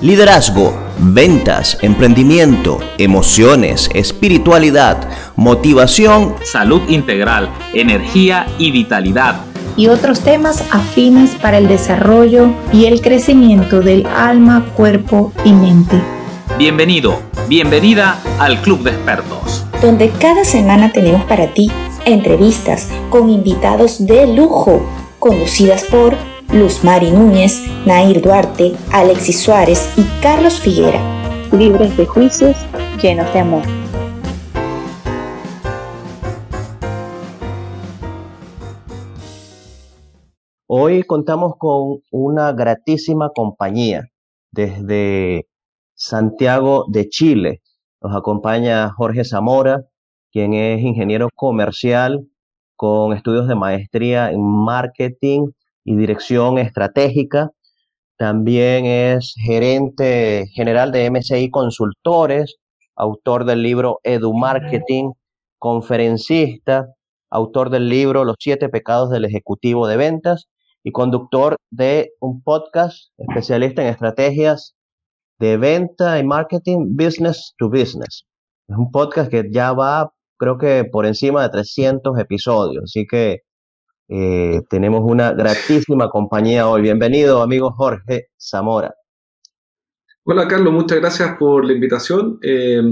Liderazgo, 0.00 0.74
ventas, 1.00 1.76
emprendimiento, 1.82 2.78
emociones, 2.98 3.90
espiritualidad, 3.94 5.08
motivación, 5.34 6.36
salud 6.44 6.82
integral, 6.88 7.48
energía 7.72 8.46
y 8.58 8.70
vitalidad. 8.70 9.40
Y 9.76 9.88
otros 9.88 10.20
temas 10.20 10.62
afines 10.70 11.32
para 11.34 11.58
el 11.58 11.66
desarrollo 11.66 12.52
y 12.72 12.84
el 12.84 13.00
crecimiento 13.00 13.80
del 13.80 14.06
alma, 14.06 14.66
cuerpo 14.76 15.32
y 15.44 15.52
mente. 15.52 16.00
Bienvenido, 16.56 17.20
bienvenida 17.48 18.20
al 18.38 18.62
Club 18.62 18.84
de 18.84 18.90
Expertos. 18.90 19.64
Donde 19.82 20.10
cada 20.10 20.44
semana 20.44 20.92
tenemos 20.92 21.24
para 21.24 21.52
ti 21.54 21.72
entrevistas 22.04 22.88
con 23.10 23.30
invitados 23.30 24.06
de 24.06 24.28
lujo, 24.28 24.80
conducidas 25.18 25.82
por 25.82 26.16
Luz 26.52 26.82
Mari 26.82 27.10
Núñez, 27.10 27.66
Nair 27.84 28.22
Duarte, 28.22 28.72
Alexis 28.90 29.38
Suárez 29.38 29.92
y 29.98 30.22
Carlos 30.22 30.58
Figuera. 30.58 30.98
Libres 31.52 31.94
de 31.98 32.06
juicios, 32.06 32.56
llenos 33.02 33.30
de 33.34 33.38
amor. 33.38 33.62
Hoy 40.66 41.02
contamos 41.02 41.52
con 41.58 41.98
una 42.10 42.52
gratísima 42.52 43.28
compañía 43.34 44.08
desde 44.50 45.48
Santiago 45.94 46.86
de 46.88 47.10
Chile. 47.10 47.60
Nos 48.00 48.16
acompaña 48.16 48.90
Jorge 48.96 49.24
Zamora, 49.24 49.82
quien 50.32 50.54
es 50.54 50.80
ingeniero 50.80 51.28
comercial 51.34 52.26
con 52.74 53.12
estudios 53.12 53.48
de 53.48 53.54
maestría 53.54 54.30
en 54.30 54.40
marketing 54.40 55.48
y 55.88 55.96
dirección 55.96 56.58
estratégica. 56.58 57.50
También 58.18 58.84
es 58.84 59.34
gerente 59.42 60.46
general 60.52 60.92
de 60.92 61.10
MCI 61.10 61.50
Consultores, 61.50 62.56
autor 62.94 63.46
del 63.46 63.62
libro 63.62 63.98
Edu 64.02 64.34
Marketing, 64.34 65.12
conferencista, 65.58 66.88
autor 67.30 67.70
del 67.70 67.88
libro 67.88 68.24
Los 68.24 68.36
siete 68.38 68.68
pecados 68.68 69.08
del 69.08 69.24
ejecutivo 69.24 69.86
de 69.86 69.96
ventas 69.96 70.48
y 70.84 70.92
conductor 70.92 71.56
de 71.70 72.10
un 72.20 72.42
podcast 72.42 73.10
especialista 73.16 73.80
en 73.80 73.88
estrategias 73.88 74.74
de 75.38 75.56
venta 75.56 76.18
y 76.18 76.24
marketing 76.24 76.96
business 76.96 77.54
to 77.56 77.70
business. 77.70 78.26
Es 78.68 78.76
un 78.76 78.90
podcast 78.90 79.30
que 79.30 79.44
ya 79.50 79.72
va, 79.72 80.12
creo 80.36 80.58
que 80.58 80.84
por 80.84 81.06
encima 81.06 81.42
de 81.44 81.48
300 81.48 82.18
episodios, 82.18 82.84
así 82.84 83.06
que 83.06 83.47
eh, 84.08 84.62
tenemos 84.70 85.02
una 85.04 85.32
gratísima 85.32 86.08
compañía 86.08 86.68
hoy. 86.68 86.82
Bienvenido, 86.82 87.42
amigo 87.42 87.70
Jorge 87.72 88.28
Zamora. 88.38 88.94
Hola, 90.24 90.48
Carlos, 90.48 90.72
muchas 90.72 90.98
gracias 90.98 91.36
por 91.38 91.64
la 91.64 91.72
invitación. 91.72 92.38
Eh, 92.42 92.82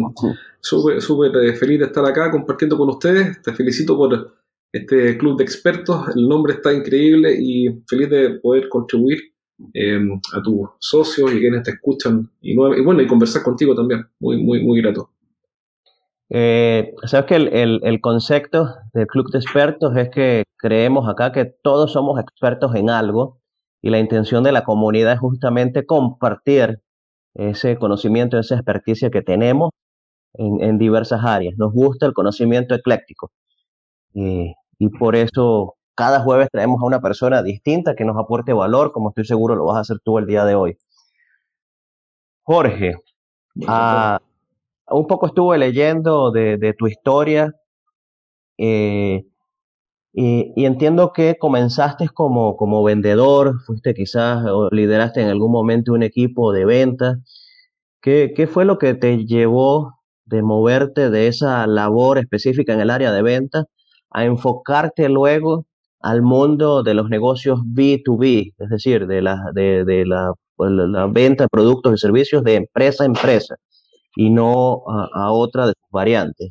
súper 0.61 1.37
eh, 1.43 1.55
feliz 1.55 1.81
de 1.81 1.87
estar 1.87 2.05
acá 2.05 2.31
compartiendo 2.31 2.77
con 2.77 2.91
ustedes. 2.91 3.41
Te 3.43 3.53
felicito 3.53 3.97
por 3.97 4.35
este 4.73 5.17
club 5.17 5.39
de 5.39 5.45
expertos. 5.45 6.09
El 6.15 6.29
nombre 6.29 6.55
está 6.55 6.73
increíble 6.73 7.35
y 7.39 7.83
feliz 7.87 8.11
de 8.11 8.31
poder 8.41 8.69
contribuir 8.69 9.19
a 10.35 10.43
tus 10.43 10.69
socios 10.81 11.33
y 11.33 11.41
quienes 11.41 11.63
te 11.63 11.71
escuchan 11.71 12.31
y, 12.43 12.53
y, 12.53 12.57
bueno, 12.83 13.01
y 13.01 13.07
conversar 13.07 13.43
contigo 13.43 13.75
también. 13.75 14.07
Muy, 14.21 14.43
muy, 14.43 14.63
muy 14.63 14.83
grato. 14.83 15.11
Eh, 16.31 16.93
Sabes 17.05 17.27
que 17.27 17.37
el, 17.37 17.81
el, 17.85 18.01
concepto 18.01 18.75
del 18.93 19.07
club 19.07 19.31
de 19.31 19.39
expertos 19.39 19.97
es 19.97 20.11
que 20.11 20.45
creemos 20.57 21.09
acá 21.09 21.31
que 21.31 21.45
todos 21.45 21.93
somos 21.93 22.21
expertos 22.21 22.75
en 22.75 22.91
algo 22.91 23.39
y 23.81 23.91
la 23.91 24.01
intención 24.01 24.43
de 24.43 24.53
la 24.53 24.65
comunidad 24.65 25.13
es 25.13 25.21
justamente 25.21 25.87
compartir 25.87 26.81
ese 27.35 27.77
conocimiento, 27.79 28.39
esa 28.39 28.57
experticia 28.57 29.11
que 29.11 29.23
tenemos 29.23 29.71
en, 30.35 30.61
en 30.63 30.79
diversas 30.79 31.25
áreas. 31.25 31.55
Nos 31.59 31.73
gusta 31.73 32.07
el 32.07 32.13
conocimiento 32.13 32.75
ecléctico 32.75 33.31
eh, 34.15 34.55
y 34.79 34.89
por 34.89 35.15
eso 35.15 35.77
cada 35.95 36.21
jueves 36.21 36.49
traemos 36.51 36.81
a 36.83 36.87
una 36.87 37.01
persona 37.01 37.43
distinta 37.43 37.95
que 37.95 38.05
nos 38.05 38.17
aporte 38.17 38.53
valor, 38.53 38.93
como 38.93 39.11
estoy 39.11 39.25
seguro 39.25 39.55
lo 39.55 39.67
vas 39.67 39.77
a 39.77 39.81
hacer 39.81 39.99
tú 40.03 40.19
el 40.19 40.27
día 40.27 40.45
de 40.45 40.55
hoy. 40.55 40.79
Jorge, 42.43 42.95
a, 43.67 44.21
un 44.89 45.07
poco 45.07 45.27
estuve 45.27 45.59
leyendo 45.59 46.31
de, 46.31 46.75
tu 46.79 46.87
historia 46.87 47.53
eh, 48.59 49.25
y, 50.13 50.65
entiendo 50.65 51.13
que 51.13 51.37
comenzaste 51.39 52.09
como, 52.09 52.83
vendedor, 52.85 53.61
fuiste 53.67 53.95
quizás 53.95 54.45
o 54.47 54.69
lideraste 54.71 55.21
en 55.23 55.29
algún 55.29 55.53
momento 55.53 55.93
un 55.93 56.03
equipo 56.03 56.53
de 56.53 56.65
ventas. 56.65 57.19
¿Qué, 58.01 58.33
¿Qué 58.35 58.47
fue 58.47 58.65
lo 58.65 58.79
que 58.79 58.95
te 58.95 59.27
llevó 59.27 59.93
de 60.25 60.43
moverte 60.43 61.11
de 61.11 61.29
esa 61.29 61.67
labor 61.67 62.19
específica 62.19 62.73
en 62.73 62.81
el 62.81 62.91
área 62.91 63.13
de 63.13 63.23
ventas 63.23 63.65
a 64.11 64.25
enfocarte 64.25 65.09
luego 65.09 65.67
al 66.01 66.23
mundo 66.23 66.83
de 66.83 66.95
los 66.95 67.09
negocios 67.11 67.61
B2B, 67.61 68.55
es 68.59 68.69
decir, 68.71 69.07
de 69.07 69.23
la, 69.23 69.51
de, 69.53 69.85
de 69.85 70.07
la 70.07 70.33
venta 71.09 71.45
de 71.45 71.49
productos 71.49 71.95
y 71.95 71.99
servicios 71.99 72.43
de 72.45 72.55
empresa 72.57 73.05
a 73.05 73.07
empresa? 73.07 73.57
Y 74.17 74.31
no 74.31 74.83
a, 74.89 75.31
otra 75.31 75.69
de 75.69 75.75
variantes. 75.91 76.51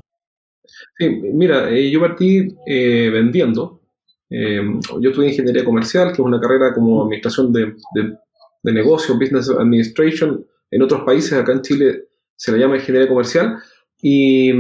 Sí, 0.98 1.10
mira, 1.10 1.70
eh, 1.70 1.90
yo 1.90 2.00
partí 2.00 2.48
eh, 2.66 3.10
vendiendo. 3.12 3.82
Eh, 4.30 4.62
yo 5.02 5.10
estudié 5.10 5.30
ingeniería 5.30 5.66
comercial, 5.66 6.08
que 6.08 6.14
es 6.14 6.20
una 6.20 6.40
carrera 6.40 6.74
como 6.74 7.04
administración 7.04 7.52
de, 7.52 7.76
de, 7.94 8.74
negocios, 8.74 9.18
business 9.18 9.50
administration. 9.50 10.46
En 10.72 10.82
otros 10.82 11.02
países, 11.02 11.34
acá 11.34 11.54
en 11.54 11.62
Chile, 11.62 12.06
se 12.36 12.52
le 12.52 12.60
llama 12.60 12.78
ingeniería 12.78 13.10
comercial. 13.10 13.58
Y, 14.02 14.52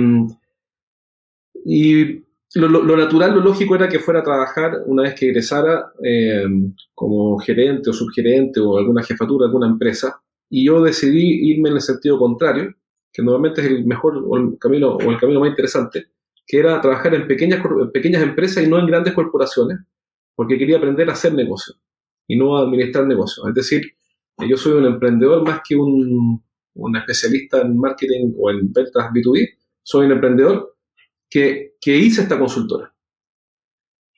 y 1.66 2.24
lo, 2.56 2.68
lo, 2.68 2.98
natural, 2.98 3.36
lo 3.36 3.42
lógico 3.42 3.76
era 3.76 3.90
que 3.90 4.00
fuera 4.00 4.22
a 4.22 4.24
trabajar 4.24 4.82
una 4.86 5.04
vez 5.04 5.16
que 5.16 5.28
egresara 5.28 5.92
como 6.96 7.38
gerente 7.40 7.90
o 7.90 7.94
subgerente 7.94 8.60
o 8.60 8.78
alguna 8.78 9.04
jefatura 9.04 9.46
de 9.46 9.50
alguna 9.50 9.68
empresa. 9.68 10.20
Y 10.50 10.66
yo 10.66 10.82
decidí 10.82 11.52
irme 11.52 11.70
en 11.70 11.76
el 11.76 11.82
sentido 11.82 12.18
contrario 12.18 12.74
que 13.16 13.24
normalmente 13.24 13.62
es 13.62 13.68
el 13.68 13.86
mejor 13.86 14.22
o 14.28 14.36
el 14.36 14.60
camino, 14.60 14.98
o 14.98 15.10
el 15.10 15.18
camino 15.18 15.40
más 15.40 15.50
interesante, 15.50 16.08
que 16.46 16.60
era 16.60 16.82
trabajar 16.82 17.16
en 17.16 17.26
pequeñas, 17.28 17.66
pequeñas 17.94 18.22
empresas 18.22 18.62
y 18.62 18.68
no 18.68 18.78
en 18.78 18.88
grandes 18.88 19.14
corporaciones, 19.14 19.80
porque 20.36 20.58
quería 20.58 20.78
aprender 20.78 21.10
a 21.10 21.14
hacer 21.14 21.34
negocio 21.34 21.76
y 22.28 22.36
no 22.36 22.58
a 22.58 22.64
administrar 22.64 23.08
negocios. 23.08 23.48
Es 23.48 23.54
decir, 23.54 23.84
yo 24.38 24.58
soy 24.58 24.74
un 24.74 24.86
emprendedor 24.86 25.48
más 25.48 25.62
que 25.66 25.78
un, 25.78 26.44
un 26.74 26.98
especialista 26.98 27.62
en 27.62 27.78
marketing 27.78 28.34
o 28.38 28.52
en 28.52 28.74
ventas 28.74 29.10
B2B, 29.14 29.50
soy 29.82 30.08
un 30.08 30.12
emprendedor 30.12 30.76
que, 31.30 31.76
que 31.80 31.96
hice 31.96 32.24
esta 32.24 32.38
consultora. 32.38 32.94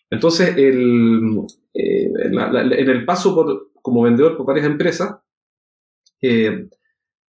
Entonces, 0.10 0.58
el, 0.58 1.46
eh, 1.72 2.12
en, 2.32 2.90
el 2.90 3.06
paso 3.06 3.36
por, 3.36 3.70
como 3.80 4.02
vendedor 4.02 4.36
por 4.38 4.48
varias 4.48 4.66
empresas, 4.66 5.20
eh, 6.20 6.68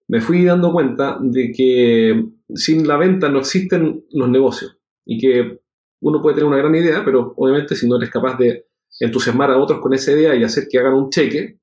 me 0.08 0.20
fui 0.20 0.44
dando 0.44 0.72
cuenta 0.72 1.18
de 1.20 1.52
que 1.52 2.24
sin 2.54 2.88
la 2.88 2.96
venta 2.96 3.28
no 3.28 3.40
existen 3.40 4.04
los 4.10 4.28
negocios 4.28 4.78
y 5.04 5.18
que 5.18 5.60
uno 6.00 6.20
puede 6.22 6.36
tener 6.36 6.48
una 6.48 6.58
gran 6.58 6.74
idea, 6.74 7.04
pero 7.04 7.34
obviamente 7.36 7.76
si 7.76 7.88
no 7.88 7.96
eres 7.96 8.10
capaz 8.10 8.38
de 8.38 8.66
entusiasmar 9.00 9.50
a 9.50 9.58
otros 9.58 9.80
con 9.80 9.92
esa 9.94 10.12
idea 10.12 10.34
y 10.34 10.44
hacer 10.44 10.66
que 10.68 10.78
hagan 10.78 10.94
un 10.94 11.10
cheque, 11.10 11.58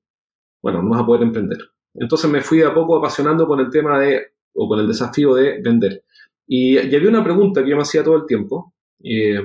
bueno, 0.62 0.82
no 0.82 0.90
vas 0.90 1.02
a 1.02 1.06
poder 1.06 1.22
emprender. 1.22 1.58
Entonces 1.94 2.30
me 2.30 2.40
fui 2.40 2.62
a 2.62 2.72
poco 2.72 2.96
apasionando 2.96 3.46
con 3.46 3.60
el 3.60 3.70
tema 3.70 3.98
de, 3.98 4.32
o 4.54 4.68
con 4.68 4.78
el 4.78 4.86
desafío 4.86 5.34
de 5.34 5.60
vender. 5.60 6.04
Y, 6.46 6.78
había 6.78 7.08
una 7.08 7.24
pregunta 7.24 7.62
que 7.62 7.70
yo 7.70 7.76
me 7.76 7.82
hacía 7.82 8.04
todo 8.04 8.16
el 8.16 8.26
tiempo, 8.26 8.74
eh, 9.02 9.42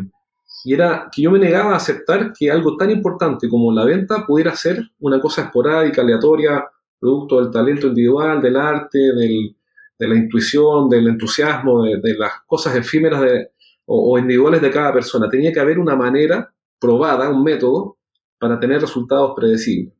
y 0.63 0.73
era 0.73 1.09
que 1.11 1.23
yo 1.23 1.31
me 1.31 1.39
negaba 1.39 1.73
a 1.73 1.77
aceptar 1.77 2.33
que 2.37 2.51
algo 2.51 2.77
tan 2.77 2.91
importante 2.91 3.49
como 3.49 3.71
la 3.71 3.85
venta 3.85 4.25
pudiera 4.27 4.55
ser 4.55 4.83
una 4.99 5.19
cosa 5.19 5.43
esporádica, 5.43 6.01
aleatoria, 6.01 6.65
producto 7.01 7.41
del 7.41 7.51
talento 7.51 7.87
individual, 7.87 8.39
del 8.41 8.55
arte, 8.55 8.99
del, 8.99 9.55
de 9.97 10.07
la 10.07 10.15
intuición, 10.15 10.87
del 10.87 11.07
entusiasmo, 11.07 11.83
de, 11.83 12.13
las 12.15 12.41
cosas 12.45 12.75
efímeras 12.75 13.21
de, 13.21 13.49
o, 13.85 14.17
individuales 14.19 14.61
de 14.61 14.69
cada 14.69 14.93
persona. 14.93 15.27
Tenía 15.27 15.51
que 15.51 15.59
haber 15.59 15.79
una 15.79 15.95
manera 15.95 16.53
probada, 16.79 17.29
un 17.29 17.43
método, 17.43 17.97
para 18.37 18.59
tener 18.59 18.81
resultados 18.81 19.33
predecibles. 19.35 19.93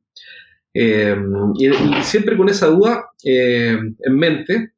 Eh, 0.74 1.15
y, 1.56 2.03
siempre 2.03 2.38
con 2.38 2.50
esa 2.50 2.68
duda 2.68 3.09
eh, 3.25 3.77
en 4.00 4.15
mente, 4.15 4.74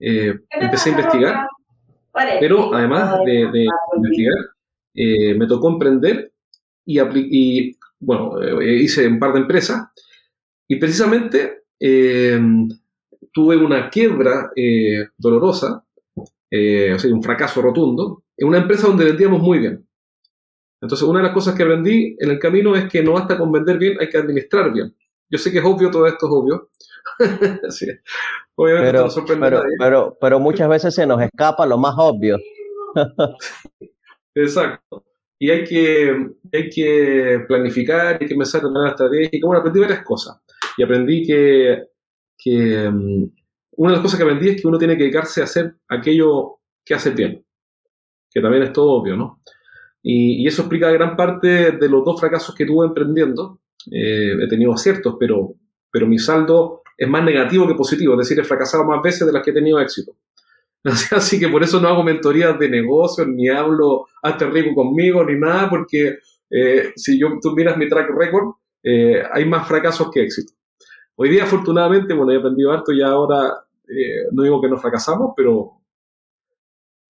eh, 0.00 0.34
empecé 0.50 0.90
a 0.90 0.92
investigar, 0.92 1.46
pero 2.40 2.74
además 2.74 3.18
de, 3.24 3.66
investigar, 3.96 4.34
me 5.36 5.46
tocó 5.46 5.70
emprender 5.70 6.32
y, 6.84 7.00
y 7.00 7.76
bueno, 8.00 8.62
hice 8.62 9.06
un 9.06 9.20
par 9.20 9.32
de 9.32 9.40
empresas. 9.40 9.88
Y 10.66 10.76
precisamente 10.76 11.58
eh, 11.80 12.40
tuve 13.32 13.56
una 13.56 13.88
quiebra 13.90 14.50
eh, 14.54 15.08
dolorosa, 15.16 15.84
eh, 16.50 16.92
o 16.94 16.98
sea, 16.98 17.12
un 17.12 17.22
fracaso 17.22 17.62
rotundo, 17.62 18.24
en 18.36 18.48
una 18.48 18.58
empresa 18.58 18.86
donde 18.86 19.04
vendíamos 19.04 19.40
muy 19.40 19.58
bien. 19.58 19.86
Entonces, 20.80 21.06
una 21.06 21.20
de 21.20 21.26
las 21.26 21.34
cosas 21.34 21.54
que 21.54 21.64
aprendí 21.64 22.16
en 22.18 22.30
el 22.30 22.38
camino 22.38 22.76
es 22.76 22.88
que 22.88 23.02
no 23.02 23.12
basta 23.12 23.36
con 23.36 23.50
vender 23.50 23.78
bien, 23.78 23.96
hay 24.00 24.08
que 24.08 24.18
administrar 24.18 24.72
bien. 24.72 24.94
Yo 25.30 25.38
sé 25.38 25.52
que 25.52 25.58
es 25.58 25.64
obvio, 25.64 25.90
todo 25.90 26.06
esto 26.06 26.26
es 26.26 26.32
obvio, 26.32 26.70
Obviamente 28.54 28.90
pero, 28.90 29.08
pero, 29.40 29.62
pero, 29.78 30.18
pero, 30.20 30.40
muchas 30.40 30.68
veces 30.68 30.94
se 30.94 31.06
nos 31.06 31.20
escapa 31.22 31.66
lo 31.66 31.78
más 31.78 31.94
obvio. 31.96 32.36
Exacto. 34.34 35.04
Y 35.38 35.50
hay 35.50 35.64
que, 35.64 36.30
hay 36.52 36.68
que 36.68 37.44
planificar, 37.46 38.18
hay 38.20 38.26
que 38.26 38.34
pensar 38.34 38.60
de 38.60 38.70
manera 38.70 38.90
estratégica. 38.90 39.46
Bueno, 39.46 39.60
aprendí 39.60 39.80
varias 39.80 40.04
cosas. 40.04 40.40
Y 40.78 40.82
aprendí 40.82 41.26
que, 41.26 41.88
que 42.38 42.88
mm, 42.88 43.24
una 43.76 43.90
de 43.90 43.96
las 43.96 44.02
cosas 44.02 44.16
que 44.16 44.24
aprendí 44.24 44.48
es 44.48 44.62
que 44.62 44.68
uno 44.68 44.78
tiene 44.78 44.96
que 44.96 45.02
dedicarse 45.02 45.40
a 45.40 45.44
hacer 45.44 45.74
aquello 45.88 46.60
que 46.84 46.94
hace 46.94 47.10
bien. 47.10 47.44
Que 48.30 48.40
también 48.40 48.62
es 48.62 48.72
todo 48.72 48.92
obvio, 48.92 49.16
¿no? 49.16 49.42
Y, 50.02 50.46
eso 50.46 50.62
explica 50.62 50.90
gran 50.90 51.16
parte 51.16 51.72
de 51.72 51.88
los 51.88 52.04
dos 52.04 52.20
fracasos 52.20 52.54
que 52.54 52.64
tuve 52.64 52.86
emprendiendo. 52.86 53.60
Eh, 53.90 54.32
he 54.40 54.48
tenido 54.48 54.72
aciertos, 54.72 55.16
pero, 55.18 55.54
pero 55.90 56.06
mi 56.06 56.18
saldo 56.18 56.82
es 56.96 57.08
más 57.08 57.24
negativo 57.24 57.66
que 57.66 57.74
positivo, 57.74 58.14
es 58.14 58.20
decir, 58.20 58.38
he 58.38 58.44
fracasado 58.44 58.84
más 58.84 59.02
veces 59.02 59.26
de 59.26 59.32
las 59.32 59.42
que 59.42 59.50
he 59.50 59.54
tenido 59.54 59.78
éxito. 59.80 60.16
Así 61.10 61.38
que 61.38 61.48
por 61.48 61.62
eso 61.62 61.80
no 61.80 61.88
hago 61.88 62.02
mentorías 62.02 62.58
de 62.58 62.68
negocios, 62.68 63.26
ni 63.28 63.48
hablo 63.48 64.06
hasta 64.22 64.48
rico 64.48 64.74
conmigo, 64.74 65.24
ni 65.24 65.38
nada, 65.38 65.68
porque 65.68 66.18
eh, 66.50 66.92
si 66.96 67.18
yo, 67.18 67.38
tú 67.40 67.52
miras 67.52 67.76
mi 67.76 67.88
track 67.88 68.10
record, 68.10 68.54
eh, 68.82 69.22
hay 69.32 69.44
más 69.44 69.66
fracasos 69.68 70.10
que 70.10 70.22
éxitos. 70.22 70.57
Hoy 71.20 71.30
día, 71.30 71.42
afortunadamente, 71.42 72.14
bueno, 72.14 72.30
he 72.30 72.36
aprendido 72.36 72.70
harto 72.70 72.92
y 72.92 73.02
ahora 73.02 73.64
no 74.30 74.42
digo 74.44 74.60
que 74.60 74.68
no 74.68 74.78
fracasamos, 74.78 75.32
pero 75.36 75.72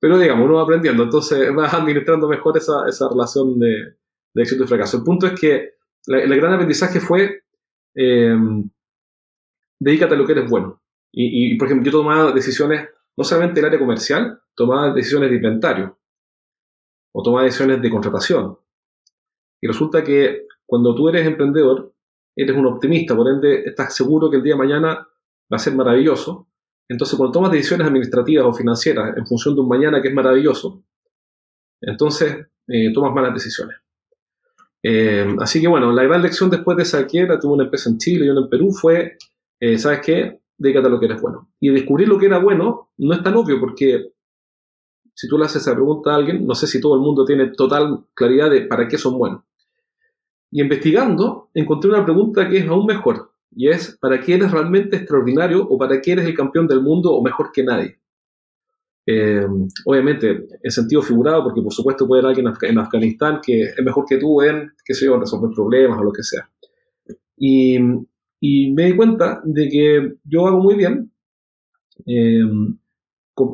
pero 0.00 0.18
digamos, 0.18 0.46
uno 0.46 0.54
va 0.54 0.62
aprendiendo, 0.62 1.02
entonces 1.02 1.52
vas 1.54 1.74
administrando 1.74 2.26
mejor 2.26 2.56
esa, 2.56 2.88
esa 2.88 3.08
relación 3.10 3.58
de, 3.58 3.96
de, 4.34 4.42
éxito 4.42 4.64
y 4.64 4.66
fracaso. 4.66 4.96
El 4.96 5.04
punto 5.04 5.26
es 5.26 5.38
que 5.38 5.74
el 6.06 6.36
gran 6.36 6.54
aprendizaje 6.54 7.00
fue, 7.00 7.42
eh, 7.94 8.34
dedícate 9.78 10.14
a 10.14 10.16
lo 10.16 10.24
que 10.24 10.32
eres 10.32 10.48
bueno. 10.48 10.80
Y, 11.12 11.52
y, 11.52 11.58
por 11.58 11.66
ejemplo, 11.66 11.84
yo 11.84 11.98
tomaba 11.98 12.32
decisiones, 12.32 12.88
no 13.14 13.24
solamente 13.24 13.60
en 13.60 13.66
el 13.66 13.72
área 13.72 13.80
comercial, 13.80 14.40
tomaba 14.54 14.94
decisiones 14.94 15.28
de 15.28 15.36
inventario, 15.36 15.98
o 17.12 17.22
tomaba 17.22 17.44
decisiones 17.44 17.82
de 17.82 17.90
contratación. 17.90 18.58
Y 19.60 19.66
resulta 19.66 20.02
que 20.02 20.46
cuando 20.64 20.94
tú 20.94 21.08
eres 21.10 21.26
emprendedor, 21.26 21.92
eres 22.42 22.56
un 22.56 22.66
optimista, 22.66 23.16
por 23.16 23.28
ende 23.28 23.62
estás 23.66 23.94
seguro 23.94 24.30
que 24.30 24.36
el 24.36 24.42
día 24.42 24.54
de 24.54 24.58
mañana 24.58 25.06
va 25.50 25.56
a 25.56 25.58
ser 25.58 25.74
maravilloso, 25.74 26.48
entonces, 26.88 27.18
cuando 27.18 27.32
tomas 27.32 27.52
decisiones 27.52 27.86
administrativas 27.86 28.46
o 28.46 28.52
financieras 28.52 29.16
en 29.16 29.26
función 29.26 29.54
de 29.54 29.60
un 29.60 29.68
mañana 29.68 30.00
que 30.00 30.08
es 30.08 30.14
maravilloso, 30.14 30.82
entonces 31.80 32.46
eh, 32.66 32.92
tomas 32.94 33.12
malas 33.12 33.34
decisiones. 33.34 33.76
Eh, 34.82 35.36
así 35.40 35.60
que 35.60 35.68
bueno, 35.68 35.92
la 35.92 36.04
gran 36.04 36.22
lección 36.22 36.48
después 36.48 36.76
de 36.76 36.84
esa 36.84 37.06
quiebra, 37.06 37.38
tuve 37.38 37.54
una 37.54 37.64
empresa 37.64 37.90
en 37.90 37.98
Chile 37.98 38.26
y 38.26 38.30
una 38.30 38.42
en 38.42 38.48
Perú, 38.48 38.72
fue, 38.72 39.18
eh, 39.60 39.76
¿sabes 39.76 40.00
qué? 40.02 40.40
Dedícate 40.56 40.86
a 40.86 40.90
lo 40.90 40.98
que 40.98 41.06
eres 41.06 41.20
bueno. 41.20 41.50
Y 41.60 41.68
descubrir 41.70 42.08
lo 42.08 42.18
que 42.18 42.26
era 42.26 42.38
bueno 42.38 42.90
no 42.96 43.14
es 43.14 43.22
tan 43.22 43.36
obvio 43.36 43.60
porque 43.60 44.12
si 45.14 45.28
tú 45.28 45.36
le 45.36 45.44
haces 45.44 45.62
esa 45.62 45.74
pregunta 45.74 46.12
a 46.12 46.16
alguien, 46.16 46.46
no 46.46 46.54
sé 46.54 46.66
si 46.66 46.80
todo 46.80 46.94
el 46.94 47.00
mundo 47.00 47.24
tiene 47.24 47.50
total 47.50 48.06
claridad 48.14 48.50
de 48.50 48.62
para 48.62 48.88
qué 48.88 48.96
son 48.96 49.18
buenos. 49.18 49.42
Y 50.50 50.62
investigando, 50.62 51.50
encontré 51.54 51.90
una 51.90 52.04
pregunta 52.04 52.48
que 52.48 52.58
es 52.58 52.68
aún 52.68 52.86
mejor 52.86 53.32
y 53.50 53.68
es 53.68 53.98
¿para 54.00 54.20
qué 54.20 54.34
eres 54.34 54.50
realmente 54.50 54.96
extraordinario 54.96 55.66
o 55.66 55.78
para 55.78 56.00
qué 56.00 56.12
eres 56.12 56.26
el 56.26 56.34
campeón 56.34 56.66
del 56.66 56.82
mundo 56.82 57.12
o 57.12 57.22
mejor 57.22 57.50
que 57.52 57.64
nadie? 57.64 57.98
Eh, 59.06 59.46
obviamente, 59.86 60.46
en 60.62 60.70
sentido 60.70 61.00
figurado, 61.00 61.42
porque 61.44 61.62
por 61.62 61.72
supuesto 61.72 62.06
puede 62.06 62.20
haber 62.20 62.36
alguien 62.36 62.54
en, 62.62 62.78
Afganistán 62.78 63.40
que 63.42 63.62
es 63.62 63.82
mejor 63.82 64.04
que 64.06 64.18
tú 64.18 64.42
en, 64.42 64.72
qué 64.84 64.92
sé 64.92 65.06
yo, 65.06 65.18
resolver 65.18 65.50
problemas 65.54 65.98
o 65.98 66.04
lo 66.04 66.12
que 66.12 66.22
sea. 66.22 66.48
Y, 67.36 67.78
me 67.80 68.84
di 68.84 68.96
cuenta 68.96 69.40
de 69.44 69.68
que 69.68 70.14
yo 70.24 70.46
hago 70.46 70.60
muy 70.60 70.76
bien 70.76 71.10
eh, 72.06 72.44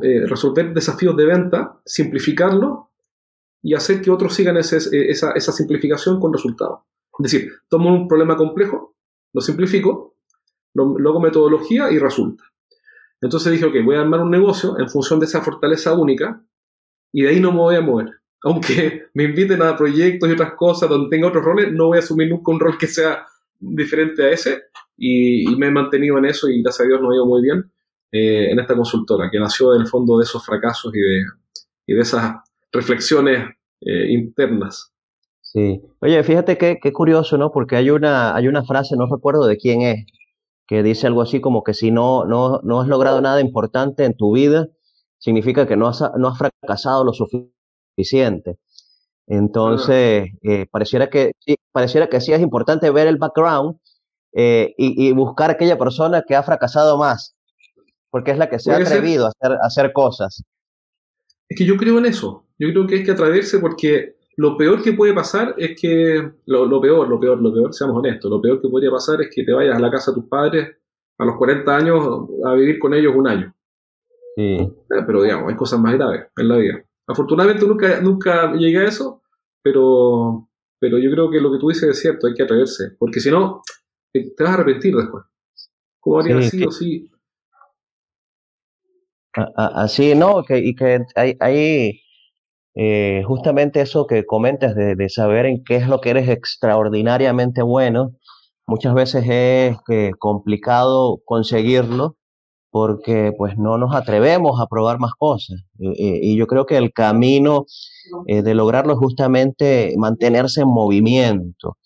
eh, 0.03 0.27
resolver 0.27 0.75
desafíos 0.75 1.17
de 1.17 1.25
venta, 1.25 1.81
simplificarlo 1.85 2.91
y 3.65 3.73
hacer 3.73 4.03
que 4.03 4.11
otros 4.11 4.35
sigan 4.35 4.59
esa, 4.59 4.77
esa 4.77 5.53
simplificación 5.53 6.21
con 6.21 6.35
resultados. 6.35 6.81
Es 7.19 7.33
decir, 7.33 7.51
tomo 7.69 7.95
un 7.95 8.07
problema 8.07 8.37
complejo, 8.37 8.95
lo 9.33 9.41
simplifico, 9.41 10.17
lo, 10.75 10.95
hago 10.99 11.19
metodología 11.19 11.91
y 11.91 11.99
resulta. 11.99 12.45
Entonces 13.23 13.53
dije, 13.53 13.65
ok, 13.65 13.77
voy 13.83 13.97
a 13.97 14.03
armar 14.03 14.21
un 14.21 14.31
negocio 14.31 14.79
en 14.79 14.91
función 14.91 15.19
de 15.19 15.25
esa 15.25 15.41
fortaleza 15.41 15.95
única 15.95 16.45
y 17.11 17.23
de 17.23 17.31
ahí 17.31 17.41
no 17.41 17.53
me 17.53 17.59
voy 17.59 17.77
a 17.77 17.81
mover. 17.81 18.11
Aunque 18.43 19.07
me 19.15 19.25
inviten 19.25 19.63
a 19.63 19.75
proyectos 19.75 20.29
y 20.29 20.33
otras 20.33 20.53
cosas 20.57 20.91
donde 20.91 21.09
tenga 21.09 21.29
otros 21.29 21.43
roles, 21.43 21.73
no 21.73 21.87
voy 21.87 21.97
a 21.97 22.01
asumir 22.01 22.29
nunca 22.29 22.53
un 22.53 22.61
rol 22.61 22.77
que 22.77 22.87
sea 22.87 23.27
diferente 23.59 24.25
a 24.25 24.31
ese 24.31 24.65
y, 24.99 25.57
me 25.57 25.69
he 25.69 25.71
mantenido 25.71 26.19
en 26.19 26.27
eso 26.27 26.51
y 26.51 26.63
gracias 26.63 26.85
a 26.85 26.89
Dios 26.89 27.01
nos 27.01 27.13
ha 27.13 27.15
ido 27.15 27.25
muy 27.25 27.41
bien 27.41 27.73
eh, 28.13 28.51
en 28.51 28.59
esta 28.59 28.77
consultora 28.77 29.31
que 29.31 29.39
nació 29.39 29.73
del 29.73 29.87
fondo 29.87 30.19
de 30.19 30.25
esos 30.25 30.45
fracasos 30.45 30.95
y 30.95 31.01
de, 31.01 31.23
y 31.87 31.95
de 31.95 32.01
esas 32.03 32.35
reflexiones 32.75 33.49
eh, 33.81 34.13
internas. 34.13 34.93
Sí. 35.41 35.81
Oye, 36.01 36.23
fíjate 36.25 36.59
qué, 36.59 36.79
qué 36.83 36.93
curioso, 36.93 37.39
¿no? 37.39 37.53
Porque 37.53 37.77
hay 37.77 37.91
una, 37.91 38.35
hay 38.35 38.49
una 38.49 38.65
frase, 38.65 38.97
no 38.97 39.07
recuerdo 39.07 39.47
de 39.47 39.57
quién 39.57 39.83
es, 39.83 40.05
que 40.67 40.83
dice 40.83 41.07
algo 41.07 41.23
así 41.23 41.41
como 41.41 41.63
que 41.63 41.75
si 41.75 41.91
no, 41.91 42.25
no, 42.25 42.61
no 42.63 42.81
has 42.81 42.89
logrado 42.89 43.21
nada 43.21 43.41
importante 43.41 44.05
en 44.05 44.17
tu 44.17 44.35
vida, 44.35 44.69
significa 45.19 45.67
que 45.67 45.77
no 45.77 45.87
has, 45.89 46.03
no 46.17 46.29
has 46.29 46.39
fracasado 46.39 47.05
lo 47.05 47.13
suficiente. 47.13 48.59
Entonces, 49.27 50.31
eh, 50.43 50.67
pareciera, 50.71 51.09
que, 51.09 51.33
sí, 51.39 51.57
pareciera 51.73 52.09
que 52.09 52.21
sí 52.21 52.33
es 52.33 52.41
importante 52.41 52.91
ver 52.91 53.07
el 53.07 53.17
background 53.17 53.79
eh, 54.33 54.75
y, 54.77 55.09
y, 55.09 55.13
buscar 55.13 55.51
aquella 55.51 55.79
persona 55.79 56.23
que 56.27 56.35
ha 56.35 56.43
fracasado 56.43 56.99
más, 56.99 57.37
porque 58.11 58.33
es 58.33 58.39
la 58.39 58.51
que 58.51 58.59
se 58.59 58.73
ha 58.73 58.77
atrevido 58.77 59.27
a 59.27 59.29
hacer, 59.29 59.53
a 59.53 59.67
hacer 59.67 59.93
cosas. 59.93 60.43
Es 61.49 61.57
que 61.57 61.65
yo 61.65 61.77
creo 61.77 61.99
en 61.99 62.07
eso. 62.07 62.44
Yo 62.59 62.69
creo 62.71 62.87
que 62.87 62.97
hay 62.97 63.05
que 63.05 63.11
atreverse 63.11 63.59
porque 63.59 64.17
lo 64.37 64.57
peor 64.57 64.83
que 64.83 64.93
puede 64.93 65.13
pasar 65.13 65.55
es 65.59 65.81
que, 65.81 66.33
lo, 66.47 66.81
peor, 66.81 67.09
lo 67.09 67.21
peor, 67.21 67.41
lo 67.41 67.53
peor, 67.53 67.73
seamos 67.73 67.97
honestos, 67.99 68.31
lo 68.31 68.41
peor 68.41 68.61
que 68.61 68.69
podría 68.69 68.91
pasar 68.91 69.21
es 69.23 69.29
que 69.33 69.45
te 69.45 69.53
vayas 69.53 69.77
a 69.77 69.81
la 69.81 69.91
casa 69.91 70.11
de 70.11 70.17
tus 70.17 70.29
padres 70.29 70.77
a 71.19 71.25
los 71.25 71.37
40 71.37 71.77
años 71.77 72.29
a 72.45 72.55
vivir 72.55 72.79
con 72.79 72.93
ellos 72.95 73.15
un 73.15 73.29
año. 73.29 73.55
Eh, 74.37 74.69
pero 74.89 75.23
digamos, 75.23 75.49
hay 75.49 75.57
cosas 75.57 75.79
más 75.79 75.95
graves 75.95 76.27
en 76.37 76.49
la 76.49 76.57
vida. 76.57 76.85
Afortunadamente 77.07 77.67
nunca, 77.67 78.01
nunca 78.01 78.53
llegué 78.55 78.79
a 78.79 78.89
eso, 78.89 79.23
pero, 79.63 80.49
pero 80.81 80.99
yo 80.99 81.11
creo 81.13 81.31
que 81.31 81.41
lo 81.41 81.53
que 81.53 81.59
tú 81.59 81.69
dices 81.69 81.89
es 81.91 82.01
cierto, 82.01 82.27
hay 82.27 82.35
que 82.35 82.43
atreverse, 82.43 82.97
porque 82.99 83.21
si 83.21 83.31
no, 83.31 83.63
te 84.13 84.33
vas 84.41 84.51
a 84.51 84.55
arrepentir 84.55 84.97
después. 84.97 85.25
¿Cómo 86.01 86.19
habría 86.19 86.43
sido 86.43 86.71
si... 86.71 87.11
Así, 89.57 90.15
no, 90.15 90.45
que, 90.45 90.59
y 90.59 90.75
que 90.77 91.05
hay, 91.17 91.37
hay 91.41 92.04
eh, 92.77 93.23
justamente 93.27 93.81
eso 93.81 94.07
que 94.07 94.27
comentas 94.27 94.75
de, 94.75 95.09
saber 95.09 95.47
en 95.47 95.63
qué 95.63 95.77
es 95.77 95.87
lo 95.87 96.01
que 96.01 96.11
eres 96.11 96.29
extraordinariamente 96.29 97.63
bueno, 97.63 98.13
muchas 98.67 98.95
veces 98.95 99.25
es 99.29 99.77
eh, 99.89 100.11
complicado 100.19 101.21
conseguirlo 101.25 102.17
porque 102.71 103.33
pues 103.39 103.57
no 103.57 103.79
nos 103.79 103.95
atrevemos 103.95 104.61
a 104.61 104.67
probar 104.67 104.99
más 104.99 105.13
cosas. 105.17 105.61
y 105.79 106.37
yo 106.37 106.49
creo 106.49 106.67
que 106.67 106.77
el 106.77 106.93
camino 106.93 107.67
eh, 108.27 108.43
de 108.43 108.55
lograrlo 108.55 108.95
es 108.95 108.99
justamente 108.99 109.95
mantenerse 109.97 110.63
en 110.63 110.69
movimiento, 110.69 111.77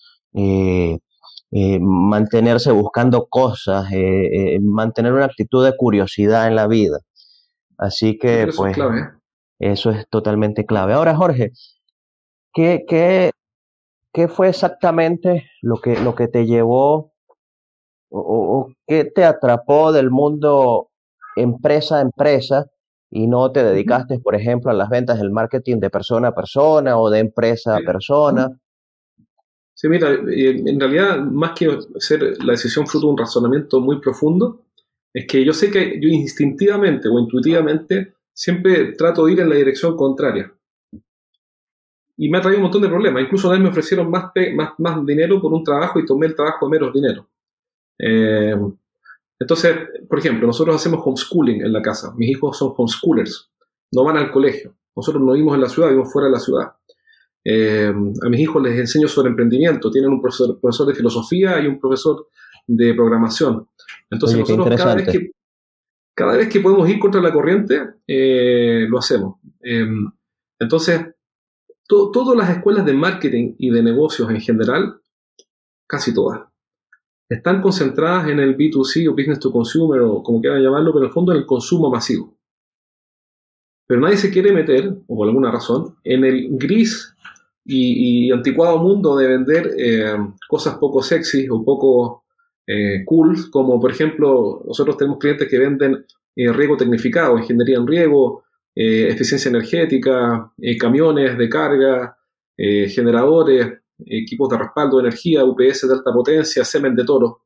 mantenerse 1.50 2.72
buscando 2.72 3.26
cosas, 3.28 3.90
mantener 4.62 5.12
una 5.12 5.26
actitud 5.26 5.62
de 5.62 5.76
curiosidad 5.76 6.46
en 6.46 6.56
la 6.56 6.66
vida. 6.66 7.00
Así 7.76 8.16
que 8.16 8.48
pues... 8.56 8.78
Eso 9.58 9.90
es 9.90 10.08
totalmente 10.08 10.64
clave. 10.64 10.92
Ahora, 10.92 11.16
Jorge, 11.16 11.52
¿qué, 12.52 12.84
qué, 12.86 13.32
qué 14.12 14.28
fue 14.28 14.48
exactamente 14.48 15.50
lo 15.62 15.80
que, 15.80 15.98
lo 16.00 16.14
que 16.14 16.28
te 16.28 16.46
llevó 16.46 17.12
o, 18.10 18.72
qué 18.86 19.04
te 19.04 19.24
atrapó 19.24 19.92
del 19.92 20.10
mundo 20.10 20.88
empresa 21.36 21.98
a 21.98 22.00
empresa 22.00 22.66
y 23.10 23.26
no 23.26 23.50
te 23.52 23.62
dedicaste, 23.62 24.18
por 24.18 24.34
ejemplo, 24.34 24.70
a 24.70 24.74
las 24.74 24.88
ventas 24.88 25.18
del 25.18 25.30
marketing 25.30 25.78
de 25.78 25.90
persona 25.90 26.28
a 26.28 26.34
persona 26.34 26.98
o 26.98 27.10
de 27.10 27.20
empresa 27.20 27.76
a 27.76 27.80
persona? 27.80 28.48
Sí, 29.74 29.88
mira, 29.88 30.08
en 30.10 30.80
realidad, 30.80 31.18
más 31.18 31.52
que 31.52 31.78
ser 31.98 32.42
la 32.42 32.52
decisión 32.52 32.86
fruto 32.86 33.06
de 33.06 33.12
un 33.12 33.18
razonamiento 33.18 33.80
muy 33.80 34.00
profundo, 34.00 34.62
es 35.14 35.26
que 35.26 35.44
yo 35.44 35.52
sé 35.52 35.70
que 35.70 36.00
yo 36.00 36.08
instintivamente 36.08 37.08
o 37.08 37.18
intuitivamente 37.18 38.14
siempre 38.38 38.92
trato 38.92 39.26
de 39.26 39.32
ir 39.32 39.40
en 39.40 39.48
la 39.48 39.56
dirección 39.56 39.96
contraria. 39.96 40.54
Y 42.16 42.28
me 42.28 42.38
ha 42.38 42.40
traído 42.40 42.58
un 42.58 42.64
montón 42.64 42.82
de 42.82 42.88
problemas. 42.88 43.24
Incluso 43.24 43.48
una 43.48 43.56
vez 43.56 43.64
me 43.64 43.70
ofrecieron 43.70 44.08
más, 44.08 44.30
más, 44.54 44.74
más 44.78 45.04
dinero 45.04 45.42
por 45.42 45.52
un 45.52 45.64
trabajo 45.64 45.98
y 45.98 46.06
tomé 46.06 46.26
el 46.26 46.36
trabajo 46.36 46.66
de 46.66 46.70
menos 46.70 46.92
dinero. 46.92 47.28
Eh, 47.98 48.54
entonces, 49.40 49.76
por 50.08 50.20
ejemplo, 50.20 50.46
nosotros 50.46 50.76
hacemos 50.76 51.00
homeschooling 51.04 51.62
en 51.62 51.72
la 51.72 51.82
casa. 51.82 52.14
Mis 52.16 52.30
hijos 52.30 52.56
son 52.56 52.74
homeschoolers. 52.76 53.50
No 53.90 54.04
van 54.04 54.16
al 54.16 54.30
colegio. 54.30 54.72
Nosotros 54.94 55.20
no 55.20 55.32
vivimos 55.32 55.56
en 55.56 55.60
la 55.60 55.68
ciudad, 55.68 55.88
vivimos 55.88 56.12
fuera 56.12 56.26
de 56.26 56.32
la 56.32 56.40
ciudad. 56.40 56.72
Eh, 57.44 57.92
a 58.22 58.28
mis 58.28 58.40
hijos 58.40 58.62
les 58.62 58.78
enseño 58.78 59.08
sobre 59.08 59.30
emprendimiento. 59.30 59.90
Tienen 59.90 60.12
un 60.12 60.22
profesor, 60.22 60.60
profesor, 60.60 60.86
de 60.86 60.94
filosofía 60.94 61.60
y 61.60 61.66
un 61.66 61.80
profesor 61.80 62.28
de 62.68 62.94
programación. 62.94 63.68
Entonces 64.08 64.38
nosotros 64.38 64.76
cada 64.76 64.94
vez, 64.94 65.08
que, 65.08 65.32
cada 66.18 66.36
vez 66.36 66.48
que 66.48 66.58
podemos 66.58 66.90
ir 66.90 66.98
contra 66.98 67.20
la 67.20 67.32
corriente, 67.32 67.80
eh, 68.04 68.86
lo 68.88 68.98
hacemos. 68.98 69.36
Em, 69.60 70.10
entonces, 70.58 71.14
todas 71.86 72.36
las 72.36 72.50
escuelas 72.50 72.84
de 72.84 72.92
marketing 72.92 73.54
y 73.56 73.70
de 73.70 73.84
negocios 73.84 74.28
en 74.28 74.40
general, 74.40 75.00
casi 75.86 76.12
todas, 76.12 76.40
están 77.28 77.62
concentradas 77.62 78.28
en 78.30 78.40
el 78.40 78.56
B2C 78.56 79.08
o 79.08 79.12
Business 79.12 79.38
to 79.38 79.52
Consumer 79.52 80.00
o 80.00 80.20
como 80.24 80.40
quieran 80.40 80.60
llamarlo, 80.60 80.92
pero 80.92 81.04
en 81.04 81.08
el 81.08 81.14
fondo 81.14 81.30
en 81.30 81.38
el 81.38 81.46
consumo 81.46 81.88
masivo. 81.88 82.36
Pero 83.86 84.00
nadie 84.00 84.16
se 84.16 84.32
quiere 84.32 84.50
meter, 84.50 84.92
o 85.06 85.16
por 85.16 85.28
alguna 85.28 85.52
razón, 85.52 85.98
en 86.02 86.24
el 86.24 86.48
gris 86.58 87.14
y, 87.64 88.32
anticuado 88.32 88.78
mundo 88.78 89.16
de 89.16 89.28
vender 89.28 89.72
eh, 89.78 90.16
cosas 90.48 90.78
poco 90.78 91.00
sexy 91.00 91.48
o 91.48 91.64
poco 91.64 92.24
eh, 92.68 93.04
cool, 93.04 93.50
como 93.50 93.80
por 93.80 93.90
ejemplo, 93.90 94.62
nosotros 94.66 94.96
tenemos 94.96 95.18
clientes 95.18 95.48
que 95.48 95.58
venden 95.58 96.04
eh, 96.36 96.52
riego 96.52 96.76
tecnificado, 96.76 97.38
ingeniería 97.38 97.78
en 97.78 97.86
riego, 97.86 98.44
eficiencia 98.80 99.48
energética, 99.48 100.52
camiones 100.78 101.36
de 101.36 101.48
carga, 101.48 102.16
generadores, 102.56 103.80
equipos 104.06 104.48
de 104.48 104.58
respaldo 104.58 104.98
de 104.98 105.08
energía, 105.08 105.44
UPS 105.44 105.88
de 105.88 105.94
alta 105.94 106.12
potencia, 106.12 106.64
semen 106.64 106.94
de 106.94 107.04
toro. 107.04 107.42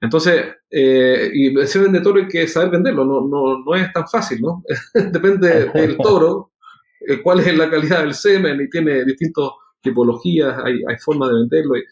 Entonces, 0.00 0.44
eh, 0.70 1.30
y 1.32 1.58
el 1.58 1.66
semen 1.66 1.92
de 1.92 2.00
toro 2.00 2.20
hay 2.20 2.28
que 2.28 2.46
saber 2.46 2.70
venderlo, 2.70 3.04
no, 3.04 3.26
no, 3.26 3.64
no 3.64 3.74
es 3.74 3.92
tan 3.92 4.06
fácil, 4.06 4.40
¿no? 4.40 4.62
Depende 4.94 5.70
del 5.74 5.96
toro, 6.02 6.52
eh, 7.00 7.20
cuál 7.22 7.40
es 7.40 7.56
la 7.56 7.68
calidad 7.68 8.00
del 8.00 8.14
semen 8.14 8.60
y 8.60 8.70
tiene 8.70 9.04
distintas 9.04 9.50
tipologías, 9.80 10.56
hay, 10.64 10.82
hay 10.86 10.96
formas 10.98 11.30
de 11.30 11.34
venderlo. 11.36 11.76
Y, 11.76 11.80
eh, 11.80 11.84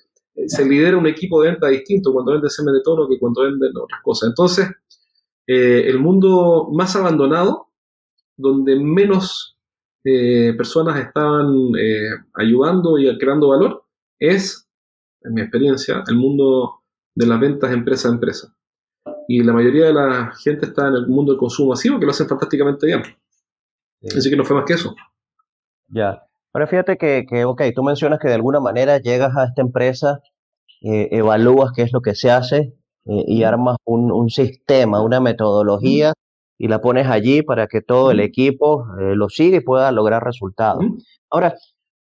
se 0.47 0.65
lidera 0.65 0.97
un 0.97 1.07
equipo 1.07 1.43
de 1.43 1.51
venta 1.51 1.69
distinto 1.69 2.13
cuando 2.13 2.33
vende 2.33 2.51
semen 2.51 2.75
de 2.75 2.83
toro 2.83 3.09
que 3.09 3.19
cuando 3.19 3.43
venden 3.43 3.73
otras 3.77 4.01
cosas. 4.03 4.29
Entonces, 4.29 4.69
el 5.47 5.99
mundo 5.99 6.69
más 6.73 6.95
abandonado, 6.97 7.69
donde 8.37 8.79
menos 8.79 9.59
personas 10.03 10.99
estaban 10.99 11.73
ayudando 12.35 12.99
y 12.99 13.17
creando 13.19 13.49
valor, 13.49 13.85
es, 14.19 14.69
en 15.23 15.35
mi 15.35 15.41
experiencia, 15.41 16.05
el 16.07 16.17
mundo 16.17 16.83
de 17.15 17.27
las 17.27 17.41
ventas 17.41 17.73
empresa 17.73 18.09
a 18.09 18.13
empresa. 18.13 18.57
Y 19.29 19.43
la 19.43 19.53
mayoría 19.53 19.87
de 19.87 19.95
la 19.95 20.33
gente 20.37 20.67
está 20.67 20.89
en 20.89 20.95
el 20.95 21.07
mundo 21.09 21.33
del 21.33 21.39
consumo 21.39 21.71
masivo, 21.71 21.99
que 21.99 22.05
lo 22.05 22.13
hacen 22.13 22.29
fantásticamente 22.29 22.87
bien. 22.87 23.03
Así 24.17 24.31
que 24.31 24.37
no 24.37 24.45
fue 24.45 24.55
más 24.55 24.65
que 24.65 24.75
eso. 24.75 24.95
Ya. 25.89 26.26
Pero 26.57 26.69
fíjate 26.69 26.97
que, 26.97 27.27
que, 27.29 27.45
ok, 27.45 27.65
tú 27.75 27.83
mencionas 27.83 28.19
que 28.19 28.29
de 28.29 28.35
alguna 28.35 28.61
manera 28.61 28.97
llegas 28.97 29.37
a 29.37 29.45
esta 29.45 29.61
empresa, 29.61 30.21
eh, 30.81 31.09
evalúas 31.11 31.73
qué 31.77 31.83
es 31.83 31.93
lo 31.93 32.01
que 32.01 32.15
se 32.15 32.31
hace 32.31 32.73
eh, 33.05 33.25
y 33.27 33.43
armas 33.43 33.77
un, 33.85 34.11
un, 34.11 34.31
sistema, 34.31 35.03
una 35.03 35.21
metodología 35.21 36.15
y 36.57 36.69
la 36.69 36.81
pones 36.81 37.09
allí 37.09 37.43
para 37.43 37.67
que 37.67 37.83
todo 37.83 38.11
el 38.11 38.21
equipo 38.21 38.87
eh, 38.99 39.15
lo 39.15 39.29
siga 39.29 39.59
y 39.59 39.61
pueda 39.61 39.93
lograr 39.93 40.25
resultados. 40.25 40.83
Ahora, 41.31 41.57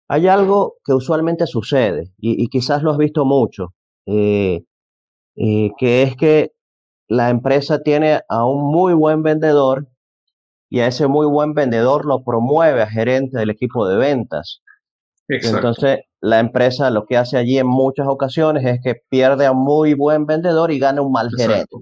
hay 0.09 0.27
algo 0.27 0.77
que 0.83 0.95
usualmente 0.95 1.47
sucede 1.47 2.15
y, 2.17 2.43
y 2.43 2.49
quizás 2.49 2.83
lo 2.83 2.93
has 2.93 2.97
visto 2.97 3.27
mucho 3.27 3.75
que 4.07 4.65
es 5.77 6.17
que 6.17 6.53
la 7.09 7.29
empresa 7.29 7.83
tiene 7.83 8.21
a 8.27 8.47
un 8.47 8.73
muy 8.73 8.95
buen 8.95 9.23
vendedor 9.23 9.87
y 10.69 10.81
a 10.81 10.87
ese 10.87 11.07
muy 11.07 11.27
buen 11.27 11.55
vendedor 11.55 12.05
lo 12.05 12.23
promueve 12.25 12.83
a 12.83 12.87
gerente 12.87 13.39
del 13.39 13.51
equipo 13.51 13.87
de 13.87 13.97
ventas. 13.97 14.63
Entonces, 15.29 16.01
la 16.21 16.39
empresa 16.39 16.91
lo 16.91 17.05
que 17.07 17.17
hace 17.17 17.37
allí 17.37 17.59
en 17.59 17.67
muchas 17.67 18.07
ocasiones 18.09 18.65
es 18.65 18.81
que 18.83 19.01
pierde 19.09 19.47
a 19.47 19.53
un 19.53 19.65
muy 19.65 19.95
buen 19.95 20.27
vendedor 20.27 20.71
y 20.71 20.79
gana 20.79 21.03
un 21.03 21.13
mal 21.13 21.31
gerente. 21.37 21.77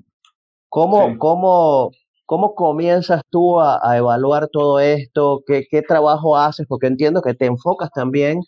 ¿Cómo, 0.68 1.18
cómo, 1.18 1.90
cómo 2.26 2.54
comienzas 2.54 3.22
tú 3.30 3.60
a, 3.60 3.96
evaluar 3.96 4.48
todo 4.48 4.80
esto? 4.80 5.42
¿Qué, 5.46 5.64
¿Qué, 5.70 5.82
trabajo 5.82 6.36
haces? 6.36 6.66
Porque 6.66 6.86
entiendo 6.86 7.22
que 7.22 7.34
te 7.34 7.46
enfocas 7.46 7.90
también 7.94 8.40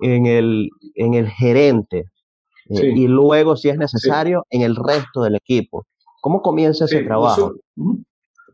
en 0.00 0.26
el, 0.26 0.68
en 0.94 1.14
el 1.14 1.28
gerente. 1.28 2.04
Eh, 2.70 2.92
y 2.94 3.06
luego, 3.06 3.56
si 3.56 3.68
es 3.68 3.78
necesario, 3.78 4.44
en 4.50 4.62
el 4.62 4.76
resto 4.76 5.22
del 5.22 5.36
equipo. 5.36 5.86
¿Cómo 6.20 6.42
comienza 6.42 6.84
ese 6.84 7.02
trabajo? 7.02 7.54
Nosotros, 7.76 8.04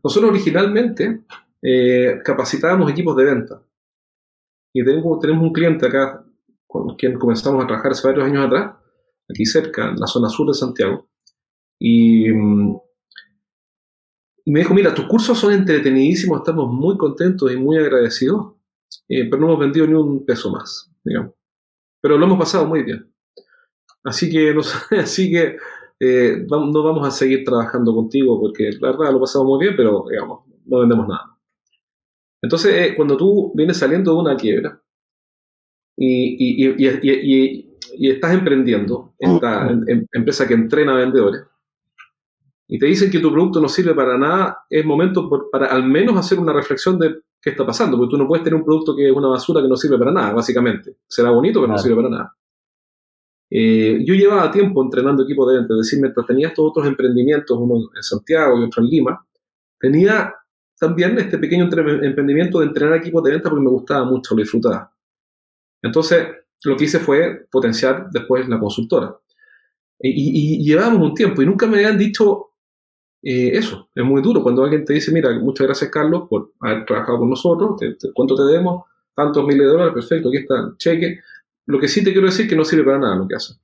originalmente 0.03 1.21
eh, 1.61 2.19
capacitábamos 2.23 2.91
equipos 2.91 3.15
de 3.15 3.25
venta. 3.25 3.61
Y 4.73 4.83
tenemos, 4.83 5.19
tenemos 5.19 5.43
un 5.43 5.53
cliente 5.53 5.87
acá 5.87 6.25
con 6.67 6.95
quien 6.95 7.17
comenzamos 7.17 7.63
a 7.63 7.67
trabajar 7.67 7.91
hace 7.91 8.07
varios 8.07 8.25
años 8.25 8.45
atrás, 8.45 8.75
aquí 9.29 9.45
cerca, 9.45 9.89
en 9.89 9.99
la 9.99 10.07
zona 10.07 10.29
sur 10.29 10.47
de 10.47 10.53
Santiago. 10.53 11.09
Y, 11.79 12.29
mm, 12.31 12.77
me 14.47 14.59
dijo, 14.59 14.73
mira, 14.73 14.93
tus 14.93 15.07
cursos 15.07 15.37
son 15.37 15.53
entretenidísimos, 15.53 16.39
estamos 16.39 16.71
muy 16.71 16.97
contentos 16.97 17.51
y 17.51 17.57
muy 17.57 17.77
agradecidos, 17.77 18.53
eh, 19.09 19.29
pero 19.29 19.41
no 19.41 19.47
hemos 19.47 19.59
vendido 19.59 19.87
ni 19.87 19.93
un 19.93 20.25
peso 20.25 20.51
más, 20.51 20.89
digamos. 21.03 21.33
Pero 22.01 22.17
lo 22.17 22.25
hemos 22.25 22.39
pasado 22.39 22.65
muy 22.65 22.83
bien. 22.83 23.11
Así 24.03 24.29
que, 24.29 24.55
así 24.99 25.31
que 25.31 25.57
eh, 25.99 26.45
no 26.49 26.83
vamos 26.83 27.07
a 27.07 27.11
seguir 27.11 27.43
trabajando 27.43 27.93
contigo 27.93 28.39
porque 28.39 28.69
la 28.79 28.91
verdad 28.91 29.13
lo 29.13 29.19
pasamos 29.19 29.47
muy 29.47 29.59
bien, 29.59 29.75
pero 29.75 30.05
digamos, 30.09 30.41
no 30.65 30.79
vendemos 30.79 31.07
nada. 31.07 31.37
Entonces, 32.41 32.73
eh, 32.73 32.95
cuando 32.95 33.17
tú 33.17 33.51
vienes 33.55 33.77
saliendo 33.77 34.13
de 34.13 34.19
una 34.19 34.35
quiebra 34.35 34.79
y, 35.97 36.75
y, 36.75 38.09
estás 38.09 38.33
emprendiendo, 38.33 39.13
esta 39.17 39.69
empresa 40.13 40.47
que 40.47 40.53
entrena 40.53 40.95
vendedores, 40.95 41.43
y 42.67 42.77
te 42.77 42.85
dicen 42.85 43.09
que 43.09 43.19
tu 43.19 43.31
producto 43.31 43.61
no 43.61 43.69
sirve 43.69 43.95
para 43.95 44.17
nada, 44.17 44.65
es 44.69 44.85
momento 44.85 45.29
para 45.51 45.67
al 45.67 45.83
menos 45.83 46.17
hacer 46.17 46.37
una 46.37 46.53
reflexión 46.53 46.99
de 46.99 47.21
qué 47.41 47.51
está 47.51 47.65
pasando, 47.65 47.97
porque 47.97 48.11
tú 48.11 48.17
no 48.17 48.27
puedes 48.27 48.43
tener 48.43 48.59
un 48.59 48.65
producto 48.65 48.95
que 48.95 49.07
es 49.07 49.15
una 49.15 49.29
basura 49.29 49.61
que 49.61 49.69
no 49.69 49.77
sirve 49.77 49.97
para 49.97 50.11
nada, 50.11 50.33
básicamente. 50.33 50.97
Será 51.07 51.31
bonito, 51.31 51.61
pero 51.61 51.71
no 51.71 51.79
sirve 51.79 51.95
para 51.95 52.09
nada. 52.09 52.35
Eh, 53.49 54.03
yo 54.05 54.13
llevaba 54.13 54.51
tiempo 54.51 54.83
entrenando 54.83 55.23
equipos 55.23 55.49
de 55.49 55.59
venta, 55.59 55.73
es 55.73 55.79
decir, 55.85 56.01
mientras 56.01 56.25
tenía 56.25 56.49
estos 56.49 56.69
otros 56.69 56.85
emprendimientos, 56.85 57.57
uno 57.57 57.89
en 57.95 58.03
Santiago 58.03 58.59
y 58.59 58.63
otro 58.63 58.83
en 58.83 58.89
Lima, 58.89 59.25
tenía 59.79 60.33
también 60.79 61.17
este 61.17 61.37
pequeño 61.37 61.65
emprendimiento 61.65 62.59
de 62.59 62.65
entrenar 62.67 62.97
equipos 62.97 63.23
de 63.23 63.31
venta 63.31 63.49
porque 63.49 63.63
me 63.63 63.71
gustaba 63.71 64.05
mucho, 64.05 64.35
lo 64.35 64.41
disfrutaba. 64.41 64.91
Entonces, 65.81 66.27
lo 66.63 66.75
que 66.75 66.85
hice 66.85 66.99
fue 66.99 67.47
potenciar 67.49 68.09
después 68.11 68.47
la 68.47 68.59
consultora. 68.59 69.15
Y, 69.99 70.63
llevábamos 70.63 71.09
un 71.09 71.13
tiempo 71.15 71.41
y 71.41 71.45
nunca 71.45 71.65
me 71.65 71.77
habían 71.77 71.97
dicho 71.97 72.51
eh, 73.23 73.51
eso. 73.53 73.89
Es 73.95 74.03
muy 74.03 74.21
duro 74.21 74.43
cuando 74.43 74.63
alguien 74.63 74.85
te 74.85 74.93
dice, 74.93 75.11
mira, 75.11 75.31
muchas 75.39 75.65
gracias 75.65 75.89
Carlos 75.89 76.27
por 76.29 76.53
haber 76.59 76.85
trabajado 76.85 77.19
con 77.19 77.29
nosotros, 77.29 77.79
¿cuánto 78.13 78.35
te 78.35 78.43
debemos? 78.43 78.85
Tantos 79.15 79.43
miles 79.45 79.61
de 79.61 79.65
dólares, 79.65 79.93
perfecto, 79.93 80.29
aquí 80.29 80.37
está 80.37 80.59
el 80.59 80.77
cheque 80.77 81.19
lo 81.67 81.79
que 81.79 81.87
sí 81.87 82.03
te 82.03 82.11
quiero 82.11 82.27
decir 82.27 82.45
es 82.45 82.49
que 82.49 82.55
no 82.55 82.63
sirve 82.63 82.85
para 82.85 82.97
nada 82.97 83.15
lo 83.15 83.27
que 83.27 83.35
hace. 83.35 83.55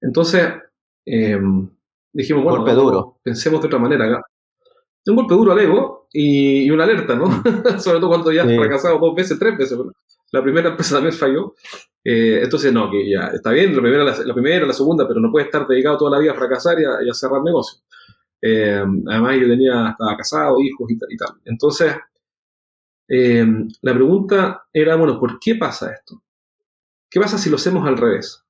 Entonces, 0.00 0.52
eh, 1.04 1.38
dijimos, 2.12 2.42
bueno, 2.42 2.64
duro. 2.74 3.18
pensemos 3.22 3.60
de 3.60 3.66
otra 3.66 3.78
manera 3.78 4.06
acá. 4.06 4.22
Un 5.06 5.16
golpe 5.16 5.34
duro 5.34 5.52
al 5.52 5.58
ego 5.60 6.08
y, 6.12 6.68
una 6.70 6.84
alerta, 6.84 7.14
¿no? 7.14 7.26
Sobre 7.80 8.00
todo 8.00 8.08
cuando 8.08 8.32
ya 8.32 8.42
has 8.42 8.56
fracasado 8.56 8.98
dos 8.98 9.14
veces, 9.14 9.38
tres 9.38 9.56
veces. 9.56 9.78
La 10.32 10.42
primera 10.42 10.70
empresa 10.70 10.96
también 10.96 11.14
falló. 11.14 11.54
Eh, 12.02 12.40
entonces, 12.42 12.72
no, 12.72 12.90
que 12.90 13.08
ya 13.08 13.28
está 13.28 13.50
bien, 13.50 13.74
la 13.74 13.82
primera, 13.82 14.04
la, 14.04 14.34
primera, 14.34 14.66
la 14.66 14.72
segunda, 14.72 15.06
pero 15.06 15.20
no 15.20 15.30
puedes 15.30 15.46
estar 15.46 15.66
dedicado 15.66 15.98
toda 15.98 16.12
la 16.12 16.18
vida 16.18 16.32
a 16.32 16.36
fracasar 16.36 16.78
y 16.80 16.84
a, 16.84 17.14
cerrar 17.14 17.42
negocios. 17.42 17.84
Eh, 18.40 18.82
además, 19.06 19.36
yo 19.40 19.46
tenía, 19.46 19.90
estaba 19.90 20.16
casado, 20.16 20.60
hijos 20.60 20.90
y 20.90 20.98
tal. 20.98 21.12
Y 21.12 21.16
tal. 21.16 21.28
Entonces, 21.44 21.94
la 23.08 23.94
pregunta 23.94 24.66
era, 24.72 24.96
bueno, 24.96 25.20
¿por 25.20 25.38
qué 25.38 25.54
pasa 25.54 25.92
esto? 25.92 26.22
¿Qué 27.10 27.20
pasa 27.20 27.38
si 27.38 27.50
lo 27.50 27.56
hacemos 27.56 27.86
al 27.86 27.96
revés? 27.96 28.44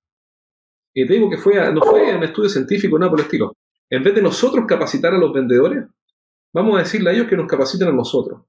Y 0.95 1.07
te 1.07 1.15
digo 1.15 1.29
que 1.29 1.37
fue, 1.37 1.73
no 1.73 1.83
fue 1.83 2.17
un 2.17 2.25
estudio 2.25 2.49
científico, 2.49 2.99
nada 2.99 3.11
por 3.11 3.21
el 3.21 3.27
estilo. 3.27 3.57
En 3.91 4.03
vez 4.03 4.15
de 4.15 4.23
nosotros 4.23 4.65
capacitar 4.67 5.15
a 5.15 5.19
los 5.19 5.33
vendedores, 5.33 5.85
vamos 6.53 6.77
a 6.77 6.79
decirle 6.79 7.11
a 7.11 7.13
ellos 7.13 7.29
que 7.29 7.37
nos 7.37 7.47
capaciten 7.47 7.89
a 7.89 7.93
nosotros. 7.93 8.43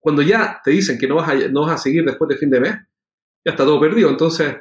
Cuando 0.00 0.22
ya 0.22 0.60
te 0.64 0.70
dicen 0.70 0.98
que 0.98 1.06
no 1.06 1.16
vas 1.16 1.28
a, 1.28 1.34
no 1.48 1.62
vas 1.62 1.72
a 1.72 1.78
seguir 1.78 2.04
después 2.04 2.28
de 2.28 2.36
fin 2.36 2.50
de 2.50 2.60
mes, 2.60 2.74
ya 3.44 3.52
está 3.52 3.64
todo 3.64 3.78
perdido. 3.80 4.08
Entonces, 4.08 4.56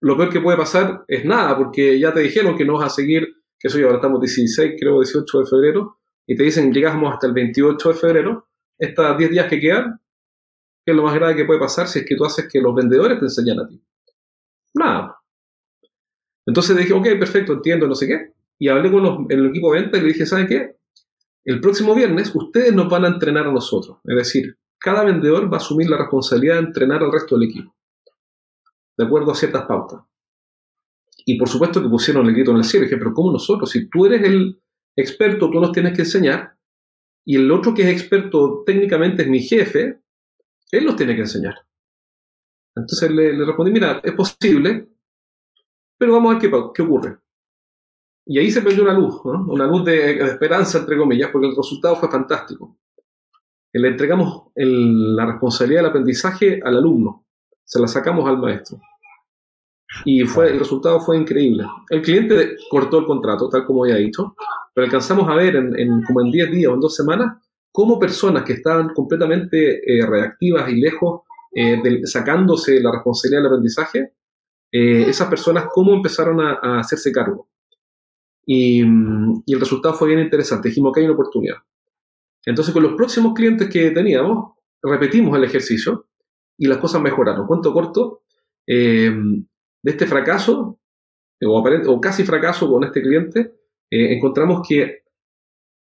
lo 0.00 0.16
peor 0.16 0.30
que 0.30 0.40
puede 0.40 0.56
pasar 0.56 1.04
es 1.08 1.24
nada, 1.24 1.56
porque 1.56 1.98
ya 1.98 2.12
te 2.12 2.20
dijeron 2.20 2.56
que 2.56 2.64
no 2.64 2.74
vas 2.74 2.86
a 2.86 2.94
seguir, 2.94 3.28
que 3.58 3.68
eso 3.68 3.78
ya 3.78 3.84
ahora 3.86 3.96
estamos 3.96 4.20
16, 4.20 4.74
creo 4.78 5.00
18 5.00 5.38
de 5.40 5.46
febrero, 5.46 5.98
y 6.26 6.36
te 6.36 6.42
dicen 6.42 6.72
llegamos 6.72 7.12
hasta 7.12 7.26
el 7.26 7.32
28 7.32 7.88
de 7.88 7.94
febrero, 7.94 8.48
estas 8.78 9.16
10 9.16 9.30
días 9.30 9.46
que 9.48 9.58
quedan, 9.58 10.00
¿Qué 10.88 10.92
es 10.92 10.96
lo 10.96 11.02
más 11.02 11.14
grave 11.14 11.36
que 11.36 11.44
puede 11.44 11.60
pasar 11.60 11.86
si 11.86 11.98
es 11.98 12.06
que 12.06 12.16
tú 12.16 12.24
haces 12.24 12.48
que 12.50 12.62
los 12.62 12.74
vendedores 12.74 13.18
te 13.18 13.26
enseñan 13.26 13.60
a 13.60 13.68
ti? 13.68 13.78
Nada. 14.72 15.18
Entonces 16.46 16.78
dije, 16.78 16.94
ok, 16.94 17.04
perfecto, 17.18 17.52
entiendo, 17.52 17.86
no 17.86 17.94
sé 17.94 18.06
qué. 18.06 18.32
Y 18.58 18.68
hablé 18.68 18.90
con 18.90 19.26
el 19.28 19.48
equipo 19.48 19.70
de 19.70 19.82
venta 19.82 19.98
y 19.98 20.00
le 20.00 20.06
dije, 20.06 20.24
¿saben 20.24 20.46
qué? 20.46 20.78
El 21.44 21.60
próximo 21.60 21.94
viernes 21.94 22.34
ustedes 22.34 22.74
nos 22.74 22.88
van 22.88 23.04
a 23.04 23.08
entrenar 23.08 23.46
a 23.46 23.52
nosotros. 23.52 23.98
Es 24.02 24.16
decir, 24.16 24.56
cada 24.78 25.04
vendedor 25.04 25.52
va 25.52 25.58
a 25.58 25.60
asumir 25.60 25.90
la 25.90 25.98
responsabilidad 25.98 26.54
de 26.54 26.68
entrenar 26.68 27.02
al 27.02 27.12
resto 27.12 27.36
del 27.36 27.50
equipo. 27.50 27.76
De 28.96 29.04
acuerdo 29.04 29.32
a 29.32 29.34
ciertas 29.34 29.66
pautas. 29.66 30.00
y 31.26 31.36
por 31.36 31.50
supuesto 31.50 31.82
que 31.82 31.90
pusieron 31.90 32.26
el 32.28 32.32
grito 32.32 32.52
en 32.52 32.56
el 32.56 32.64
cielo. 32.64 32.84
dije, 32.86 32.96
pero 32.96 33.12
¿cómo 33.12 33.30
nosotros? 33.30 33.68
Si 33.68 33.90
tú 33.90 34.06
eres 34.06 34.22
el 34.22 34.58
experto, 34.96 35.50
tú 35.50 35.60
nos 35.60 35.72
tienes 35.72 35.94
que 35.94 36.00
enseñar. 36.00 36.56
Y 37.26 37.36
el 37.36 37.52
otro 37.52 37.74
que 37.74 37.82
es 37.82 37.88
experto 37.88 38.62
técnicamente 38.64 39.24
es 39.24 39.28
mi 39.28 39.40
jefe, 39.40 40.00
él 40.70 40.84
nos 40.84 40.96
tiene 40.96 41.14
que 41.14 41.22
enseñar. 41.22 41.54
Entonces 42.76 43.10
le, 43.10 43.44
respondí, 43.44 43.72
mira, 43.72 44.00
es 44.02 44.12
posible, 44.12 44.88
pero 45.98 46.12
vamos 46.12 46.30
a 46.30 46.38
ver 46.38 46.50
qué, 46.50 46.56
qué 46.74 46.82
ocurre. 46.82 47.18
Y 48.30 48.38
ahí 48.38 48.50
se 48.50 48.60
prendió 48.60 48.84
una 48.84 48.92
luz, 48.92 49.20
una 49.24 49.66
luz 49.66 49.84
de, 49.86 50.22
esperanza, 50.22 50.78
entre 50.78 50.98
comillas, 50.98 51.30
porque 51.32 51.48
el 51.48 51.56
resultado 51.56 51.96
fue 51.96 52.10
fantástico. 52.10 52.76
Le 53.72 53.88
entregamos 53.88 54.48
la 54.54 55.24
responsabilidad 55.24 55.80
del 55.80 55.90
aprendizaje 55.90 56.60
al 56.62 56.76
alumno, 56.76 57.24
se 57.64 57.80
la 57.80 57.88
sacamos 57.88 58.28
al 58.28 58.38
maestro. 58.38 58.78
Y 60.04 60.24
fue, 60.24 60.50
el 60.50 60.58
resultado 60.58 61.00
fue 61.00 61.16
increíble. 61.16 61.64
El 61.88 62.02
cliente 62.02 62.56
cortó 62.70 62.98
el 62.98 63.06
contrato, 63.06 63.48
tal 63.48 63.64
como 63.64 63.84
había 63.84 63.96
dicho, 63.96 64.34
pero 64.74 64.84
alcanzamos 64.84 65.26
a 65.30 65.34
ver 65.34 65.56
en, 65.56 66.02
como 66.02 66.20
en 66.20 66.30
10 66.30 66.50
días 66.50 66.70
o 66.70 66.74
en 66.74 66.80
2 66.80 66.94
semanas 66.94 67.47
cómo 67.72 67.98
personas 67.98 68.44
que 68.44 68.54
estaban 68.54 68.90
completamente 68.94 69.80
eh, 69.84 70.06
reactivas 70.06 70.70
y 70.70 70.80
lejos, 70.80 71.22
eh, 71.54 71.80
sacándose 72.04 72.80
la 72.80 72.92
responsabilidad 72.92 73.42
del 73.42 73.52
aprendizaje, 73.52 74.12
eh, 74.70 75.04
esas 75.08 75.28
personas 75.28 75.66
cómo 75.72 75.94
empezaron 75.94 76.40
a, 76.40 76.78
hacerse 76.80 77.12
cargo. 77.12 77.48
Y, 78.44 78.82
y, 78.82 79.52
el 79.52 79.60
resultado 79.60 79.94
fue 79.94 80.08
bien 80.08 80.20
interesante. 80.20 80.68
Dijimos 80.68 80.92
que 80.92 81.00
hay 81.00 81.06
una 81.06 81.14
oportunidad. 81.14 81.56
Entonces, 82.44 82.72
con 82.72 82.82
los 82.82 82.94
próximos 82.94 83.34
clientes 83.34 83.68
que 83.68 83.90
teníamos, 83.90 84.54
repetimos 84.82 85.36
el 85.36 85.44
ejercicio 85.44 86.06
y 86.56 86.66
las 86.66 86.78
cosas 86.78 87.02
mejoraron. 87.02 87.46
Cuento 87.46 87.72
corto, 87.72 88.22
de 88.66 89.44
este 89.84 90.06
fracaso, 90.06 90.78
o, 91.46 92.00
casi 92.00 92.24
fracaso 92.24 92.68
con 92.70 92.84
este 92.84 93.02
cliente, 93.02 93.54
eh, 93.90 94.14
encontramos 94.14 94.66
que 94.66 95.04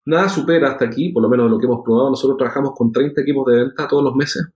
nada 0.06 0.30
supera 0.30 0.72
hasta 0.72 0.86
aquí, 0.86 1.10
por 1.10 1.24
lo 1.24 1.30
menos 1.30 1.50
lo 1.50 1.60
que 1.60 1.66
hemos 1.66 1.84
probado. 1.84 2.10
Nosotros 2.10 2.38
trabajamos 2.38 2.74
con 2.76 2.92
30 2.92 3.22
equipos 3.22 3.52
de 3.52 3.64
venta 3.64 3.88
todos 3.88 4.04
los 4.04 4.16
meses. 4.16 4.48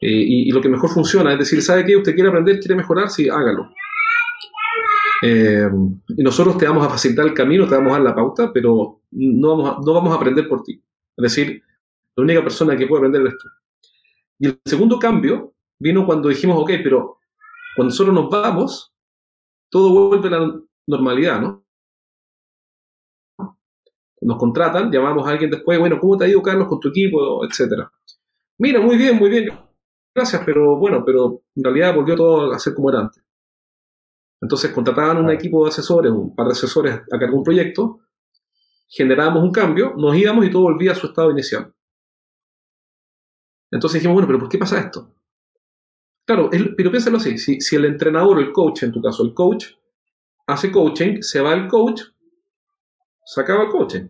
Eh, 0.00 0.08
y, 0.10 0.50
lo 0.50 0.60
que 0.60 0.68
mejor 0.68 0.90
funciona 0.90 1.32
es 1.32 1.38
decir, 1.38 1.60
¿sabe 1.62 1.84
qué? 1.84 1.96
¿Usted 1.96 2.14
quiere 2.14 2.30
aprender, 2.30 2.58
quiere 2.58 2.74
mejorar? 2.74 3.10
Sí, 3.10 3.28
hágalo. 3.28 3.68
Eh, 5.22 5.68
y 6.16 6.22
nosotros 6.22 6.56
te 6.56 6.66
vamos 6.66 6.86
a 6.86 6.90
facilitar 6.90 7.26
el 7.26 7.34
camino, 7.34 7.68
te 7.68 7.74
vamos 7.74 7.92
a 7.92 7.96
dar 7.96 8.02
la 8.02 8.14
pauta, 8.14 8.50
pero 8.52 9.02
no 9.10 9.56
vamos, 9.56 9.70
a, 9.70 9.80
no 9.84 9.92
vamos 9.92 10.12
a 10.12 10.16
aprender 10.16 10.48
por 10.48 10.62
ti. 10.62 10.82
Es 11.16 11.22
decir, 11.22 11.62
la 12.16 12.24
única 12.24 12.42
persona 12.42 12.76
que 12.76 12.86
puede 12.86 13.00
aprender 13.06 13.26
es 13.26 13.38
tú. 13.38 13.48
Y 14.38 14.46
el 14.46 14.60
segundo 14.64 14.98
cambio 14.98 15.52
vino 15.78 16.06
cuando 16.06 16.30
dijimos, 16.30 16.56
ok, 16.58 16.70
pero 16.82 17.18
cuando 17.76 17.90
nosotros 17.90 18.14
nos 18.14 18.30
vamos, 18.30 18.92
todo 19.68 20.08
vuelve 20.08 20.28
a 20.28 20.40
la 20.40 20.60
normalidad, 20.86 21.40
¿no? 21.40 21.64
Nos 24.22 24.38
contratan, 24.38 24.90
llamamos 24.90 25.26
a 25.26 25.30
alguien 25.30 25.50
después, 25.50 25.78
bueno, 25.78 25.98
¿cómo 25.98 26.16
te 26.16 26.24
ha 26.24 26.28
ido, 26.28 26.42
Carlos, 26.42 26.68
con 26.68 26.78
tu 26.78 26.88
equipo, 26.88 27.44
etcétera? 27.44 27.90
Mira, 28.58 28.80
muy 28.80 28.96
bien, 28.98 29.16
muy 29.16 29.30
bien, 29.30 29.48
gracias, 30.14 30.42
pero 30.44 30.76
bueno, 30.76 31.02
pero 31.04 31.42
en 31.54 31.64
realidad 31.64 31.94
volvió 31.94 32.14
todo 32.14 32.52
a 32.52 32.58
ser 32.58 32.74
como 32.74 32.90
era 32.90 33.00
antes. 33.00 33.22
Entonces 34.42 34.70
contrataban 34.72 35.18
un 35.18 35.30
equipo 35.30 35.64
de 35.64 35.70
asesores, 35.70 36.12
un 36.12 36.34
par 36.34 36.46
de 36.46 36.52
asesores 36.52 36.94
a 36.94 37.18
cargo 37.18 37.32
de 37.32 37.38
un 37.38 37.44
proyecto, 37.44 38.00
generábamos 38.88 39.42
un 39.42 39.52
cambio, 39.52 39.94
nos 39.96 40.16
íbamos 40.16 40.44
y 40.44 40.50
todo 40.50 40.62
volvía 40.62 40.92
a 40.92 40.96
su 40.96 41.06
estado 41.06 41.30
inicial. 41.30 41.72
Entonces 43.70 44.00
dijimos, 44.00 44.14
bueno, 44.14 44.26
pero 44.26 44.40
¿por 44.40 44.48
qué 44.48 44.58
pasa 44.58 44.80
esto? 44.80 45.14
Claro, 46.26 46.50
pero 46.76 46.90
piénsalo 46.90 47.16
así, 47.16 47.38
si, 47.38 47.76
el 47.76 47.84
entrenador, 47.84 48.38
el 48.40 48.52
coach, 48.52 48.82
en 48.82 48.92
tu 48.92 49.00
caso, 49.00 49.24
el 49.24 49.34
coach, 49.34 49.66
hace 50.46 50.70
coaching, 50.70 51.22
se 51.22 51.40
va 51.40 51.54
el 51.54 51.68
coach, 51.68 52.02
se 53.24 53.40
acaba 53.40 53.64
el 53.64 53.70
coaching. 53.70 54.08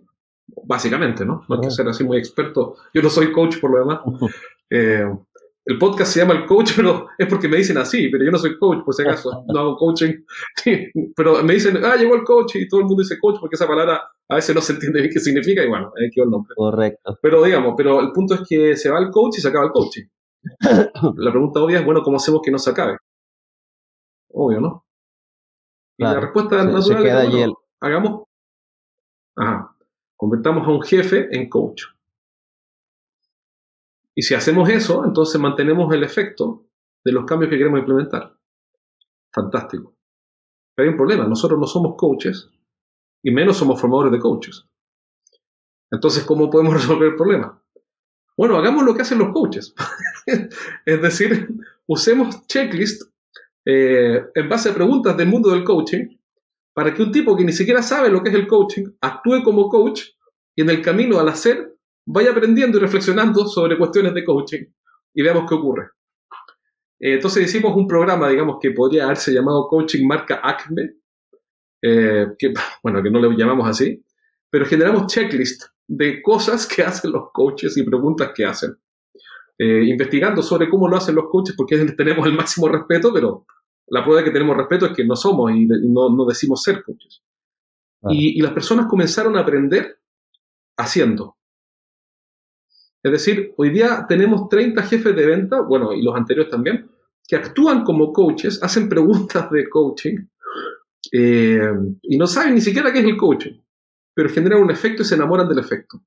Básicamente, 0.65 1.25
¿no? 1.25 1.45
No 1.49 1.57
hay 1.57 1.61
que 1.61 1.71
ser 1.71 1.87
así 1.89 2.03
muy 2.05 2.19
experto. 2.19 2.77
Yo 2.93 3.03
no 3.03 3.11
soy 3.11 3.33
coach 3.33 3.61
por 3.61 3.71
lo 3.71 3.79
demás. 3.79 4.01
Eh, 4.73 5.05
el 5.65 5.79
podcast 5.79 6.13
se 6.13 6.21
llama 6.21 6.35
El 6.35 6.47
Coach, 6.47 6.73
pero 6.77 7.09
es 7.19 7.27
porque 7.29 7.49
me 7.49 7.57
dicen 7.57 7.79
así, 7.79 8.09
pero 8.09 8.25
yo 8.25 8.31
no 8.31 8.39
soy 8.39 8.59
coach, 8.59 8.85
por 8.85 8.95
si 8.95 9.03
acaso. 9.03 9.45
No 9.47 9.61
hago 9.61 9.77
coaching. 9.77 10.15
pero 11.17 11.43
me 11.43 11.55
dicen, 11.55 11.85
ah, 11.85 11.97
llegó 11.97 12.15
el 12.15 12.25
coach, 12.25 12.57
y 12.57 12.69
todo 12.69 12.81
el 12.81 12.87
mundo 12.87 13.03
dice 13.03 13.19
coach, 13.21 13.39
porque 13.41 13.57
esa 13.57 13.69
palabra 13.69 14.03
a 14.29 14.35
veces 14.35 14.55
no 14.55 14.61
se 14.61 14.73
entiende 14.73 15.01
bien 15.01 15.13
qué 15.13 15.21
significa, 15.21 15.63
y 15.63 15.69
bueno, 15.69 15.93
ahí 15.97 16.11
quedó 16.11 16.25
el 16.25 16.31
nombre. 16.31 16.55
Correcto. 16.57 17.19
Pero 17.23 17.43
digamos, 17.43 17.75
pero 17.77 18.01
el 18.01 18.13
punto 18.13 18.35
es 18.35 18.41
que 18.49 18.77
se 18.77 18.91
va 18.91 18.99
el 18.99 19.11
coach 19.11 19.39
y 19.39 19.41
se 19.41 19.49
acaba 19.49 19.67
el 19.67 19.73
coaching. 19.73 20.05
la 21.17 21.31
pregunta 21.31 21.61
obvia 21.61 21.81
es, 21.81 21.85
bueno, 21.85 22.03
¿cómo 22.03 22.17
hacemos 22.17 22.41
que 22.43 22.51
no 22.51 22.59
se 22.59 22.71
acabe? 22.71 22.97
Obvio, 24.33 24.61
¿no? 24.61 24.85
Y 25.99 26.05
la 26.05 26.19
respuesta 26.19 26.65
natural 26.65 27.07
es, 27.07 27.31
bueno, 27.31 27.59
hagamos, 27.81 28.23
convertamos 30.17 30.67
a 30.67 30.71
un 30.71 30.83
jefe 30.83 31.29
en 31.37 31.49
coach. 31.49 31.85
Y 34.15 34.23
si 34.23 34.35
hacemos 34.35 34.69
eso, 34.69 35.05
entonces 35.05 35.41
mantenemos 35.41 35.93
el 35.95 36.03
efecto 36.05 36.67
de 37.05 37.13
los 37.13 37.25
cambios 37.25 37.51
que 37.51 37.59
queremos 37.59 37.81
implementar. 37.81 38.37
Fantástico. 39.33 39.95
Pero 40.75 40.89
hay 40.89 40.93
un 40.93 40.97
problema, 40.97 41.27
nosotros 41.27 41.59
no 41.59 41.67
somos 41.67 41.95
coaches 41.97 42.51
y 43.23 43.31
menos 43.31 43.57
somos 43.57 43.81
formadores 43.81 44.13
de 44.13 44.19
coaches. 44.19 44.67
Entonces, 45.91 46.25
¿cómo 46.25 46.51
podemos 46.51 46.75
resolver 46.81 47.09
el 47.09 47.17
problema? 47.17 47.63
Bueno, 48.37 48.57
hagamos 48.57 48.85
lo 48.85 48.95
que 48.95 49.03
hacen 49.03 49.19
los 49.19 49.33
coaches. 49.33 49.75
es 50.87 51.03
decir, 51.03 51.49
usemos 51.87 52.47
checklist 52.47 53.03
eh, 53.65 54.25
en 54.35 54.49
base 54.49 54.71
a 54.71 54.75
preguntas 54.75 55.17
del 55.17 55.29
mundo 55.29 55.51
del 55.51 55.65
coaching 55.65 56.17
para 56.73 56.95
que 56.95 57.03
un 57.03 57.13
tipo 57.13 57.37
que 57.37 57.45
ni 57.45 57.53
siquiera 57.53 57.83
sabe 57.83 58.11
lo 58.11 58.23
que 58.23 58.31
es 58.31 58.35
el 58.35 58.47
coaching 58.47 58.85
actúe 59.01 59.43
como 59.43 59.69
coach 59.69 60.03
y 60.55 60.63
en 60.63 60.71
el 60.71 60.83
camino 60.83 61.19
al 61.19 61.29
hacer 61.29 61.77
vaya 62.07 62.31
aprendiendo 62.31 62.79
y 62.79 62.81
reflexionando 62.81 63.47
sobre 63.47 63.79
cuestiones 63.79 64.15
de 64.15 64.25
coaching 64.25 64.65
y 65.15 65.23
veamos 65.23 65.49
qué 65.49 65.55
ocurre. 65.55 65.91
Eh, 66.99 67.15
entonces 67.15 67.45
hicimos 67.45 67.75
un 67.77 67.87
programa, 67.87 68.29
digamos, 68.29 68.59
que 68.61 68.71
podría 68.73 69.05
haberse 69.05 69.33
llamado 69.33 69.67
Coaching 69.69 70.07
Marca 70.07 70.41
ACME, 70.43 70.97
eh, 71.83 72.27
que, 72.39 72.53
bueno, 72.83 73.03
que 73.03 73.11
no 73.11 73.21
le 73.21 73.37
llamamos 73.37 73.69
así, 73.69 74.05
pero 74.51 74.67
generamos 74.67 75.07
checklist 75.07 75.65
de 75.89 76.23
cosas 76.23 76.67
que 76.67 76.83
hacen 76.83 77.13
los 77.13 77.31
coaches 77.33 77.77
y 77.77 77.83
preguntas 77.83 78.33
que 78.35 78.45
hacen. 78.45 78.77
Eh, 79.59 79.85
investigando 79.85 80.43
sobre 80.43 80.71
cómo 80.71 80.89
lo 80.89 80.97
hacen 80.97 81.15
los 81.15 81.29
coaches, 81.29 81.55
porque 81.57 81.77
tenemos 81.97 82.27
el 82.27 82.35
máximo 82.35 82.69
respeto, 82.69 83.13
pero 83.13 83.47
la 83.91 84.03
prueba 84.03 84.21
de 84.21 84.25
que 84.25 84.33
tenemos 84.33 84.57
respeto 84.57 84.87
es 84.87 84.93
que 84.93 85.05
no 85.05 85.17
somos 85.17 85.53
y, 85.53 85.67
no, 85.67 86.25
decimos 86.27 86.63
ser 86.63 86.83
coaches. 86.83 87.23
Y, 88.09 88.41
las 88.41 88.53
personas 88.53 88.87
comenzaron 88.87 89.37
a 89.37 89.41
aprender 89.41 89.99
haciendo. 90.77 91.37
Es 93.03 93.13
decir, 93.13 93.53
hoy 93.57 93.71
día 93.71 94.07
tenemos 94.09 94.49
30 94.49 94.83
jefes 94.83 95.15
de 95.15 95.27
venta, 95.27 95.61
bueno, 95.63 95.93
y 95.93 96.03
los 96.03 96.15
anteriores 96.15 96.51
también, 96.51 96.91
que 97.27 97.37
actúan 97.37 97.85
como 97.85 98.13
coaches, 98.13 98.63
hacen 98.63 98.89
preguntas 98.89 99.51
de 99.51 99.69
coaching 99.69 100.17
eh, 101.13 101.73
y 102.03 102.17
no 102.17 102.27
saben 102.27 102.55
ni 102.55 102.61
siquiera 102.61 102.93
qué 102.93 103.01
es 103.01 103.05
el 103.07 103.17
coaching 103.17 103.61
pero 104.21 104.29
generan 104.29 104.63
un 104.63 104.71
efecto 104.71 105.03
y 105.03 105.07
se 105.07 105.15
enamoran 105.15 105.49
del 105.49 105.59
efecto. 105.59 106.03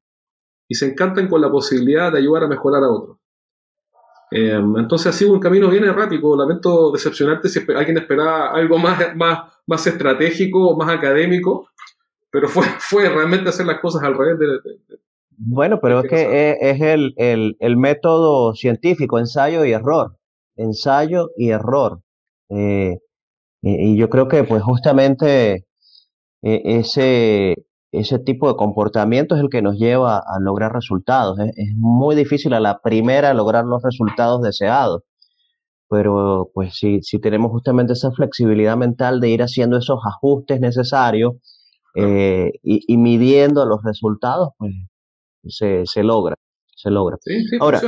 Y 0.67 0.76
se 0.76 0.86
encantan 0.86 1.28
con 1.28 1.41
la 1.41 1.50
posibilidad 1.50 2.12
de 2.12 2.19
ayudar 2.19 2.43
a 2.43 2.48
mejorar 2.48 2.84
a 2.84 2.91
otros. 2.91 3.17
Em, 4.31 4.77
entonces 4.77 5.07
ha 5.07 5.17
sido 5.17 5.33
un 5.33 5.39
camino 5.39 5.69
bien 5.69 5.83
errático. 5.83 6.36
Lamento 6.36 6.91
decepcionarte 6.91 7.49
si 7.49 7.59
alguien 7.75 7.97
esperaba 7.97 8.51
algo 8.51 8.77
más, 8.77 9.15
más, 9.15 9.39
más 9.67 9.88
estratégico, 9.88 10.75
más 10.75 10.89
académico, 10.89 11.69
pero 12.31 12.47
fue, 12.47 12.65
fue 12.79 13.09
realmente 13.09 13.49
hacer 13.49 13.65
las 13.65 13.79
cosas 13.79 14.03
al 14.03 14.17
revés 14.17 14.39
de, 14.39 14.47
bueno, 15.38 15.79
pero 15.81 16.01
es 16.01 16.09
que 16.09 16.57
es, 16.62 16.81
el, 16.81 17.13
el, 17.17 17.57
el, 17.59 17.77
método 17.77 18.53
científico, 18.53 19.19
ensayo 19.19 19.65
y 19.65 19.71
error. 19.71 20.15
Ensayo 20.55 21.31
y 21.36 21.49
error. 21.49 22.01
Eh, 22.49 22.99
y, 23.62 23.97
yo 23.97 24.09
creo 24.09 24.27
que 24.27 24.43
pues 24.43 24.62
justamente 24.62 25.65
eh, 26.41 26.62
ese, 26.65 27.55
ese 27.93 28.17
tipo 28.17 28.47
de 28.47 28.56
comportamiento 28.56 29.36
es 29.36 29.41
el 29.41 29.49
que 29.49 29.62
nos 29.62 29.77
lleva 29.77 30.17
a 30.17 30.39
lograr 30.39 30.73
resultados. 30.73 31.38
Es, 31.39 31.75
muy 31.75 32.15
difícil 32.15 32.53
a 32.53 32.60
la 32.60 32.79
primera 32.79 33.34
lograr 33.36 33.65
los 33.65 33.84
resultados 33.84 34.41
deseados, 34.41 35.03
pero 35.88 36.49
pues 36.56 36.75
si, 36.75 37.03
si 37.03 37.19
tenemos 37.19 37.51
justamente 37.51 37.93
esa 37.93 38.12
flexibilidad 38.12 38.75
mental 38.75 39.19
de 39.19 39.29
ir 39.29 39.43
haciendo 39.43 39.77
esos 39.77 39.99
ajustes 40.06 40.60
necesarios 40.60 41.34
eh, 41.95 42.51
y, 42.63 42.97
midiendo 42.97 43.63
los 43.67 43.84
resultados, 43.84 44.49
pues 44.58 44.73
se, 45.47 45.86
se 45.86 46.03
logra, 46.03 46.36
se 46.75 46.89
logra. 46.89 47.17
Ahora, 47.60 47.79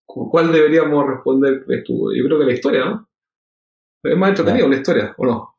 ¿Cuál 0.07 0.51
deberíamos 0.51 1.05
responder 1.05 1.65
tú? 1.85 2.11
Yo 2.15 2.23
creo 2.25 2.39
que 2.39 2.45
la 2.45 2.53
historia, 2.53 2.85
¿no? 2.85 3.07
Es 4.03 4.17
más 4.17 4.29
entretenido 4.29 4.69
la 4.69 4.75
historia, 4.75 5.13
¿o 5.17 5.25
no? 5.25 5.53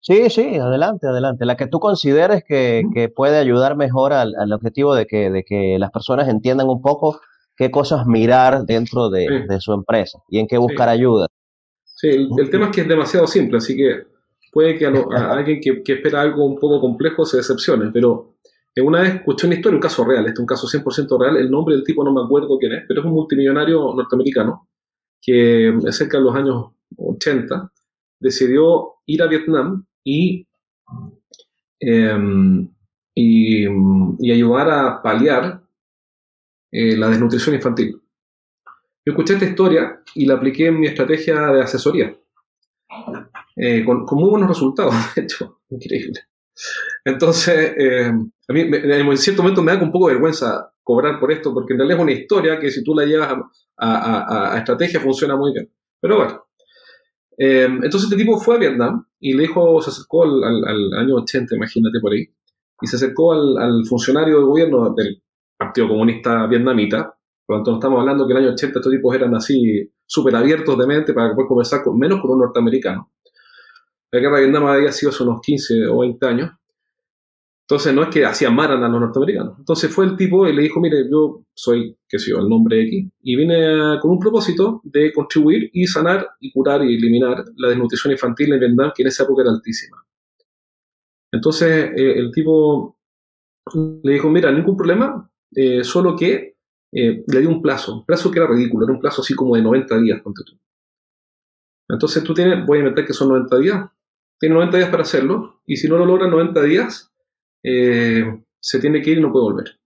Sí, 0.00 0.30
sí, 0.30 0.56
adelante, 0.56 1.06
adelante. 1.06 1.44
La 1.44 1.56
que 1.56 1.66
tú 1.66 1.78
consideres 1.78 2.42
que, 2.46 3.12
puede 3.14 3.38
ayudar 3.38 3.76
mejor 3.76 4.12
al, 4.12 4.52
objetivo 4.52 4.94
de 4.94 5.06
que, 5.06 5.30
de 5.30 5.44
que 5.44 5.78
las 5.78 5.90
personas 5.90 6.28
entiendan 6.28 6.68
un 6.68 6.80
poco 6.80 7.20
qué 7.56 7.70
cosas 7.70 8.06
mirar 8.06 8.64
dentro 8.64 9.10
de, 9.10 9.26
su 9.58 9.72
empresa 9.72 10.20
y 10.28 10.38
en 10.38 10.46
qué 10.46 10.58
buscar 10.58 10.88
ayuda. 10.88 11.26
Sí, 11.84 12.08
el, 12.08 12.50
tema 12.50 12.66
es 12.66 12.72
que 12.72 12.82
es 12.82 12.88
demasiado 12.88 13.26
simple, 13.26 13.58
así 13.58 13.76
que 13.76 14.04
puede 14.52 14.78
que 14.78 14.86
a, 14.86 14.90
alguien 15.32 15.60
que, 15.60 15.82
que, 15.82 15.94
espera 15.94 16.20
algo 16.20 16.44
un 16.44 16.58
poco 16.58 16.80
complejo 16.80 17.24
se 17.24 17.38
decepcione, 17.38 17.90
pero 17.92 18.35
una 18.82 19.00
vez 19.00 19.14
escuché 19.14 19.46
una 19.46 19.56
historia, 19.56 19.76
un 19.76 19.82
caso 19.82 20.04
real, 20.04 20.26
este 20.26 20.34
es 20.34 20.38
un 20.40 20.46
caso 20.46 20.66
100% 20.66 21.18
real, 21.18 21.36
el 21.36 21.50
nombre 21.50 21.74
del 21.74 21.84
tipo 21.84 22.04
no 22.04 22.12
me 22.12 22.22
acuerdo 22.22 22.58
quién 22.58 22.72
es, 22.72 22.84
pero 22.86 23.00
es 23.00 23.06
un 23.06 23.12
multimillonario 23.12 23.94
norteamericano 23.94 24.68
que 25.20 25.72
cerca 25.90 26.18
de 26.18 26.24
los 26.24 26.34
años 26.34 26.72
80 26.96 27.72
decidió 28.20 28.94
ir 29.06 29.22
a 29.22 29.26
Vietnam 29.26 29.86
y, 30.04 30.46
em, 31.80 32.68
y, 33.14 33.66
ayudar 34.30 34.70
a 34.70 35.02
paliar 35.02 35.62
eh, 36.70 36.96
la 36.96 37.08
desnutrición 37.08 37.54
infantil. 37.54 38.02
Yo 39.04 39.12
escuché 39.12 39.34
esta 39.34 39.46
historia 39.46 40.02
y 40.14 40.26
la 40.26 40.34
apliqué 40.34 40.66
en 40.66 40.80
mi 40.80 40.86
estrategia 40.86 41.46
de 41.52 41.62
asesoría, 41.62 42.14
eh, 43.56 43.84
con, 43.84 44.04
muy 44.12 44.30
buenos 44.30 44.48
resultados, 44.48 44.94
de 45.16 45.22
hecho, 45.22 45.60
increíble. 45.70 46.20
Entonces, 47.04 47.74
eh, 47.76 48.12
a 48.48 48.52
mí 48.52 48.60
en 48.60 49.16
cierto 49.16 49.42
momento 49.42 49.62
me 49.62 49.72
da 49.72 49.82
un 49.82 49.92
poco 49.92 50.08
de 50.08 50.14
vergüenza 50.14 50.70
cobrar 50.82 51.18
por 51.18 51.32
esto, 51.32 51.52
porque 51.52 51.72
en 51.72 51.80
realidad 51.80 51.98
es 51.98 52.02
una 52.02 52.12
historia 52.12 52.58
que 52.58 52.70
si 52.70 52.84
tú 52.84 52.94
la 52.94 53.04
llevas 53.04 53.36
a, 53.78 54.54
estrategia 54.56 55.00
funciona 55.00 55.36
muy 55.36 55.52
bien. 55.52 55.70
Pero 56.00 56.16
bueno. 56.16 56.42
Eh, 57.38 57.64
entonces 57.64 58.04
este 58.04 58.16
tipo 58.16 58.38
fue 58.38 58.54
a 58.54 58.58
Vietnam 58.58 59.04
y 59.20 59.34
le 59.34 59.42
dijo, 59.42 59.82
se 59.82 59.90
acercó 59.90 60.22
al, 60.22 60.94
año 60.94 61.16
80, 61.16 61.56
imagínate 61.56 62.00
por 62.00 62.12
ahí, 62.12 62.24
y 62.80 62.86
se 62.86 62.96
acercó 62.96 63.32
al, 63.32 63.84
funcionario 63.86 64.38
de 64.38 64.44
gobierno 64.44 64.94
del 64.94 65.22
Partido 65.56 65.88
Comunista 65.88 66.46
Vietnamita. 66.46 67.14
Por 67.44 67.58
lo 67.58 67.62
tanto, 67.62 67.78
estamos 67.78 68.00
hablando 68.00 68.26
que 68.26 68.32
en 68.32 68.38
el 68.38 68.44
año 68.44 68.52
80 68.54 68.78
estos 68.78 68.92
tipos 68.92 69.14
eran 69.14 69.34
así 69.34 69.92
súper 70.06 70.36
abiertos 70.36 70.78
de 70.78 70.86
mente 70.86 71.12
para 71.12 71.34
poder 71.34 71.48
conversar 71.48 71.82
con, 71.82 71.98
menos 71.98 72.20
con 72.20 72.30
un 72.30 72.38
norteamericano. 72.38 73.10
La 74.12 74.20
guerra 74.20 74.36
de 74.36 74.42
Vietnam 74.44 74.66
había 74.66 74.92
sido 74.92 75.10
hace 75.10 75.22
unos 75.22 75.40
15 75.40 75.86
o 75.88 75.98
20 76.00 76.26
años. 76.26 76.50
Entonces 77.68 77.92
no 77.92 78.04
es 78.04 78.10
que 78.10 78.24
hacían 78.24 78.54
maran 78.54 78.84
a 78.84 78.88
los 78.88 79.00
norteamericanos. 79.00 79.58
Entonces 79.58 79.92
fue 79.92 80.04
el 80.04 80.16
tipo 80.16 80.46
y 80.46 80.54
le 80.54 80.62
dijo, 80.62 80.78
mire, 80.78 81.08
yo 81.10 81.42
soy, 81.52 81.96
qué 82.08 82.18
sé 82.20 82.30
yo, 82.30 82.38
el 82.38 82.48
nombre 82.48 82.80
X, 82.82 83.10
y 83.22 83.36
vine 83.36 83.98
con 84.00 84.12
un 84.12 84.20
propósito 84.20 84.80
de 84.84 85.12
contribuir 85.12 85.68
y 85.72 85.84
sanar 85.86 86.28
y 86.38 86.52
curar 86.52 86.84
y 86.84 86.94
eliminar 86.94 87.44
la 87.56 87.68
desnutrición 87.68 88.12
infantil 88.12 88.52
en 88.52 88.60
Vietnam, 88.60 88.92
que 88.94 89.02
en 89.02 89.08
esa 89.08 89.24
época 89.24 89.42
era 89.42 89.50
altísima. 89.50 89.96
Entonces 91.32 91.90
eh, 91.96 92.18
el 92.18 92.30
tipo 92.30 92.98
le 93.74 94.12
dijo, 94.12 94.30
mira, 94.30 94.52
ningún 94.52 94.76
problema, 94.76 95.28
eh, 95.52 95.82
solo 95.82 96.14
que 96.14 96.56
eh, 96.92 97.24
le 97.26 97.40
dio 97.40 97.48
un 97.48 97.60
plazo, 97.60 97.96
un 97.96 98.06
plazo 98.06 98.30
que 98.30 98.38
era 98.38 98.48
ridículo, 98.48 98.86
era 98.86 98.94
un 98.94 99.00
plazo 99.00 99.22
así 99.22 99.34
como 99.34 99.56
de 99.56 99.62
90 99.62 99.98
días, 99.98 100.20
ponte 100.22 100.42
tú. 100.46 100.56
Entonces 101.88 102.22
tú 102.22 102.32
tienes, 102.32 102.64
voy 102.64 102.78
a 102.78 102.80
inventar 102.80 103.04
que 103.04 103.12
son 103.12 103.28
90 103.28 103.58
días, 103.58 103.90
tiene 104.38 104.54
90 104.54 104.76
días 104.76 104.90
para 104.90 105.02
hacerlo, 105.02 105.60
y 105.66 105.76
si 105.76 105.88
no 105.88 105.96
lo 105.96 106.06
logra 106.06 106.26
en 106.26 106.32
90 106.32 106.62
días, 106.62 107.12
eh, 107.62 108.24
se 108.60 108.80
tiene 108.80 109.00
que 109.02 109.10
ir 109.10 109.18
y 109.18 109.20
no 109.20 109.32
puede 109.32 109.44
volver. 109.44 109.80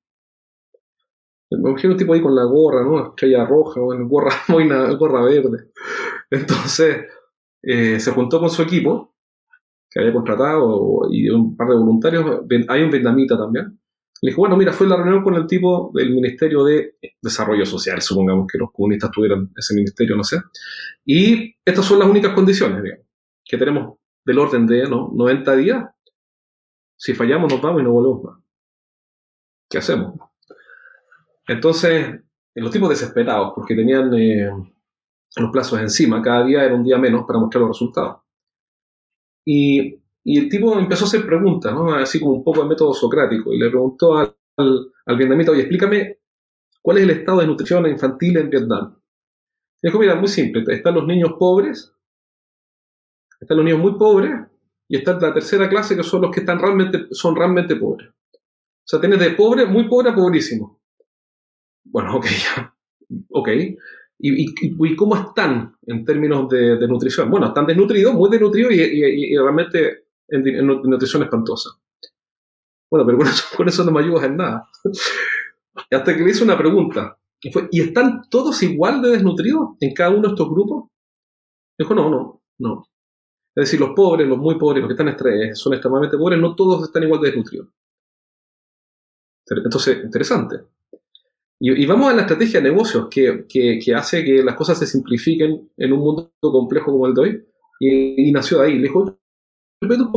Me 1.51 1.71
imagino 1.71 1.95
un 1.95 1.99
tipo 1.99 2.15
ahí 2.15 2.21
con 2.21 2.35
la 2.35 2.45
gorra, 2.45 2.85
¿no? 2.85 3.09
Estrella 3.09 3.45
roja, 3.45 3.81
o 3.81 3.93
gorra, 4.07 4.33
gorra 4.99 5.23
verde. 5.23 5.71
Entonces, 6.31 7.07
eh, 7.63 7.99
se 7.99 8.13
juntó 8.13 8.39
con 8.39 8.51
su 8.51 8.63
equipo, 8.63 9.15
que 9.91 10.01
había 10.01 10.13
contratado, 10.13 11.09
y 11.11 11.29
un 11.29 11.57
par 11.57 11.69
de 11.69 11.75
voluntarios. 11.75 12.43
Hay 12.69 12.83
un 12.83 12.91
vietnamita 12.91 13.37
también. 13.37 13.81
Le 14.23 14.31
dijo, 14.31 14.43
bueno, 14.43 14.57
mira, 14.57 14.73
fue 14.73 14.87
la 14.87 14.97
reunión 14.97 15.25
con 15.25 15.35
el 15.35 15.47
tipo 15.47 15.91
del 15.95 16.11
Ministerio 16.11 16.63
de 16.65 16.97
Desarrollo 17.23 17.65
Social, 17.65 18.03
supongamos 18.03 18.47
que 18.47 18.59
los 18.59 18.71
comunistas 18.71 19.11
tuvieran 19.11 19.51
ese 19.57 19.75
ministerio, 19.75 20.15
no 20.15 20.23
sé. 20.23 20.37
Y 21.07 21.57
estas 21.65 21.87
son 21.87 21.99
las 21.99 22.09
únicas 22.09 22.35
condiciones, 22.35 22.83
digamos, 22.83 23.07
que 23.43 23.57
tenemos 23.57 24.00
del 24.25 24.39
orden 24.39 24.67
de 24.67 24.89
¿no? 24.89 25.11
90 25.15 25.57
días. 25.57 25.85
Si 26.97 27.15
fallamos 27.15 27.51
nos 27.51 27.63
vamos 27.63 27.81
y 27.81 27.85
no 27.85 27.93
volvemos 27.93 28.23
más. 28.25 28.39
¿Qué 29.69 29.79
hacemos? 29.79 30.15
Entonces, 31.47 32.21
los 32.55 32.71
tipos 32.71 32.89
desesperados, 32.89 33.53
porque 33.55 33.75
tenían 33.75 34.13
eh, 34.15 34.51
los 35.37 35.51
plazos 35.51 35.81
encima, 35.81 36.23
cada 36.23 36.45
día 36.45 36.65
era 36.65 36.75
un 36.75 36.85
día 36.85 36.99
menos 36.99 37.25
para 37.27 37.39
mostrar 37.39 37.63
los 37.63 37.71
resultados. 37.71 38.23
Y, 39.45 39.99
el 40.23 40.49
tipo 40.51 40.79
empezó 40.79 41.07
a 41.07 41.09
hacer 41.09 41.25
preguntas, 41.25 41.75
así 41.97 42.21
como 42.21 42.35
un 42.35 42.45
poco 42.45 42.63
de 42.63 42.69
método 42.69 42.93
socrático, 42.93 43.53
y 43.53 43.59
le 43.59 43.71
preguntó 43.71 44.19
al, 44.19 44.37
al, 44.59 45.17
vietnamita, 45.17 45.51
oye, 45.51 45.63
explícame 45.63 46.19
cuál 46.83 46.99
es 46.99 47.05
el 47.05 47.11
estado 47.11 47.41
de 47.41 47.47
nutrición 47.47 47.87
infantil 47.87 48.37
en 48.37 48.51
Vietnam. 48.51 49.01
Y 49.83 49.89
dijo, 49.89 49.99
mira, 49.99 50.15
muy 50.17 50.29
simple, 50.29 50.63
están 50.69 50.95
los 50.95 51.07
niños 51.07 51.33
pobres 51.39 51.97
están 53.41 53.57
los 53.57 53.65
niños 53.65 53.81
muy 53.81 53.99
pobres 53.99 54.33
y 54.89 54.97
está 54.97 55.19
la 55.19 55.33
tercera 55.33 55.69
clase 55.69 55.97
que 55.97 56.03
son 56.03 56.23
los 56.23 56.31
que 56.31 56.41
están 56.41 56.59
realmente, 56.59 57.07
son 57.13 57.35
realmente 57.35 57.77
pobres. 57.77 58.09
O 58.09 58.87
sea, 58.91 59.01
tienes 59.01 59.21
de 59.21 59.31
pobre, 59.31 59.67
muy 59.67 59.89
pobre 59.89 60.11
a 60.11 60.15
pobrísimo. 60.15 60.81
Bueno, 61.85 62.17
ok, 62.17 62.27
ya. 62.27 62.75
Ok. 63.31 63.49
¿Y, 64.23 64.55
y, 64.67 64.97
cómo 64.97 65.17
están 65.17 65.75
en 65.87 66.05
términos 66.05 66.47
de, 66.51 66.87
nutrición? 66.87 67.31
Bueno, 67.31 67.47
están 67.47 67.67
desnutridos, 67.67 68.13
muy 68.13 68.29
desnutridos 68.29 68.73
y, 68.73 69.35
realmente 69.35 70.05
en, 70.29 70.67
nutrición 70.67 71.23
espantosa. 71.23 71.71
Bueno, 72.91 73.07
pero 73.07 73.19
con 73.57 73.69
eso, 73.69 73.85
no 73.85 73.93
me 73.93 74.01
ayudas 74.01 74.25
en 74.25 74.37
nada. 74.37 74.69
Hasta 75.91 76.15
que 76.15 76.23
le 76.23 76.31
hice 76.31 76.45
una 76.45 76.59
pregunta. 76.59 77.17
Y, 77.41 77.51
fue, 77.51 77.69
¿Y 77.71 77.81
están 77.81 78.23
todos 78.29 78.63
igual 78.63 79.01
de 79.01 79.11
desnutridos 79.11 79.71
en 79.81 79.95
cada 79.95 80.11
uno 80.11 80.23
de 80.23 80.29
estos 80.29 80.51
grupos? 80.51 80.91
Dijo, 81.79 81.95
no, 81.95 82.11
no, 82.11 82.43
no. 82.59 82.90
Es 83.61 83.67
decir, 83.67 83.81
los 83.81 83.95
pobres, 83.95 84.27
los 84.27 84.39
muy 84.39 84.59
pobres, 84.59 84.81
los 84.81 84.89
que 84.89 84.95
están 84.95 85.55
son 85.55 85.75
extremadamente 85.75 86.17
pobres, 86.17 86.41
no 86.41 86.55
todos 86.55 86.83
están 86.83 87.03
igual 87.03 87.21
de 87.21 87.27
desnutridos. 87.27 87.69
Entonces, 89.51 90.03
interesante. 90.03 90.63
Y, 91.59 91.85
vamos 91.85 92.11
a 92.11 92.15
la 92.15 92.23
estrategia 92.23 92.59
de 92.63 92.71
negocios 92.71 93.09
que, 93.11 93.95
hace 93.95 94.25
que 94.25 94.43
las 94.43 94.55
cosas 94.55 94.79
se 94.79 94.87
simplifiquen 94.87 95.71
en 95.77 95.93
un 95.93 95.99
mundo 95.99 96.33
complejo 96.41 96.91
como 96.91 97.07
el 97.07 97.13
de 97.13 97.21
hoy. 97.21 97.47
y, 97.81 98.33
nació 98.33 98.61
de 98.61 98.69
ahí. 98.69 98.77
Le 98.77 98.85
dijo, 98.85 99.19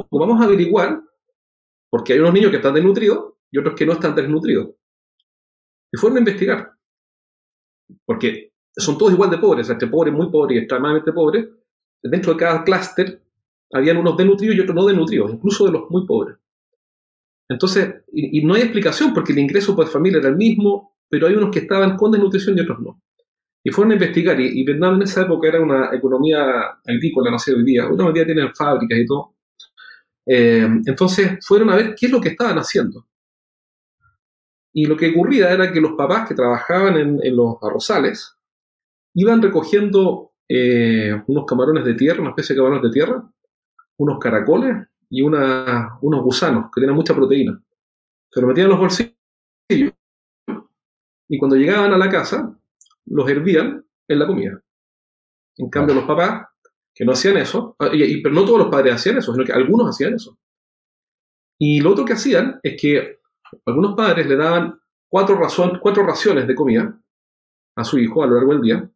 vamos 0.10 0.39
a 0.39 0.45
averiguar, 0.45 1.03
porque 1.89 2.13
hay 2.13 2.19
unos 2.19 2.34
niños 2.34 2.49
que 2.49 2.58
están 2.58 2.75
desnutridos 2.75 3.34
y 3.51 3.58
otros 3.58 3.75
que 3.75 3.86
no 3.86 3.91
están 3.91 4.15
desnutridos. 4.15 4.69
Y 5.91 5.97
fueron 5.97 6.15
a 6.15 6.21
investigar. 6.21 6.71
Porque 8.06 8.53
son 8.73 8.97
todos 8.97 9.12
igual 9.12 9.32
de 9.32 9.38
pobres, 9.38 9.69
entre 9.69 9.89
pobres, 9.89 10.13
muy 10.13 10.32
pobres 10.32 10.56
y 10.56 10.60
extremadamente 10.60 11.12
pobres. 11.12 11.49
Dentro 12.01 12.34
de 12.34 12.39
cada 12.39 12.63
clúster 12.63 13.22
habían 13.73 13.97
unos 13.97 14.15
desnutridos 14.15 14.55
y 14.55 14.59
otros 14.62 14.75
no 14.75 14.86
desnutridos, 14.86 15.33
incluso 15.33 15.65
de 15.65 15.71
los 15.71 15.89
muy 15.89 16.05
pobres. 16.05 16.38
Entonces, 17.49 17.95
y, 18.13 18.43
no 18.43 18.53
hay 18.53 18.62
explicación 18.62 19.13
porque 19.13 19.33
el 19.33 19.39
ingreso 19.39 19.75
por 19.75 19.88
familia 19.88 20.19
era 20.19 20.29
el 20.29 20.38
mismo, 20.38 20.95
pero 21.09 21.27
hay 21.27 21.36
unos 21.36 21.51
que 21.51 21.59
estaban 21.59 21.97
con 21.97 22.12
desnutrición 22.12 22.57
y 22.57 22.62
otros 22.62 22.79
no. 22.79 23.01
Y 23.63 23.71
fueron 23.71 23.91
a 23.91 23.95
investigar, 23.95 24.39
y, 24.39 24.63
Vietnam 24.63 24.95
en 24.95 25.03
esa 25.03 25.23
época 25.23 25.47
era 25.47 25.62
una 25.62 25.93
economía 25.93 26.79
agrícola, 26.86 27.31
no 27.31 27.39
sé, 27.39 27.53
hoy 27.53 27.63
día. 27.63 27.88
Hoy 27.88 28.13
día 28.13 28.25
tienen 28.25 28.53
fábricas 28.53 28.99
y 28.99 29.05
todo. 29.05 29.36
Eh, 30.25 30.67
entonces 30.86 31.45
fueron 31.45 31.69
a 31.69 31.75
ver 31.75 31.95
qué 31.95 32.05
es 32.05 32.12
lo 32.12 32.21
que 32.21 32.29
estaban 32.29 32.57
haciendo. 32.57 33.05
Y 34.73 34.86
lo 34.86 34.97
que 34.97 35.12
ocurría 35.12 35.51
era 35.51 35.71
que 35.71 35.79
los 35.79 35.93
papás 35.93 36.27
que 36.27 36.36
trabajaban 36.36 36.97
en, 36.97 37.36
los 37.36 37.57
arrozales 37.62 38.36
iban 39.13 39.41
recogiendo 39.41 40.31
eh, 40.49 41.21
unos 41.27 41.45
camarones 41.45 41.86
de 41.86 41.93
tierra, 41.93 42.21
una 42.21 42.31
especie 42.31 42.55
de 42.55 42.59
camarones 42.59 42.83
de 42.83 42.93
tierra, 42.93 43.23
unos 43.97 44.19
caracoles 44.19 44.88
y 45.10 45.21
unos 45.21 46.23
gusanos 46.23 46.65
que 46.73 46.82
tienen 46.82 46.95
mucha 46.95 47.15
proteína. 47.15 47.62
Se 48.32 48.41
lo 48.41 48.47
metían 48.47 48.65
en 48.65 48.71
los 48.71 48.79
bolsillos 48.79 49.13
y 51.27 51.38
cuando 51.38 51.56
llegaban 51.56 51.93
a 51.93 51.97
la 51.97 52.10
casa 52.10 52.56
los 53.06 53.29
hervían 53.29 53.86
en 54.08 54.19
la 54.19 54.27
comida. 54.27 54.62
En 55.58 55.69
cambio, 55.69 55.95
los 55.95 56.06
papás 56.06 56.47
que 56.93 57.06
no 57.06 57.13
hacían 57.13 57.38
eso, 57.38 57.75
ah, 57.79 57.89
y, 57.91 58.21
pero 58.21 58.36
no 58.36 58.45
todos 58.45 58.60
los 58.60 58.69
padres 58.69 58.95
hacían 58.95 59.17
eso, 59.17 59.34
sino 59.34 59.45
que 59.45 59.51
algunos 59.51 59.89
hacían 59.89 60.13
eso. 60.13 60.38
Y 61.60 61.82
lo 61.82 61.91
otro 61.91 62.06
que 62.06 62.13
hacían 62.13 62.60
es 62.62 62.79
que 62.79 63.19
algunos 63.65 63.95
padres 63.95 64.27
le 64.27 64.36
daban 64.36 64.79
cuatro, 65.08 65.39
cuatro 65.82 66.03
raciones 66.06 66.47
de 66.47 66.56
comida 66.56 66.99
a 67.75 67.84
su 67.84 67.97
hijo 67.97 68.23
a 68.23 68.27
lo 68.27 68.36
largo 68.36 68.53
del 68.53 68.62
día, 68.62 68.91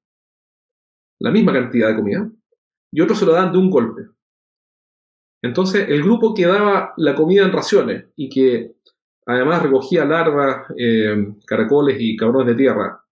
la 1.20 1.32
misma 1.32 1.54
cantidad 1.54 1.90
de 1.90 1.96
comida, 1.96 2.30
y 2.92 3.02
otros 3.02 3.20
se 3.20 3.26
lo 3.26 3.34
daban 3.34 3.52
de 3.52 3.58
un 3.58 3.70
golpe. 3.70 4.04
Entonces, 5.42 5.88
el 5.90 6.04
grupo 6.04 6.34
que 6.34 6.46
daba 6.46 6.94
la 6.98 7.16
comida 7.16 7.44
en 7.44 7.52
raciones 7.52 8.06
y 8.16 8.30
que 8.30 8.76
además 9.26 9.64
recogía 9.64 10.06
larvas, 10.06 10.68
eh, 10.78 11.34
caracoles 11.46 11.98
y 12.00 12.16
cabrones 12.16 12.48
de 12.48 12.56
tierra, 12.56 13.04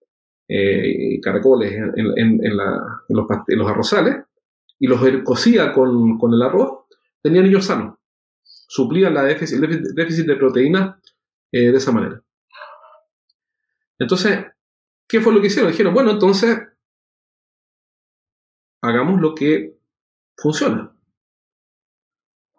caracoles 1.21 1.73
en, 1.73 2.57
los, 3.09 3.69
arrozales, 3.69 4.25
y 4.79 4.87
los 4.87 5.01
cocía 5.23 5.71
con, 5.71 6.33
el 6.33 6.41
arroz, 6.41 6.85
tenían 7.21 7.45
niños 7.45 7.65
sanos. 7.65 7.97
Suplían 8.43 9.13
la 9.13 9.23
déficit, 9.23 9.63
el 9.63 9.95
déficit 9.95 10.25
de 10.25 10.35
proteínas 10.35 10.95
eh, 11.51 11.71
de 11.71 11.77
esa 11.77 11.91
manera. 11.91 12.21
Entonces, 13.97 14.45
¿qué 15.07 15.21
fue 15.21 15.33
lo 15.33 15.41
que 15.41 15.47
hicieron? 15.47 15.71
Dijeron, 15.71 15.93
bueno, 15.93 16.11
entonces 16.11 16.59
hagamos 18.81 19.21
lo 19.21 19.33
que 19.33 19.77
funciona. 20.37 20.94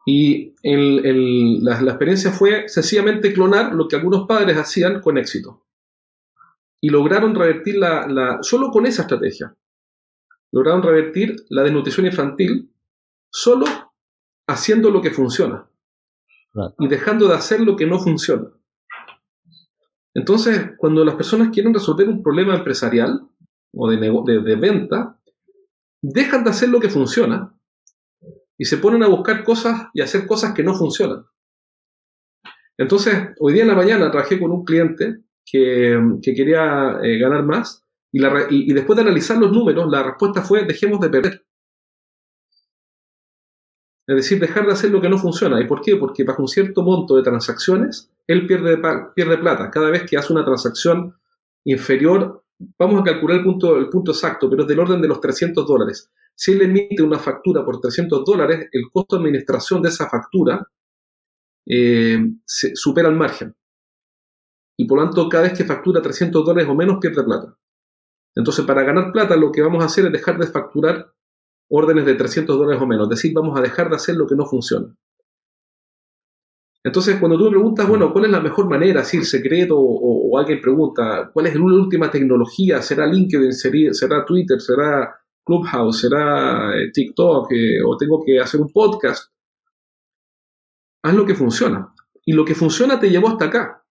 Y 0.08 0.54
la, 0.62 1.80
experiencia 1.80 2.30
fue 2.30 2.68
sencillamente 2.68 3.32
clonar 3.32 3.74
lo 3.74 3.88
que 3.88 3.96
algunos 3.96 4.26
padres 4.28 4.56
hacían 4.56 5.00
con 5.00 5.18
éxito. 5.18 5.66
Y 6.80 6.90
lograron 6.90 7.34
revertir 7.34 7.76
la, 7.76 8.38
solo 8.40 8.70
con 8.70 8.86
esa 8.86 9.02
estrategia, 9.02 9.56
lograron 10.52 10.84
revertir 10.84 11.34
la 11.48 11.64
desnutrición 11.64 12.06
infantil 12.06 12.70
solo 13.32 13.66
haciendo 14.46 14.90
lo 14.90 15.02
que 15.02 15.10
funciona 15.10 15.68
y 16.78 16.86
dejando 16.86 17.26
de 17.26 17.34
hacer 17.34 17.60
lo 17.60 17.74
que 17.74 17.86
no 17.86 17.98
funciona. 17.98 18.48
Entonces, 20.14 20.70
cuando 20.78 21.04
las 21.04 21.16
personas 21.16 21.48
quieren 21.52 21.74
resolver 21.74 22.08
un 22.08 22.22
problema 22.22 22.54
empresarial 22.54 23.28
o 23.74 23.90
de, 23.90 23.98
de 23.98 24.56
venta, 24.56 25.20
dejan 26.00 26.44
de 26.44 26.50
hacer 26.50 26.68
lo 26.68 26.78
que 26.78 26.88
funciona 26.88 27.55
y 28.58 28.64
se 28.64 28.78
ponen 28.78 29.02
a 29.02 29.08
buscar 29.08 29.44
cosas 29.44 29.88
y 29.92 30.00
hacer 30.00 30.26
cosas 30.26 30.54
que 30.54 30.62
no 30.62 30.74
funcionan. 30.74 31.24
Entonces, 32.78 33.28
hoy 33.38 33.54
día 33.54 33.62
en 33.62 33.68
la 33.68 33.74
mañana 33.74 34.10
trabajé 34.10 34.38
con 34.38 34.50
un 34.50 34.64
cliente 34.64 35.22
que, 35.44 35.98
quería 36.22 36.98
eh, 37.02 37.18
ganar 37.18 37.44
más 37.44 37.86
y, 38.12 38.72
después 38.72 38.96
de 38.96 39.02
analizar 39.02 39.36
los 39.36 39.52
números, 39.52 39.90
la 39.90 40.02
respuesta 40.02 40.42
fue 40.42 40.64
dejemos 40.64 41.00
de 41.00 41.10
perder. 41.10 41.46
Es 44.08 44.16
decir, 44.16 44.38
dejar 44.38 44.66
de 44.66 44.72
hacer 44.72 44.90
lo 44.90 45.00
que 45.00 45.08
no 45.08 45.18
funciona. 45.18 45.60
¿Y 45.60 45.66
por 45.66 45.82
qué? 45.82 45.96
Porque 45.96 46.22
bajo 46.24 46.42
un 46.42 46.48
cierto 46.48 46.82
monto 46.82 47.16
de 47.16 47.22
transacciones, 47.22 48.10
él 48.26 48.46
pierde, 48.46 48.80
pierde 49.14 49.38
plata. 49.38 49.70
Cada 49.70 49.90
vez 49.90 50.08
que 50.08 50.16
hace 50.16 50.32
una 50.32 50.44
transacción 50.44 51.16
inferior, 51.64 52.44
vamos 52.78 53.00
a 53.00 53.04
calcular 53.04 53.38
el 53.38 53.44
punto, 53.44 53.76
el 53.76 53.88
punto 53.88 54.12
exacto, 54.12 54.48
pero 54.48 54.62
es 54.62 54.68
del 54.68 54.78
orden 54.78 55.02
de 55.02 55.08
los 55.08 55.20
300 55.20 55.66
dólares. 55.66 56.10
Si 56.36 56.52
él 56.52 56.62
emite 56.62 57.02
una 57.02 57.18
factura 57.18 57.64
por 57.64 57.80
300 57.80 58.24
dólares, 58.24 58.68
el 58.70 58.90
costo 58.92 59.16
de 59.16 59.22
administración 59.22 59.80
de 59.80 59.88
esa 59.88 60.08
factura 60.08 60.68
eh, 61.66 62.18
supera 62.44 63.08
el 63.08 63.16
margen. 63.16 63.54
Y 64.78 64.86
por 64.86 64.98
lo 64.98 65.04
tanto, 65.04 65.28
cada 65.28 65.44
vez 65.44 65.56
que 65.56 65.64
factura 65.64 66.02
300 66.02 66.44
dólares 66.44 66.68
o 66.68 66.74
menos, 66.74 66.98
pierde 67.00 67.24
plata. 67.24 67.56
Entonces, 68.34 68.66
para 68.66 68.82
ganar 68.82 69.12
plata, 69.12 69.34
lo 69.34 69.50
que 69.50 69.62
vamos 69.62 69.82
a 69.82 69.86
hacer 69.86 70.04
es 70.06 70.12
dejar 70.12 70.38
de 70.38 70.46
facturar 70.46 71.10
órdenes 71.70 72.04
de 72.04 72.14
300 72.14 72.56
dólares 72.58 72.82
o 72.82 72.86
menos. 72.86 73.06
Es 73.06 73.16
decir, 73.16 73.32
vamos 73.34 73.58
a 73.58 73.62
dejar 73.62 73.88
de 73.88 73.96
hacer 73.96 74.16
lo 74.16 74.26
que 74.26 74.36
no 74.36 74.44
funciona. 74.44 74.94
Entonces, 76.84 77.18
cuando 77.18 77.38
tú 77.38 77.44
me 77.44 77.50
preguntas, 77.50 77.88
bueno, 77.88 78.12
¿cuál 78.12 78.26
es 78.26 78.30
la 78.30 78.40
mejor 78.40 78.68
manera? 78.68 79.02
Si 79.02 79.16
el 79.16 79.24
secreto 79.24 79.76
o, 79.78 80.38
alguien 80.38 80.60
pregunta, 80.60 81.30
¿cuál 81.32 81.46
es 81.46 81.54
la 81.56 81.62
última 81.62 82.10
tecnología? 82.10 82.82
¿Será 82.82 83.06
LinkedIn? 83.06 83.52
¿Será 83.52 84.24
Twitter? 84.24 84.60
¿Será 84.60 85.18
Clubhouse, 85.46 86.00
será 86.00 86.76
eh, 86.76 86.90
TikTok 86.92 87.52
eh, 87.52 87.78
o 87.86 87.96
tengo 87.96 88.22
que 88.24 88.40
hacer 88.40 88.60
un 88.60 88.72
podcast. 88.72 89.32
Haz 91.04 91.14
lo 91.14 91.24
que 91.24 91.36
funciona. 91.36 91.94
Y 92.24 92.32
lo 92.32 92.44
que 92.44 92.56
funciona 92.56 92.98
te 92.98 93.08
llevó 93.08 93.28
hasta 93.28 93.44
acá. 93.44 93.84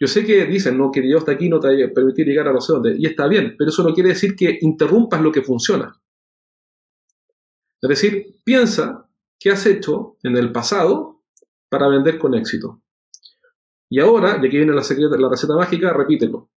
Yo 0.00 0.06
sé 0.06 0.24
que 0.24 0.46
dicen, 0.46 0.78
no, 0.78 0.92
que 0.92 1.00
llegó 1.00 1.18
hasta 1.18 1.32
aquí 1.32 1.48
no 1.48 1.58
te 1.58 1.66
va 1.66 1.84
a 1.84 1.92
permitir 1.92 2.24
llegar 2.24 2.46
a 2.46 2.52
no 2.52 2.60
sé 2.60 2.72
dónde. 2.72 2.94
Y 2.96 3.06
está 3.06 3.26
bien, 3.26 3.56
pero 3.58 3.70
eso 3.70 3.82
no 3.82 3.92
quiere 3.92 4.10
decir 4.10 4.36
que 4.36 4.58
interrumpas 4.60 5.20
lo 5.20 5.32
que 5.32 5.42
funciona. 5.42 6.00
Es 7.82 7.88
decir, 7.88 8.36
piensa 8.44 9.08
qué 9.40 9.50
has 9.50 9.66
hecho 9.66 10.16
en 10.22 10.36
el 10.36 10.52
pasado 10.52 11.22
para 11.68 11.88
vender 11.88 12.18
con 12.18 12.34
éxito. 12.34 12.80
Y 13.90 13.98
ahora, 13.98 14.38
y 14.40 14.46
aquí 14.46 14.56
viene 14.56 14.72
la, 14.72 14.82
la 15.18 15.28
receta 15.28 15.56
mágica, 15.56 15.92
repítelo. 15.92 16.50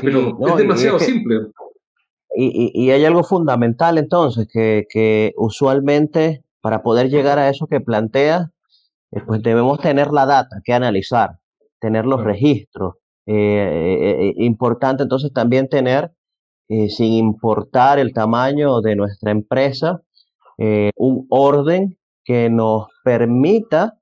Pero 0.00 0.36
es 0.48 0.56
demasiado 0.56 0.98
simple. 0.98 1.52
Y, 2.34 2.90
hay 2.90 3.04
algo 3.04 3.24
fundamental 3.24 3.98
entonces, 3.98 4.48
que, 4.50 5.32
usualmente 5.36 6.44
para 6.60 6.82
poder 6.82 7.10
llegar 7.10 7.38
a 7.38 7.48
eso 7.48 7.66
que 7.66 7.80
plantea, 7.80 8.50
eh, 9.10 9.20
pues 9.26 9.42
debemos 9.42 9.80
tener 9.80 10.12
la 10.12 10.26
data 10.26 10.60
que 10.64 10.72
analizar, 10.72 11.38
tener 11.80 12.06
los 12.06 12.22
registros. 12.22 12.94
Eh, 13.26 13.34
eh, 13.34 14.34
importante 14.38 15.02
entonces 15.02 15.32
también 15.32 15.68
tener, 15.68 16.12
sin 16.88 17.12
importar 17.12 17.98
el 17.98 18.14
tamaño 18.14 18.80
de 18.80 18.96
nuestra 18.96 19.30
empresa, 19.30 20.00
un 20.96 21.26
orden 21.28 21.98
que 22.24 22.48
nos 22.48 22.86
permita 23.04 23.98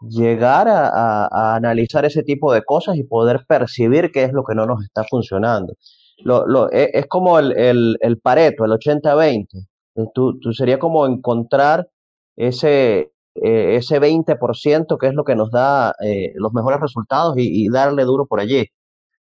llegar 0.00 0.66
a, 0.68 1.54
analizar 1.54 2.04
ese 2.04 2.24
tipo 2.24 2.52
de 2.52 2.64
cosas 2.64 2.96
y 2.96 3.04
poder 3.04 3.44
percibir 3.46 4.10
qué 4.10 4.24
es 4.24 4.32
lo 4.32 4.42
que 4.42 4.54
no 4.56 4.66
nos 4.66 4.82
está 4.82 5.04
funcionando 5.04 5.74
lo, 6.24 6.70
e, 6.70 6.90
es, 6.94 7.06
como 7.06 7.38
el, 7.38 7.96
el, 8.00 8.18
Pareto, 8.18 8.64
el 8.64 8.72
80-20. 8.72 9.46
Eh, 9.94 10.04
tú, 10.14 10.38
tú, 10.38 10.52
sería 10.52 10.78
como 10.78 11.06
encontrar 11.06 11.88
ese, 12.36 13.12
eh, 13.34 13.76
ese 13.76 14.00
20% 14.00 14.98
que 14.98 15.06
es 15.06 15.14
lo 15.14 15.24
que 15.24 15.36
nos 15.36 15.50
da 15.50 15.94
eh, 16.04 16.32
los 16.36 16.52
mejores 16.52 16.80
resultados 16.80 17.34
y, 17.36 17.68
darle 17.68 18.04
duro 18.04 18.26
por 18.26 18.40
allí. 18.40 18.66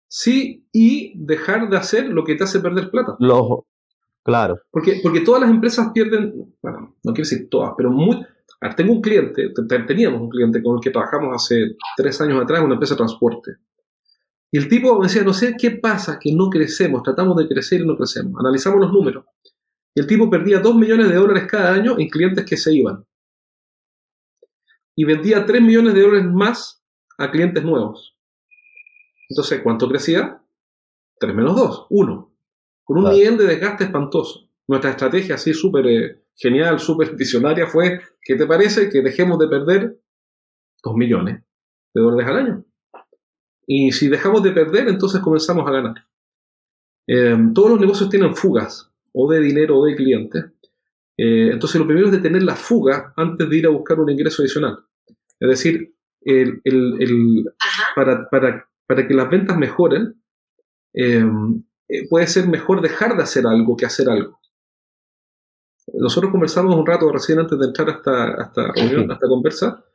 Sí, 0.07 0.65
y 0.71 1.13
dejar 1.15 1.69
de 1.69 1.77
hacer 1.77 2.05
lo 2.05 2.23
que 2.23 2.35
te 2.35 2.43
hace 2.45 2.59
perder 2.59 2.89
plata. 2.89 3.15
Lo, 3.19 3.65
claro. 4.23 4.59
Porque, 4.71 4.99
porque 5.03 5.21
todas 5.21 5.41
las 5.41 5.49
empresas 5.49 5.91
pierden, 5.93 6.53
bueno, 6.61 6.95
no 7.03 7.13
quiero 7.13 7.29
decir 7.29 7.49
todas, 7.49 7.73
pero 7.75 7.91
muy, 7.91 8.25
tengo 8.75 8.93
un 8.93 9.01
cliente, 9.01 9.51
teníamos 9.85 10.21
un 10.21 10.29
cliente 10.29 10.63
con 10.63 10.77
el 10.77 10.81
que 10.81 10.91
trabajamos 10.91 11.35
hace 11.35 11.75
tres 11.95 12.19
años 12.21 12.41
atrás, 12.41 12.61
una 12.61 12.75
empresa 12.75 12.95
de 12.95 12.99
transporte. 12.99 13.51
Y 14.57 14.59
el 14.59 14.69
tipo 14.69 14.99
decía, 15.03 15.21
no 15.21 15.33
sé 15.33 15.55
qué 15.55 15.69
pasa, 15.69 16.17
que 16.19 16.33
no 16.33 16.49
crecemos, 16.49 17.03
tratamos 17.03 17.37
de 17.37 17.47
crecer 17.47 17.81
y 17.81 17.85
no 17.85 17.95
crecemos. 17.95 18.39
Analizamos 18.39 18.79
los 18.79 18.91
números. 18.91 19.23
Y 19.93 19.99
el 19.99 20.07
tipo 20.07 20.31
perdía 20.31 20.57
2 20.57 20.75
millones 20.75 21.09
de 21.09 21.13
dólares 21.13 21.45
cada 21.47 21.75
año 21.75 21.99
en 21.99 22.09
clientes 22.09 22.43
que 22.43 22.57
se 22.57 22.73
iban. 22.73 23.05
Y 24.95 25.03
vendía 25.03 25.45
3 25.45 25.61
millones 25.61 25.93
de 25.93 26.01
dólares 26.01 26.25
más 26.33 26.83
a 27.19 27.29
clientes 27.29 27.63
nuevos. 27.63 28.17
Entonces, 29.29 29.61
¿cuánto 29.61 29.87
crecía? 29.87 30.41
3 31.19 31.35
menos 31.35 31.55
2, 31.55 31.85
1. 31.91 32.35
Con 32.83 32.97
un 32.97 33.11
nivel 33.11 33.37
de 33.37 33.45
desgaste 33.45 33.83
espantoso. 33.83 34.49
nuestra 34.65 34.89
estrategia 34.89 35.35
así 35.35 35.53
súper 35.53 35.85
eh, 35.85 36.23
genial, 36.33 36.79
súper 36.79 37.15
visionaria 37.15 37.67
fue, 37.67 38.01
¿qué 38.23 38.33
te 38.33 38.47
parece 38.47 38.89
que 38.89 39.03
dejemos 39.03 39.37
de 39.37 39.49
perder 39.49 39.99
2 40.83 40.95
millones 40.95 41.43
de 41.93 42.01
dólares 42.01 42.27
al 42.27 42.37
año? 42.37 42.66
Y 43.67 43.91
si 43.91 44.07
dejamos 44.07 44.41
de 44.43 44.51
perder, 44.51 44.87
entonces 44.87 45.19
comenzamos 45.21 45.67
a 45.67 45.71
ganar. 45.71 45.95
Em, 47.05 47.53
todos 47.53 47.71
los 47.71 47.79
negocios 47.79 48.09
tienen 48.09 48.35
fugas, 48.35 48.89
o 49.13 49.29
de 49.29 49.39
dinero 49.41 49.77
o 49.77 49.85
de 49.85 49.95
clientes. 49.95 50.45
Eh, 51.17 51.49
entonces 51.51 51.79
lo 51.79 51.85
primero 51.85 52.07
es 52.07 52.13
detener 52.13 52.43
la 52.43 52.55
fuga 52.55 53.13
antes 53.17 53.49
de 53.49 53.57
ir 53.57 53.65
a 53.65 53.71
buscar 53.71 53.99
un 53.99 54.09
ingreso 54.09 54.41
adicional. 54.41 54.79
Es 55.39 55.49
decir, 55.49 55.93
el, 56.21 56.61
para, 57.95 58.29
para, 58.29 58.67
para, 58.85 59.07
que 59.07 59.13
las 59.13 59.29
ventas 59.29 59.57
mejoren, 59.57 60.21
em, 60.93 61.63
eh, 61.89 62.07
puede 62.09 62.27
ser 62.27 62.47
mejor 62.47 62.81
dejar 62.81 63.15
de 63.15 63.23
hacer 63.23 63.47
algo 63.47 63.75
que 63.75 63.85
hacer 63.85 64.09
algo. 64.09 64.39
Nosotros 65.93 66.31
conversamos 66.31 66.75
un 66.75 66.85
rato 66.85 67.11
recién 67.11 67.39
antes 67.39 67.57
de 67.57 67.65
entrar 67.65 67.89
a 67.89 67.93
esta, 67.93 68.43
esta 68.43 68.71
reunión, 68.73 69.09
a 69.09 69.13
esta 69.13 69.27
conversa. 69.27 69.85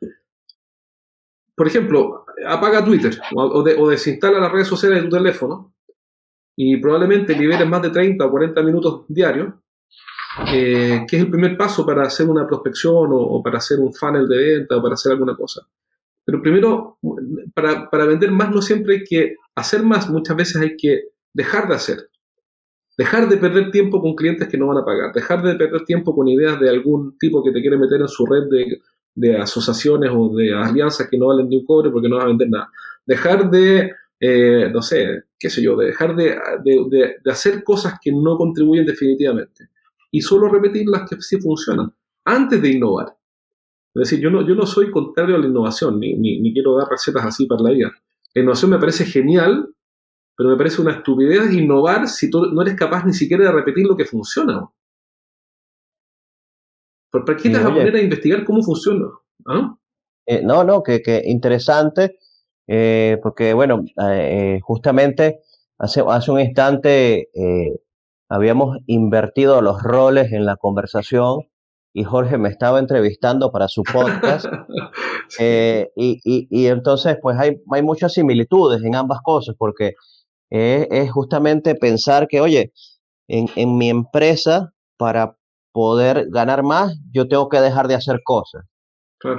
Por 1.55 1.67
ejemplo, 1.67 2.25
apaga 2.47 2.83
Twitter 2.83 3.19
o, 3.35 3.89
desinstala 3.89 4.39
las 4.39 4.51
redes 4.51 4.67
sociales 4.67 5.03
de 5.03 5.09
tu 5.09 5.15
teléfono 5.15 5.73
y 6.55 6.77
probablemente 6.77 7.35
liberes 7.35 7.67
más 7.67 7.81
de 7.81 7.89
30 7.89 8.25
o 8.25 8.31
40 8.31 8.63
minutos 8.63 9.05
diarios, 9.07 9.53
eh, 10.51 11.05
que 11.07 11.15
es 11.15 11.23
el 11.23 11.29
primer 11.29 11.55
paso 11.57 11.85
para 11.85 12.03
hacer 12.03 12.27
una 12.27 12.47
prospección 12.47 13.09
o, 13.11 13.41
para 13.43 13.57
hacer 13.57 13.79
un 13.79 13.93
funnel 13.93 14.27
de 14.27 14.37
venta 14.37 14.77
o 14.77 14.81
para 14.81 14.95
hacer 14.95 15.11
alguna 15.11 15.35
cosa. 15.35 15.61
Pero 16.25 16.41
primero, 16.41 16.97
para, 17.53 17.89
para 17.89 18.05
vender 18.05 18.31
más 18.31 18.49
no 18.49 18.61
siempre 18.61 18.95
hay 18.95 19.03
que 19.03 19.35
hacer 19.55 19.83
más, 19.83 20.09
muchas 20.09 20.37
veces 20.37 20.61
hay 20.61 20.75
que 20.77 21.09
dejar 21.33 21.67
de 21.67 21.75
hacer. 21.75 22.09
Dejar 22.97 23.27
de 23.27 23.37
perder 23.37 23.71
tiempo 23.71 23.99
con 24.01 24.15
clientes 24.15 24.47
que 24.47 24.57
no 24.57 24.67
van 24.67 24.77
a 24.77 24.85
pagar, 24.85 25.11
dejar 25.13 25.41
de 25.41 25.55
perder 25.55 25.83
tiempo 25.83 26.15
con 26.15 26.27
ideas 26.27 26.59
de 26.59 26.69
algún 26.69 27.17
tipo 27.17 27.43
que 27.43 27.51
te 27.51 27.59
quiere 27.59 27.77
meter 27.77 27.99
en 27.99 28.07
su 28.07 28.25
red 28.25 28.43
de, 28.49 28.81
de 29.15 29.37
asociaciones 29.37 30.11
o 30.13 30.35
de 30.35 30.53
alianzas 30.53 31.07
que 31.09 31.17
no 31.17 31.27
valen 31.27 31.49
ni 31.49 31.57
un 31.57 31.65
cobre 31.65 31.91
porque 31.91 32.09
no 32.09 32.15
vas 32.17 32.25
a 32.25 32.29
vender 32.29 32.49
nada. 32.49 32.69
Dejar 33.05 33.49
de 33.49 33.91
eh, 34.25 34.69
no 34.71 34.81
sé, 34.81 35.23
qué 35.37 35.49
sé 35.49 35.61
yo, 35.61 35.75
de 35.75 35.87
dejar 35.87 36.15
de, 36.15 36.39
hacer 37.29 37.61
cosas 37.61 37.95
que 38.01 38.09
no 38.09 38.37
contribuyen 38.37 38.85
definitivamente 38.85 39.67
y 40.11 40.21
solo 40.21 40.47
repetir 40.47 40.87
las 40.87 41.09
que 41.09 41.21
sí 41.21 41.41
funcionan 41.41 41.93
antes 42.23 42.61
de 42.61 42.69
innovar. 42.69 43.17
Es 43.93 43.99
decir, 44.09 44.21
yo 44.21 44.29
no, 44.29 44.47
yo 44.47 44.55
no 44.55 44.65
soy 44.65 44.89
contrario 44.91 45.35
a 45.35 45.39
la 45.39 45.47
innovación, 45.47 45.99
ni, 45.99 46.15
ni, 46.15 46.53
quiero 46.53 46.77
dar 46.77 46.87
recetas 46.87 47.25
así 47.25 47.47
para 47.47 47.63
la 47.63 47.71
vida. 47.71 47.91
La 48.33 48.41
innovación 48.41 48.71
me 48.71 48.79
parece 48.79 49.03
genial, 49.03 49.75
pero 50.37 50.51
me 50.51 50.55
parece 50.55 50.81
una 50.81 50.93
estupidez 50.93 51.51
innovar 51.51 52.07
si 52.07 52.29
tú 52.29 52.45
no 52.45 52.61
eres 52.61 52.75
capaz 52.75 53.05
ni 53.05 53.11
siquiera 53.11 53.43
de 53.43 53.51
repetir 53.51 53.85
lo 53.85 53.97
que 53.97 54.05
funciona. 54.05 54.69
¿Por 57.13 57.37
qué 57.37 57.49
te 57.49 57.57
vas 57.57 57.65
a 57.65 57.69
poner 57.69 57.95
a 57.95 58.01
investigar 58.01 58.43
cómo 58.43 58.63
funciona? 58.63 59.05
¿Ah? 59.45 59.75
Eh, 60.25 60.41
no, 60.43 60.63
no, 60.63 60.81
que, 60.81 61.03
que 61.03 61.21
interesante 61.25 62.17
eh, 62.67 63.19
porque 63.21 63.53
bueno, 63.53 63.83
eh, 64.09 64.59
justamente 64.63 65.41
hace, 65.77 66.03
hace 66.07 66.31
un 66.31 66.39
instante 66.39 67.29
habíamos 68.29 68.79
invertido 68.87 69.61
los 69.61 69.83
roles 69.83 70.31
en 70.31 70.45
la 70.45 70.55
conversación 70.55 71.41
y 71.93 72.03
Jorge 72.03 72.39
me 72.39 72.49
estaba 72.49 72.79
entrevistando 72.79 73.51
para 73.51 73.67
su 73.67 73.83
podcast 73.83 74.47
y, 75.39 76.19
y, 76.25 76.65
entonces 76.65 77.17
pues 77.21 77.37
hay, 77.37 77.61
hay 77.71 77.83
muchas 77.83 78.13
similitudes 78.13 78.81
en 78.83 78.95
ambas 78.95 79.19
cosas 79.21 79.55
porque 79.59 79.93
es 80.49 81.11
justamente 81.11 81.75
pensar 81.75 82.27
que, 82.27 82.41
oye, 82.41 82.73
en, 83.27 83.47
en 83.55 83.77
mi 83.77 83.89
empresa 83.89 84.73
para 84.97 85.35
poder 85.73 86.27
ganar 86.29 86.63
más, 86.63 86.97
yo 87.11 87.27
tengo 87.27 87.49
que 87.49 87.59
dejar 87.59 87.89
de 87.89 87.95
hacer 87.95 88.21
cosas. 88.23 88.63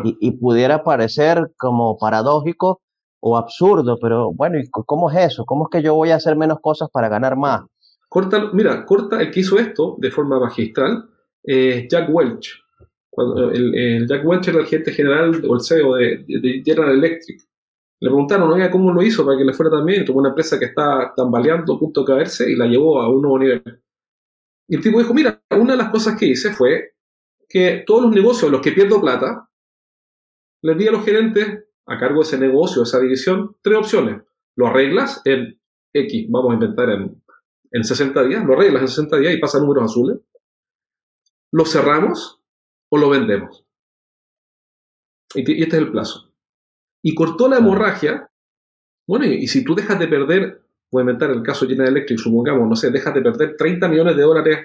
Y, 0.03 0.17
y, 0.21 0.31
pudiera 0.33 0.83
parecer 0.83 1.53
como 1.59 1.99
paradójico, 1.99 2.81
o 3.27 3.39
absurdo, 3.39 3.97
pero 3.99 4.35
bueno, 4.35 4.59
¿y 4.59 4.69
cómo 4.71 5.11
es 5.11 5.33
eso? 5.33 5.47
¿Cómo 5.47 5.65
es 5.65 5.71
que 5.71 5.83
yo 5.83 5.95
voy 5.95 6.11
a 6.11 6.17
hacer 6.17 6.37
menos 6.37 6.59
cosas 6.61 6.91
para 6.93 7.09
ganar 7.09 7.39
más? 7.39 7.63
Corta, 8.07 8.51
mira, 8.53 8.85
corta 8.85 9.23
el 9.23 9.31
que 9.31 9.41
hizo 9.41 9.59
esto 9.59 9.97
de 9.99 10.11
forma 10.11 10.39
magistral, 10.39 11.09
eh, 11.43 11.89
Jack 11.91 12.11
Welch. 12.13 12.53
Cuando 13.09 13.51
el, 13.51 14.07
Jack 14.07 14.27
Welch 14.27 14.49
era 14.49 14.61
el 14.61 14.67
gerente 14.67 14.93
general 14.93 15.43
o 15.49 15.55
el 15.55 15.63
CEO 15.63 15.95
de, 15.95 16.63
General 16.67 16.91
Electric. 16.91 17.41
Le 18.01 18.11
preguntaron, 18.11 18.53
oiga, 18.53 18.71
¿cómo 18.71 18.93
lo 18.93 19.03
hizo 19.03 19.25
para 19.25 19.39
que 19.39 19.45
le 19.45 19.55
fuera 19.55 19.71
tan 19.71 19.87
bien? 19.87 20.05
Tuvo 20.05 20.19
una 20.19 20.29
empresa 20.29 20.59
que 20.59 20.67
está 20.67 21.15
tambaleando, 21.17 21.77
a 21.77 21.79
punto 21.79 22.03
de 22.03 22.07
caerse, 22.07 22.51
y 22.53 22.57
la 22.57 22.67
llevó 22.67 23.01
a 23.01 23.09
un 23.09 23.23
nuevo 23.23 23.39
nivel. 23.39 23.63
Y 24.69 24.77
el 24.77 24.83
tipo 24.83 24.99
dijo, 24.99 25.15
mira, 25.15 25.43
una 25.51 25.73
de 25.73 25.79
las 25.79 25.91
cosas 25.91 26.19
que 26.19 26.27
hice 26.27 26.53
fue 26.53 26.95
que 27.49 27.85
todos 27.87 28.03
los 28.05 28.13
negocios, 28.13 28.51
los 28.51 28.61
que 28.61 28.73
pierdo 28.73 29.01
plata, 29.01 29.49
les 30.63 30.79
di 30.79 30.89
a 30.89 30.93
los 30.93 31.05
gerentes 31.05 31.65
a 31.87 31.99
cargo 31.99 32.21
de 32.21 32.23
ese 32.23 32.39
negocio, 32.39 32.83
de 32.83 32.89
esa 32.89 33.01
división, 33.01 33.57
tres 33.61 33.79
opciones. 33.79 34.23
Lo 34.57 34.67
arreglas 34.67 35.21
en 35.25 35.61
X, 35.93 36.27
vamos 36.31 36.53
a 36.53 36.55
inventar 36.55 36.91
en, 36.91 37.23
en 37.71 37.85
60 37.85 38.25
días, 38.25 38.45
lo 38.45 38.55
arreglas 38.55 38.83
en 38.83 38.89
60 38.89 39.19
días 39.19 39.35
y 39.35 39.39
pasa 39.39 39.59
números 39.59 39.91
azules. 39.91 40.19
Lo 41.53 41.67
cerramos 41.67 42.41
o 42.89 42.97
lo 42.97 43.11
vendemos. 43.11 43.67
Y, 45.35 45.41
este 45.63 45.77
es 45.77 45.83
el 45.83 45.91
plazo. 45.91 46.33
Y 47.03 47.15
cortó 47.15 47.49
la 47.49 47.59
hemorragia. 47.59 48.31
Bueno, 49.07 49.27
y, 49.27 49.47
si 49.49 49.65
tú 49.65 49.75
dejas 49.75 49.99
de 49.99 50.09
perder, 50.09 50.64
voy 50.95 51.03
inventar 51.03 51.31
el 51.31 51.43
caso 51.43 51.65
de 51.65 51.73
General 51.73 51.93
Electric, 51.93 52.19
supongamos, 52.19 52.69
no 52.69 52.77
sé, 52.77 52.91
dejas 52.91 53.15
de 53.15 53.23
perder 53.23 53.57
30 53.57 53.89
millones 53.89 54.17
de 54.17 54.23
dólares 54.23 54.59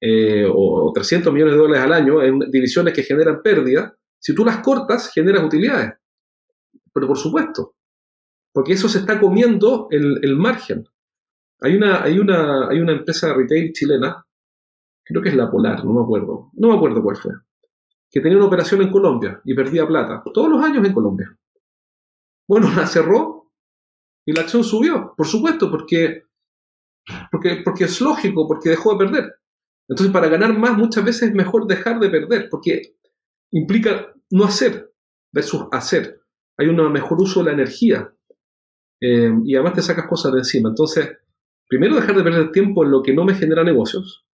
eh, 0.00 0.46
o 0.48 0.90
300 0.94 1.32
millones 1.32 1.54
de 1.54 1.60
dólares 1.60 1.84
al 1.84 1.92
año 1.92 2.22
en 2.22 2.38
divisiones 2.50 2.94
que 2.94 3.02
generan 3.02 3.42
pérdida, 3.42 3.96
si 4.18 4.34
tú 4.34 4.44
las 4.44 4.58
cortas, 4.58 5.10
generas 5.12 5.44
utilidades 5.44 5.94
pero 6.92 7.06
por 7.06 7.18
supuesto, 7.18 7.74
porque 8.52 8.74
eso 8.74 8.88
se 8.88 8.98
está 8.98 9.18
comiendo 9.18 9.88
el, 9.90 10.36
margen. 10.36 10.84
Hay 11.60 11.74
una, 11.76 12.02
hay, 12.02 12.18
una, 12.18 12.68
hay 12.68 12.80
una 12.80 12.92
empresa 12.92 13.32
retail 13.32 13.72
chilena, 13.72 14.24
creo 15.04 15.22
que 15.22 15.30
es 15.30 15.36
la 15.36 15.50
Polar, 15.50 15.84
no 15.84 15.92
me 15.92 16.02
acuerdo, 16.02 16.50
no 16.54 16.68
me 16.68 16.76
acuerdo 16.76 17.02
cuál 17.02 17.16
fue, 17.16 17.32
que 18.10 18.20
tenía 18.20 18.36
una 18.36 18.46
operación 18.46 18.82
en 18.82 18.90
Colombia 18.90 19.40
y 19.44 19.54
perdía 19.54 19.86
plata, 19.86 20.22
todos 20.32 20.50
los 20.50 20.62
años 20.62 20.84
en 20.84 20.92
Colombia. 20.92 21.36
Bueno, 22.46 22.68
la 22.76 22.86
cerró 22.86 23.41
y 24.26 24.32
la 24.32 24.42
acción 24.42 24.64
subió, 24.64 25.14
por 25.16 25.26
supuesto, 25.26 25.70
porque, 25.70 26.24
porque, 27.30 27.84
es 27.84 28.00
lógico, 28.00 28.46
porque 28.46 28.70
dejó 28.70 28.92
de 28.92 29.04
perder. 29.04 29.34
Entonces, 29.88 30.12
para 30.12 30.28
ganar 30.28 30.56
más, 30.58 30.76
muchas 30.76 31.04
veces 31.04 31.30
es 31.30 31.34
mejor 31.34 31.66
dejar 31.66 31.98
de 31.98 32.10
perder, 32.10 32.48
porque 32.48 32.96
implica 33.52 34.12
no 34.30 34.44
hacer 34.44 34.92
versus 35.32 35.66
hacer 35.72 36.22
hay 36.58 36.68
un 36.68 36.92
mejor 36.92 37.20
uso 37.20 37.40
de 37.40 37.46
la 37.46 37.52
energía 37.52 38.12
eh, 39.00 39.32
y 39.44 39.54
además 39.54 39.74
te 39.74 39.82
sacas 39.82 40.06
cosas 40.06 40.32
de 40.32 40.38
encima. 40.38 40.68
Entonces, 40.68 41.10
primero 41.68 41.96
dejar 41.96 42.16
de 42.16 42.22
perder 42.22 42.52
tiempo 42.52 42.84
en 42.84 42.90
lo 42.90 43.02
que 43.02 43.14
no 43.14 43.24
me 43.24 43.34
genera 43.34 43.64
negocios 43.64 44.24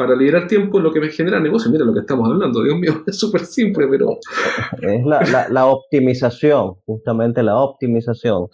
para 0.00 0.16
liberar 0.16 0.46
tiempo 0.46 0.78
en 0.78 0.84
lo 0.84 0.92
que 0.94 0.98
me 0.98 1.10
genera 1.10 1.38
negocios. 1.38 1.70
Mira 1.70 1.84
lo 1.84 1.92
que 1.92 2.00
estamos 2.00 2.26
hablando, 2.26 2.62
Dios 2.62 2.78
mío, 2.78 3.02
es 3.06 3.18
súper 3.18 3.44
simple, 3.44 3.86
pero... 3.86 4.16
Es 4.80 5.04
la, 5.04 5.66
optimización, 5.66 6.76
justamente 6.86 7.42
la 7.42 7.58
optimización. 7.58 8.46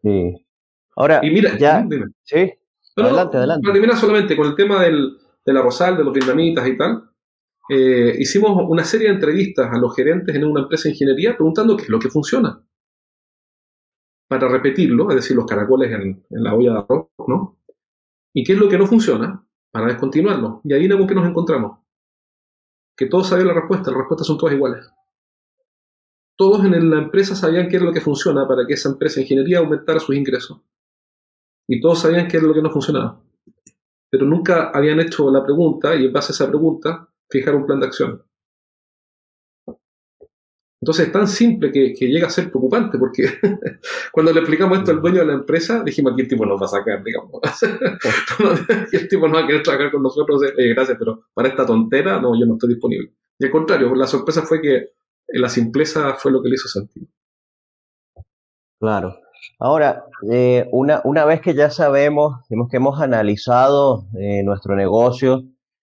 Sí. 0.00 0.46
Ahora, 0.94 1.18
y 1.24 1.30
mira, 1.30 1.58
ya... 1.58 1.84
Sí, 2.22 2.52
adelante, 2.94 3.38
adelante. 3.38 3.68
Para 3.68 3.96
solamente 3.96 4.36
con 4.36 4.46
el 4.46 4.54
tema 4.54 4.80
del, 4.80 5.16
de 5.44 5.52
la 5.52 5.60
Rosal, 5.60 5.96
de 5.96 6.04
los 6.04 6.14
vietnamitas 6.14 6.68
y 6.68 6.76
tal, 6.76 7.02
eh, 7.68 8.14
hicimos 8.16 8.64
una 8.68 8.84
serie 8.84 9.08
de 9.08 9.14
entrevistas 9.14 9.72
a 9.72 9.76
los 9.76 9.96
gerentes 9.96 10.32
en 10.36 10.44
una 10.44 10.60
empresa 10.60 10.84
de 10.84 10.90
ingeniería 10.90 11.34
preguntando 11.34 11.76
qué 11.76 11.82
es 11.82 11.88
lo 11.88 11.98
que 11.98 12.10
funciona. 12.10 12.62
Para 14.28 14.46
repetirlo, 14.46 15.10
es 15.10 15.16
decir, 15.16 15.34
los 15.34 15.46
caracoles 15.46 15.90
en, 15.90 16.24
la 16.30 16.54
olla 16.54 16.74
de 16.74 16.78
arroz, 16.78 17.08
¿no? 17.26 17.58
¿Y 18.32 18.44
qué 18.44 18.52
es 18.52 18.58
lo 18.60 18.68
que 18.68 18.78
no 18.78 18.86
funciona? 18.86 19.44
Para 19.72 19.86
descontinuarlo. 19.86 20.60
Y 20.64 20.72
ahí 20.72 20.88
con 20.88 21.06
que 21.06 21.14
nos 21.14 21.28
encontramos. 21.28 21.78
Que 22.96 23.06
todos 23.06 23.28
sabían 23.28 23.48
la 23.48 23.54
respuesta, 23.54 23.90
las 23.90 23.98
respuestas 23.98 24.26
son 24.26 24.38
todas 24.38 24.54
iguales. 24.54 24.90
Todos 26.36 26.64
en 26.64 26.90
la 26.90 26.98
empresa 26.98 27.34
sabían 27.34 27.68
qué 27.68 27.76
es 27.76 27.82
lo 27.82 27.92
que 27.92 28.00
funciona 28.00 28.48
para 28.48 28.66
que 28.66 28.74
esa 28.74 28.88
empresa 28.88 29.16
de 29.16 29.22
ingeniería 29.22 29.58
aumentara 29.58 30.00
sus 30.00 30.16
ingresos. 30.16 30.60
Y 31.68 31.80
todos 31.80 32.00
sabían 32.00 32.28
qué 32.28 32.38
es 32.38 32.42
lo 32.42 32.54
que 32.54 32.62
no 32.62 32.70
funcionaba. 32.70 33.22
Pero 34.10 34.26
nunca 34.26 34.70
habían 34.70 35.00
hecho 35.00 35.30
la 35.30 35.44
pregunta, 35.44 35.94
y 35.94 36.06
en 36.06 36.12
base 36.12 36.32
a 36.32 36.34
esa 36.34 36.48
pregunta, 36.48 37.08
fijar 37.28 37.54
un 37.54 37.66
plan 37.66 37.78
de 37.78 37.86
acción. 37.86 38.24
Entonces 40.82 41.08
es 41.08 41.12
tan 41.12 41.28
simple 41.28 41.70
que, 41.70 41.92
llega 41.92 42.26
a 42.26 42.30
ser 42.30 42.50
preocupante 42.50 42.96
porque 42.96 43.24
cuando 44.12 44.32
le 44.32 44.40
explicamos 44.40 44.78
esto 44.78 44.92
al 44.92 45.02
dueño 45.02 45.20
de 45.20 45.26
la 45.26 45.34
empresa, 45.34 45.82
dijimos 45.84 46.14
aquí 46.14 46.22
el 46.22 46.28
tipo 46.28 46.46
nos 46.46 46.60
va 46.60 46.64
a 46.64 46.68
sacar, 46.68 47.04
digamos. 47.04 47.40
el 48.92 49.08
tipo 49.08 49.28
no 49.28 49.34
va 49.34 49.44
a 49.44 49.46
querer 49.46 49.62
trabajar 49.62 49.90
con 49.90 50.02
nosotros, 50.02 50.42
eh, 50.56 50.68
gracias, 50.74 50.96
pero 50.98 51.26
para 51.34 51.48
esta 51.48 51.66
tontera, 51.66 52.18
no, 52.18 52.38
yo 52.38 52.46
no 52.46 52.54
estoy 52.54 52.70
disponible. 52.70 53.12
Y 53.38 53.44
al 53.44 53.50
contrario, 53.50 53.94
la 53.94 54.06
sorpresa 54.06 54.42
fue 54.42 54.62
que 54.62 54.92
la 55.28 55.50
simpleza 55.50 56.14
fue 56.14 56.32
lo 56.32 56.42
que 56.42 56.48
le 56.48 56.54
hizo 56.54 56.68
sentido. 56.68 57.06
Claro. 58.80 59.18
Ahora, 59.58 60.04
eh, 60.30 60.66
una, 60.72 61.02
una 61.04 61.26
vez 61.26 61.42
que 61.42 61.54
ya 61.54 61.68
sabemos, 61.70 62.36
que 62.48 62.76
hemos 62.76 63.00
analizado 63.00 64.06
eh, 64.18 64.42
nuestro 64.42 64.76
negocio, 64.76 65.42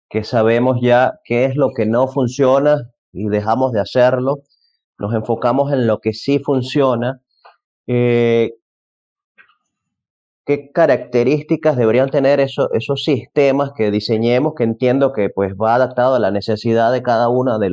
que 0.09 0.25
sabemos 0.25 0.79
ya 0.81 1.19
qué 1.23 1.45
es 1.45 1.55
lo 1.55 1.71
que 1.73 1.85
no 1.85 2.09
funciona 2.09 2.91
y 3.13 3.29
dejamos 3.29 3.71
de 3.71 3.79
hacerlo, 3.79 4.43
nos 5.01 5.13
enfocamos 5.13 5.71
en 5.73 5.87
lo 5.87 5.99
que 5.99 6.13
sí 6.13 6.39
funciona, 6.39 7.21
eh, 7.87 8.51
¿qué 10.45 10.71
características 10.71 11.77
deberían 11.77 12.09
tener 12.09 12.39
esos 12.39 13.03
sistemas 13.03 13.71
que 13.75 13.91
diseñemos, 13.91 14.53
que 14.55 14.63
entiendo 14.63 15.13
que 15.13 15.29
pues 15.29 15.53
va 15.53 15.75
adaptado 15.75 16.15
a 16.15 16.19
la 16.19 16.31
necesidad 16.31 16.91
de 16.91 17.01
cada 17.03 17.29
una 17.29 17.57
de, 17.59 17.69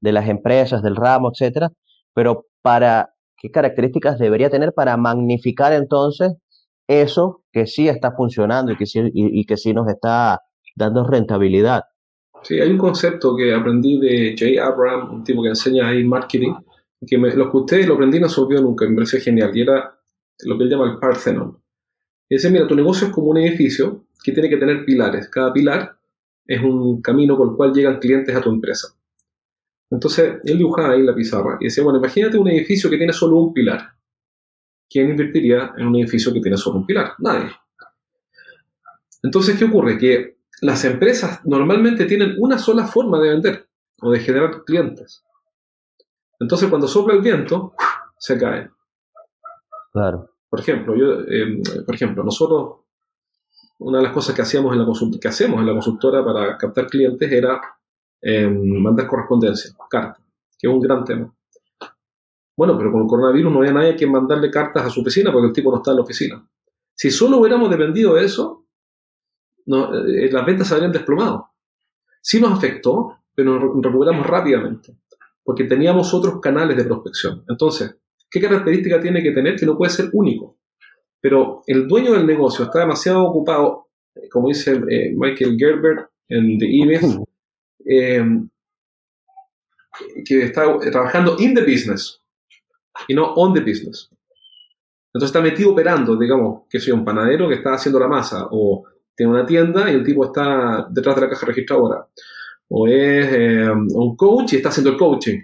de 0.00 0.12
las 0.12 0.28
empresas, 0.28 0.82
del 0.82 0.96
ramo, 0.96 1.30
etcétera, 1.32 1.70
pero 2.14 2.46
para 2.62 3.14
qué 3.36 3.50
características 3.50 4.18
debería 4.18 4.50
tener 4.50 4.72
para 4.72 4.96
magnificar 4.96 5.72
entonces 5.72 6.34
eso 6.88 7.42
que 7.52 7.66
sí 7.66 7.88
está 7.88 8.12
funcionando 8.12 8.72
y 8.72 8.76
que 8.76 8.86
sí, 8.86 9.00
y, 9.12 9.44
que 9.46 9.56
sí 9.56 9.72
nos 9.72 9.88
está 9.88 10.40
dando 10.76 11.04
rentabilidad. 11.06 11.82
Sí, 12.42 12.60
hay 12.60 12.70
un 12.70 12.78
concepto 12.78 13.36
que 13.36 13.54
aprendí 13.54 13.98
de 14.00 14.34
Jay 14.36 14.58
Abraham, 14.58 15.14
un 15.14 15.24
tipo 15.24 15.42
que 15.42 15.50
enseña 15.50 15.88
ahí 15.88 16.04
marketing, 16.04 16.54
que 17.06 17.16
lo 17.16 17.50
que 17.50 17.56
usted 17.56 17.86
lo 17.86 17.94
aprendí 17.94 18.18
no 18.18 18.28
se 18.28 18.40
olvidó 18.40 18.62
nunca, 18.62 18.88
me 18.88 18.96
pareció 18.96 19.20
genial, 19.20 19.56
y 19.56 19.60
era 19.60 19.98
lo 20.44 20.58
que 20.58 20.64
él 20.64 20.70
llama 20.70 20.90
el 20.90 20.98
Parthenon. 20.98 21.56
Y 22.28 22.36
dice, 22.36 22.50
mira, 22.50 22.66
tu 22.66 22.74
negocio 22.74 23.08
es 23.08 23.12
como 23.12 23.28
un 23.28 23.38
edificio 23.38 24.06
que 24.24 24.32
tiene 24.32 24.48
que 24.48 24.56
tener 24.56 24.84
pilares. 24.84 25.28
Cada 25.28 25.52
pilar 25.52 25.98
es 26.46 26.62
un 26.62 27.00
camino 27.02 27.36
por 27.36 27.50
el 27.50 27.56
cual 27.56 27.72
llegan 27.72 27.98
clientes 27.98 28.34
a 28.34 28.40
tu 28.40 28.50
empresa. 28.50 28.88
Entonces, 29.90 30.40
él 30.44 30.58
dibujaba 30.58 30.94
ahí 30.94 31.02
la 31.02 31.14
pizarra 31.14 31.58
y 31.60 31.64
decía, 31.64 31.84
bueno, 31.84 31.98
imagínate 31.98 32.38
un 32.38 32.48
edificio 32.48 32.88
que 32.88 32.96
tiene 32.96 33.12
solo 33.12 33.36
un 33.36 33.52
pilar. 33.52 33.90
¿Quién 34.88 35.10
invertiría 35.10 35.74
en 35.76 35.86
un 35.86 35.96
edificio 35.96 36.32
que 36.32 36.40
tiene 36.40 36.56
solo 36.56 36.78
un 36.78 36.86
pilar? 36.86 37.12
Nadie. 37.18 37.50
Entonces, 39.22 39.56
¿qué 39.58 39.66
ocurre? 39.66 39.98
Que 39.98 40.38
las 40.62 40.84
empresas 40.84 41.40
normalmente 41.44 42.06
tienen 42.06 42.36
una 42.38 42.56
sola 42.56 42.86
forma 42.86 43.18
de 43.20 43.30
vender 43.30 43.68
o 44.00 44.10
de 44.12 44.20
generar 44.20 44.62
clientes. 44.64 45.24
Entonces, 46.38 46.68
cuando 46.68 46.86
sopla 46.86 47.14
el 47.14 47.20
viento, 47.20 47.74
se 48.16 48.38
caen. 48.38 48.70
Claro. 49.92 50.30
Por 50.48 50.60
ejemplo, 50.60 50.94
yo, 50.96 51.20
em, 51.26 51.60
por 51.84 51.94
ejemplo, 51.94 52.22
nosotros, 52.22 52.80
una 53.80 53.98
de 53.98 54.04
las 54.04 54.12
cosas 54.12 54.36
que 54.36 54.42
hacíamos 54.42 54.72
en 54.72 54.78
la 54.78 54.86
que 55.20 55.28
hacemos 55.28 55.60
en 55.60 55.66
la 55.66 55.72
consultora 55.72 56.24
para 56.24 56.56
captar 56.56 56.86
clientes 56.86 57.30
era 57.30 57.60
em, 58.20 58.80
mandar 58.80 59.08
correspondencia, 59.08 59.72
carta, 59.90 60.20
que 60.56 60.68
es 60.68 60.72
un 60.72 60.80
gran 60.80 61.04
tema. 61.04 61.34
Bueno, 62.56 62.78
pero 62.78 62.92
con 62.92 63.02
el 63.02 63.08
coronavirus 63.08 63.52
no 63.52 63.58
había 63.58 63.72
nadie 63.72 63.96
que 63.96 64.06
mandarle 64.06 64.48
cartas 64.48 64.86
a 64.86 64.90
su 64.90 65.00
oficina 65.00 65.32
porque 65.32 65.48
el 65.48 65.52
tipo 65.52 65.72
no 65.72 65.78
está 65.78 65.90
en 65.90 65.96
la 65.96 66.02
oficina. 66.02 66.48
Si 66.94 67.10
solo 67.10 67.38
hubiéramos 67.38 67.68
dependido 67.68 68.14
de 68.14 68.24
eso, 68.24 68.61
eh, 69.66 70.30
las 70.30 70.46
ventas 70.46 70.68
se 70.68 70.74
habrían 70.74 70.92
desplomado. 70.92 71.50
Sí 72.20 72.40
nos 72.40 72.52
afectó, 72.52 73.18
pero 73.34 73.58
nos 73.58 73.84
recuperamos 73.84 74.26
rápidamente, 74.26 74.96
porque 75.42 75.64
teníamos 75.64 76.12
otros 76.14 76.40
canales 76.40 76.76
de 76.76 76.84
prospección. 76.84 77.44
Entonces, 77.48 77.96
¿Qué 78.32 78.40
característica 78.40 78.98
tiene 78.98 79.22
que 79.22 79.32
tener? 79.32 79.56
Que 79.56 79.66
no 79.66 79.76
puede 79.76 79.92
ser 79.92 80.08
único. 80.14 80.56
Pero 81.20 81.62
el 81.66 81.86
dueño 81.86 82.12
del 82.12 82.26
negocio 82.26 82.64
está 82.64 82.80
demasiado 82.80 83.24
ocupado, 83.24 83.90
eh, 84.14 84.28
como 84.30 84.48
dice 84.48 84.80
eh, 84.88 85.12
Michael 85.14 85.56
Gerber 85.58 86.08
en 86.28 86.58
The 86.58 86.64
E-Myth, 86.64 87.22
eh, 87.84 88.24
que 90.24 90.44
está 90.44 90.78
trabajando 90.78 91.36
in 91.38 91.54
the 91.54 91.60
business 91.60 92.22
y 93.06 93.14
no 93.14 93.34
on 93.34 93.52
the 93.52 93.60
business. 93.60 94.08
Entonces 95.12 95.28
está 95.28 95.42
metido 95.42 95.72
operando, 95.72 96.16
digamos, 96.16 96.62
que 96.70 96.80
soy 96.80 96.94
un 96.94 97.04
panadero 97.04 97.50
que 97.50 97.56
está 97.56 97.74
haciendo 97.74 98.00
la 98.00 98.08
masa, 98.08 98.48
o 98.50 98.86
tiene 99.14 99.32
una 99.32 99.46
tienda 99.46 99.90
y 99.90 99.94
el 99.94 100.04
tipo 100.04 100.24
está 100.24 100.86
detrás 100.90 101.16
de 101.16 101.22
la 101.22 101.30
caja 101.30 101.46
registradora, 101.46 102.06
o 102.68 102.86
es 102.86 103.68
un 103.70 104.16
coach 104.16 104.54
y 104.54 104.56
está 104.56 104.70
haciendo 104.70 104.90
el 104.90 104.96
coaching. 104.96 105.40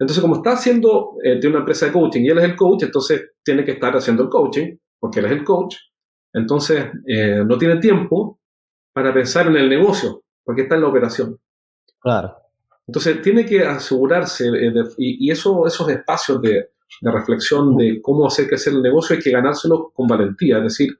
Entonces, 0.00 0.22
como 0.22 0.36
está 0.36 0.52
haciendo, 0.52 1.16
eh, 1.22 1.38
tiene 1.38 1.56
una 1.56 1.58
empresa 1.58 1.86
de 1.86 1.92
coaching 1.92 2.22
y 2.22 2.28
él 2.28 2.38
es 2.38 2.44
el 2.44 2.56
coach, 2.56 2.84
entonces 2.84 3.32
tiene 3.44 3.64
que 3.64 3.72
estar 3.72 3.94
haciendo 3.94 4.22
el 4.22 4.30
coaching, 4.30 4.76
porque 4.98 5.20
él 5.20 5.26
es 5.26 5.32
el 5.32 5.44
coach. 5.44 5.76
Entonces, 6.32 6.86
eh, 7.06 7.44
no 7.46 7.58
tiene 7.58 7.76
tiempo 7.76 8.40
para 8.94 9.12
pensar 9.12 9.46
en 9.48 9.56
el 9.56 9.68
negocio, 9.68 10.22
porque 10.42 10.62
está 10.62 10.76
en 10.76 10.80
la 10.80 10.88
operación. 10.88 11.38
Claro. 12.00 12.34
Entonces, 12.86 13.20
tiene 13.20 13.44
que 13.44 13.62
asegurarse, 13.62 14.48
eh, 14.48 14.72
y, 14.96 15.30
eso, 15.30 15.66
esos 15.66 15.86
espacios 15.90 16.40
de, 16.40 16.70
de, 17.02 17.12
reflexión 17.12 17.76
de 17.76 18.00
cómo 18.00 18.26
hacer 18.26 18.48
crecer 18.48 18.72
el 18.72 18.82
negocio 18.82 19.14
hay 19.14 19.22
que 19.22 19.30
ganárselo 19.30 19.92
con 19.94 20.06
valentía. 20.06 20.56
Es 20.56 20.64
decir, 20.64 20.98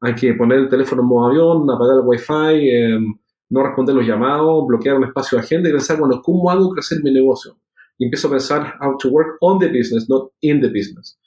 hay 0.00 0.14
que 0.14 0.34
poner 0.34 0.58
el 0.58 0.68
teléfono 0.68 1.02
en 1.02 1.08
modo 1.08 1.28
avión, 1.28 1.70
apagar 1.70 1.96
el 1.96 2.06
wifi, 2.06 2.70
em, 2.70 3.14
no 3.50 3.62
responder 3.62 3.94
los 3.94 4.06
llamados, 4.06 4.66
bloquear 4.66 4.96
un 4.96 5.04
espacio 5.04 5.38
de 5.38 5.44
agenda 5.44 5.68
y 5.68 5.72
pensar, 5.72 5.98
bueno, 5.98 6.20
¿cómo 6.22 6.50
hago 6.50 6.70
crecer 6.70 7.02
mi 7.02 7.12
negocio? 7.12 7.56
y 8.00 8.06
empiezo 8.06 8.28
a 8.28 8.30
pensar 8.30 8.74
how 8.80 8.96
to 8.96 9.10
work 9.10 9.36
on 9.42 9.58
the 9.58 9.68
business, 9.68 10.08
not 10.08 10.32
in 10.40 10.60
the 10.60 10.68
business. 10.68 11.18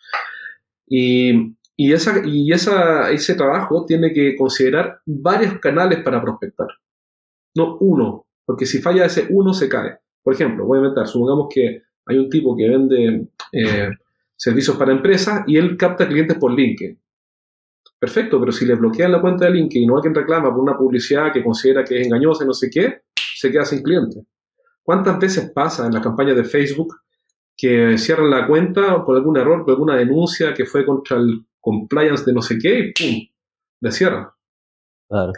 Y, 0.87 1.53
ese 1.77 3.35
trabajo 3.35 3.85
tiene 3.85 4.11
que 4.11 4.35
considerar 4.35 4.99
varios 5.05 5.59
canales 5.59 5.99
para 6.03 6.21
prospectar, 6.21 6.67
no 7.55 7.77
uno, 7.79 8.25
porque 8.45 8.65
si 8.65 8.79
falla 8.79 9.05
ese 9.05 9.27
uno 9.29 9.53
se 9.53 9.69
cae. 9.69 9.97
Por 10.23 10.33
ejemplo, 10.33 10.65
voy 10.65 10.77
a 10.77 10.81
inventar, 10.81 11.07
supongamos 11.07 11.47
que 11.53 11.83
hay 12.05 12.17
un 12.17 12.29
tipo 12.29 12.55
que 12.55 12.67
vende 12.67 13.27
eh, 13.51 13.89
servicios 14.35 14.75
para 14.77 14.91
empresas 14.91 15.43
y 15.47 15.57
él 15.57 15.77
capta 15.77 16.07
clientes 16.07 16.37
por 16.37 16.53
LinkedIn. 16.53 16.99
Perfecto, 18.03 18.37
pero 18.37 18.51
si 18.51 18.65
le 18.65 18.75
bloquean 18.75 19.13
la 19.13 19.21
cuenta 19.21 19.45
de 19.45 19.51
LinkedIn 19.51 19.83
y 19.83 19.87
no 19.87 19.95
alguien 19.95 20.13
reclama 20.13 20.51
por 20.51 20.59
una 20.61 20.77
publicidad 20.77 21.31
que 21.31 21.41
considera 21.41 21.85
que 21.85 22.01
es 22.01 22.05
engañosa 22.05 22.43
y 22.43 22.47
no 22.47 22.53
sé 22.53 22.69
qué, 22.69 23.03
se 23.15 23.49
queda 23.49 23.63
sin 23.63 23.81
cliente. 23.81 24.25
¿Cuántas 24.83 25.17
veces 25.17 25.51
pasa 25.51 25.85
en 25.85 25.93
la 25.93 26.01
campaña 26.01 26.33
de 26.33 26.43
Facebook 26.43 26.97
que 27.55 27.97
cierran 27.97 28.29
la 28.29 28.45
cuenta 28.45 29.05
por 29.05 29.15
algún 29.15 29.37
error, 29.37 29.63
por 29.63 29.75
alguna 29.75 29.95
denuncia 29.95 30.53
que 30.53 30.65
fue 30.65 30.85
contra 30.85 31.15
el 31.15 31.45
compliance 31.61 32.25
de 32.25 32.33
no 32.33 32.41
sé 32.41 32.57
qué 32.59 32.79
y 32.79 32.91
¡pum! 32.91 33.25
Le 33.79 33.91
cierran. 33.93 34.27
Claro. 35.07 35.31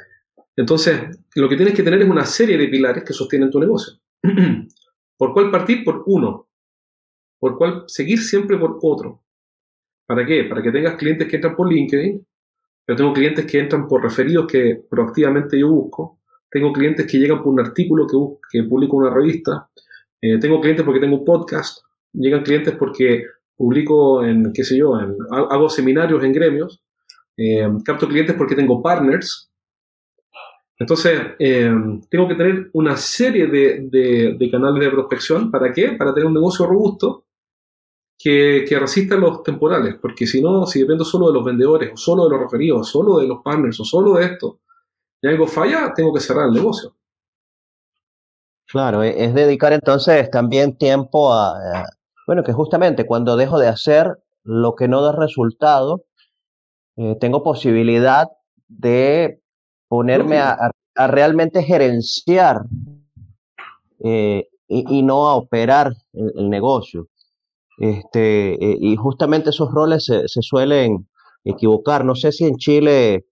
Entonces, 0.56 1.02
lo 1.36 1.48
que 1.48 1.58
tienes 1.58 1.76
que 1.76 1.84
tener 1.84 2.02
es 2.02 2.10
una 2.10 2.26
serie 2.26 2.58
de 2.58 2.68
pilares 2.68 3.04
que 3.04 3.14
sostienen 3.14 3.52
tu 3.52 3.60
negocio. 3.60 3.94
¿Por 5.18 5.34
cuál 5.34 5.52
partir? 5.52 5.84
Por 5.84 6.02
uno. 6.08 6.48
¿Por 7.40 7.60
cuál 7.60 7.84
seguir 7.86 8.18
siempre 8.24 8.58
por 8.58 8.80
otro? 8.82 9.22
¿Para 10.08 10.26
qué? 10.26 10.46
Para 10.46 10.64
que 10.64 10.72
tengas 10.72 10.96
clientes 10.96 11.28
que 11.28 11.36
entran 11.36 11.56
por 11.56 11.72
LinkedIn. 11.72 12.26
Yo 12.88 12.96
tengo 12.96 13.14
clientes 13.14 13.46
que 13.46 13.60
entran 13.60 13.88
por 13.88 14.04
referidos 14.04 14.46
que 14.48 14.82
proactivamente 14.90 15.60
yo 15.60 15.70
busco. 15.70 16.20
Tengo 16.50 16.72
clientes 16.72 17.10
que 17.10 17.18
llegan 17.18 17.42
por 17.42 17.54
un 17.54 17.60
artículo 17.60 18.06
que, 18.52 18.64
publico 18.64 18.98
en 18.98 19.08
una 19.08 19.16
revista. 19.16 19.70
Eh, 20.22 20.38
tengo 20.40 20.62
clientes 20.62 20.86
porque 20.86 21.00
tengo 21.00 21.18
un 21.18 21.26
podcast. 21.26 21.80
Llegan 22.14 22.44
clientes 22.44 22.76
porque 22.76 23.26
publico 23.56 24.24
en, 24.24 24.54
qué 24.54 24.64
sé 24.64 24.78
yo, 24.78 25.00
en, 25.00 25.16
hago 25.32 25.70
seminarios 25.70 26.24
en 26.24 26.32
gremios. 26.32 26.82
Eh, 27.38 27.68
capto 27.84 28.08
clientes 28.08 28.36
porque 28.36 28.56
tengo 28.56 28.82
partners. 28.82 29.52
Entonces, 30.78 31.20
eh, 31.40 31.74
tengo 32.10 32.28
que 32.28 32.36
tener 32.36 32.70
una 32.74 32.98
serie 32.98 33.48
de, 33.48 33.88
de, 34.38 34.52
canales 34.52 34.84
de 34.84 34.92
prospección. 34.92 35.50
¿Para 35.50 35.72
qué? 35.72 35.94
Para 35.94 36.14
tener 36.14 36.28
un 36.28 36.34
negocio 36.34 36.66
robusto 36.68 37.26
que, 38.18 38.66
resista 38.80 39.16
los 39.16 39.44
temporales. 39.44 39.96
Porque 40.02 40.26
si 40.28 40.42
no, 40.42 40.66
si 40.66 40.82
dependo 40.82 41.06
solo 41.06 41.28
de 41.28 41.34
los 41.34 41.46
vendedores, 41.46 41.92
o 41.94 41.98
solo 41.98 42.26
de 42.26 42.32
los 42.32 42.40
referidos, 42.40 42.82
o 42.82 42.84
solo 42.84 43.20
de 43.20 43.28
los 43.28 43.42
partners, 43.44 43.80
o 43.80 43.86
solo 43.86 44.14
de 44.14 44.26
esto, 44.26 44.60
y 45.22 45.28
algo 45.28 45.48
falla, 45.48 45.94
tengo 45.96 46.14
que 46.14 46.20
cerrar 46.20 46.48
el 46.48 46.54
negocio. 46.54 46.96
Claro, 48.68 49.04
e-, 49.04 49.24
es 49.24 49.34
dedicar 49.34 49.74
entonces 49.74 50.30
también 50.30 50.78
tiempo 50.78 51.34
a, 51.34 51.86
bueno, 52.28 52.44
que 52.44 52.54
justamente 52.54 53.06
cuando 53.06 53.36
dejo 53.36 53.60
de 53.60 53.68
hacer 53.68 54.18
lo 54.44 54.76
que 54.76 54.88
no 54.88 55.02
da 55.02 55.12
resultado, 55.12 56.06
eh, 56.98 57.16
tengo 57.20 57.44
posibilidad 57.44 58.30
de 58.68 59.42
ponerme 59.88 60.40
a, 60.40 60.72
realmente 61.08 61.62
gerenciar 61.62 62.62
eh, 64.04 64.48
y, 64.68 65.04
no 65.04 65.28
a 65.28 65.36
operar 65.36 65.94
el, 66.14 66.50
negocio. 66.50 67.08
Este, 67.78 68.54
eh, 68.54 68.78
y 68.80 68.96
justamente 68.96 69.50
esos 69.50 69.72
roles 69.72 70.06
se, 70.06 70.28
se, 70.28 70.42
suelen 70.42 71.08
equivocar. 71.44 72.06
No 72.06 72.16
sé 72.16 72.32
si 72.32 72.46
en 72.46 72.56
Chile 72.56 73.26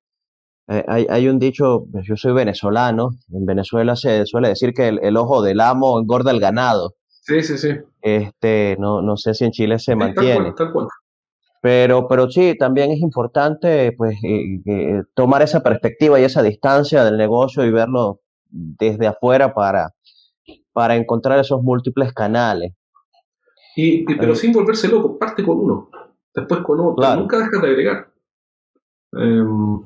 eh, 0.67 0.85
hay, 0.87 1.07
hay, 1.09 1.27
un 1.27 1.39
dicho, 1.39 1.85
pues, 1.91 2.05
yo 2.07 2.15
soy 2.15 2.33
venezolano, 2.33 3.11
en 3.31 3.45
Venezuela 3.45 3.95
se 3.95 4.25
suele 4.25 4.49
decir 4.49 4.73
que 4.73 4.87
el, 4.87 5.17
ojo 5.17 5.41
del 5.41 5.59
amo 5.59 5.99
engorda 5.99 6.31
el 6.31 6.39
ganado. 6.39 6.95
Sí, 7.07 7.41
sí, 7.41 7.57
sí. 7.57 7.69
Este, 8.01 8.75
no, 8.79 9.01
no 9.01 9.17
sé 9.17 9.33
si 9.33 9.45
en 9.45 9.51
Chile 9.51 9.79
se 9.79 9.95
mantiene. 9.95 10.53
Pero, 11.61 12.07
pero 12.09 12.29
sí, 12.29 12.57
también 12.57 12.91
es 12.91 12.99
importante 12.99 13.93
pues, 13.93 14.17
eh, 14.23 14.59
eh, 14.65 15.01
tomar 15.13 15.41
esa 15.41 15.63
perspectiva 15.63 16.19
y 16.19 16.25
esa 16.25 16.43
distancia 16.43 17.05
del 17.05 17.17
negocio 17.17 17.63
y 17.63 17.71
verlo 17.71 18.19
desde 18.49 19.07
afuera 19.07 19.53
para, 19.53 19.91
para 20.73 20.95
encontrar 20.95 21.39
esos 21.39 21.61
múltiples 21.61 22.11
canales. 22.13 22.73
Y, 23.75 24.05
pero 24.05 24.35
sin 24.35 24.51
volverse 24.51 24.87
loco, 24.87 25.17
parte 25.17 25.43
con 25.43 25.57
uno. 25.59 25.89
después 26.33 26.61
con 26.61 26.79
otro, 26.79 27.15
nunca 27.15 27.37
dejas 27.37 27.61
de 27.61 27.67
agregar. 27.67 28.13
Em, 29.13 29.81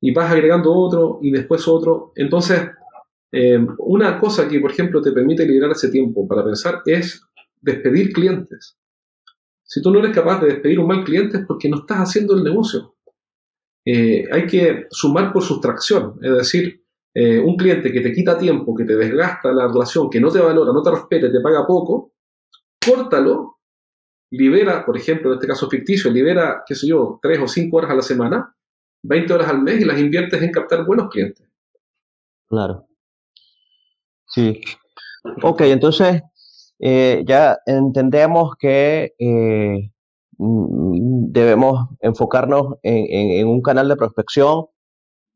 y 0.00 0.12
vas 0.12 0.30
agregando 0.30 0.72
otro 0.72 1.18
y 1.22 1.30
después 1.30 1.66
otro. 1.68 2.12
Entonces, 2.14 2.70
em, 3.32 3.66
una 3.78 4.18
cosa 4.18 4.48
que, 4.48 4.60
por 4.60 4.70
ejemplo, 4.70 5.02
te 5.02 5.12
permite 5.12 5.46
liberar 5.46 5.72
ese 5.72 5.90
tiempo 5.90 6.26
para 6.26 6.44
pensar 6.44 6.82
es 6.86 7.22
despedir 7.60 8.12
clientes. 8.12 8.78
Si 9.62 9.82
tú 9.82 9.90
no 9.90 9.98
eres 9.98 10.14
capaz 10.14 10.40
de 10.40 10.48
despedir 10.48 10.78
un 10.78 10.86
mal 10.86 11.04
cliente 11.04 11.38
es 11.38 11.44
porque 11.46 11.68
no 11.68 11.78
estás 11.78 11.98
haciendo 11.98 12.34
el 12.34 12.44
negocio. 12.44 12.94
Eh, 13.84 14.24
hay 14.32 14.46
que 14.46 14.86
sumar 14.90 15.32
por 15.32 15.42
sustracción, 15.42 16.18
es 16.20 16.32
decir, 16.32 16.82
eh, 17.14 17.38
un 17.38 17.56
cliente 17.56 17.92
que 17.92 18.00
te 18.00 18.12
quita 18.12 18.36
tiempo, 18.36 18.74
que 18.74 18.84
te 18.84 18.96
desgasta 18.96 19.52
la 19.52 19.68
relación, 19.68 20.10
que 20.10 20.20
no 20.20 20.28
te 20.28 20.40
valora, 20.40 20.72
no 20.72 20.82
te 20.82 20.90
respeta, 20.90 21.30
te 21.30 21.40
paga 21.40 21.66
poco, 21.66 22.12
córtalo, 22.86 23.58
libera, 24.30 24.84
por 24.84 24.96
ejemplo, 24.96 25.30
en 25.30 25.34
este 25.34 25.46
caso 25.46 25.68
ficticio, 25.68 26.10
libera, 26.10 26.62
qué 26.66 26.74
sé 26.74 26.88
yo, 26.88 27.18
tres 27.22 27.38
o 27.40 27.48
cinco 27.48 27.78
horas 27.78 27.90
a 27.90 27.94
la 27.94 28.02
semana, 28.02 28.54
20 29.02 29.32
horas 29.32 29.48
al 29.48 29.62
mes 29.62 29.80
y 29.80 29.84
las 29.84 29.98
inviertes 29.98 30.40
en 30.42 30.52
captar 30.52 30.84
buenos 30.84 31.08
clientes. 31.10 31.46
Claro. 32.48 32.86
Sí. 34.26 34.60
Ok, 35.42 35.62
entonces 35.62 36.22
eh, 36.78 37.24
ya 37.26 37.58
entendemos 37.66 38.54
que 38.58 39.14
eh, 39.18 39.90
mm, 40.38 41.32
debemos 41.32 41.88
enfocarnos 42.00 42.76
en, 42.82 43.46
un 43.48 43.62
canal 43.62 43.88
de 43.88 43.96
prospección, 43.96 44.66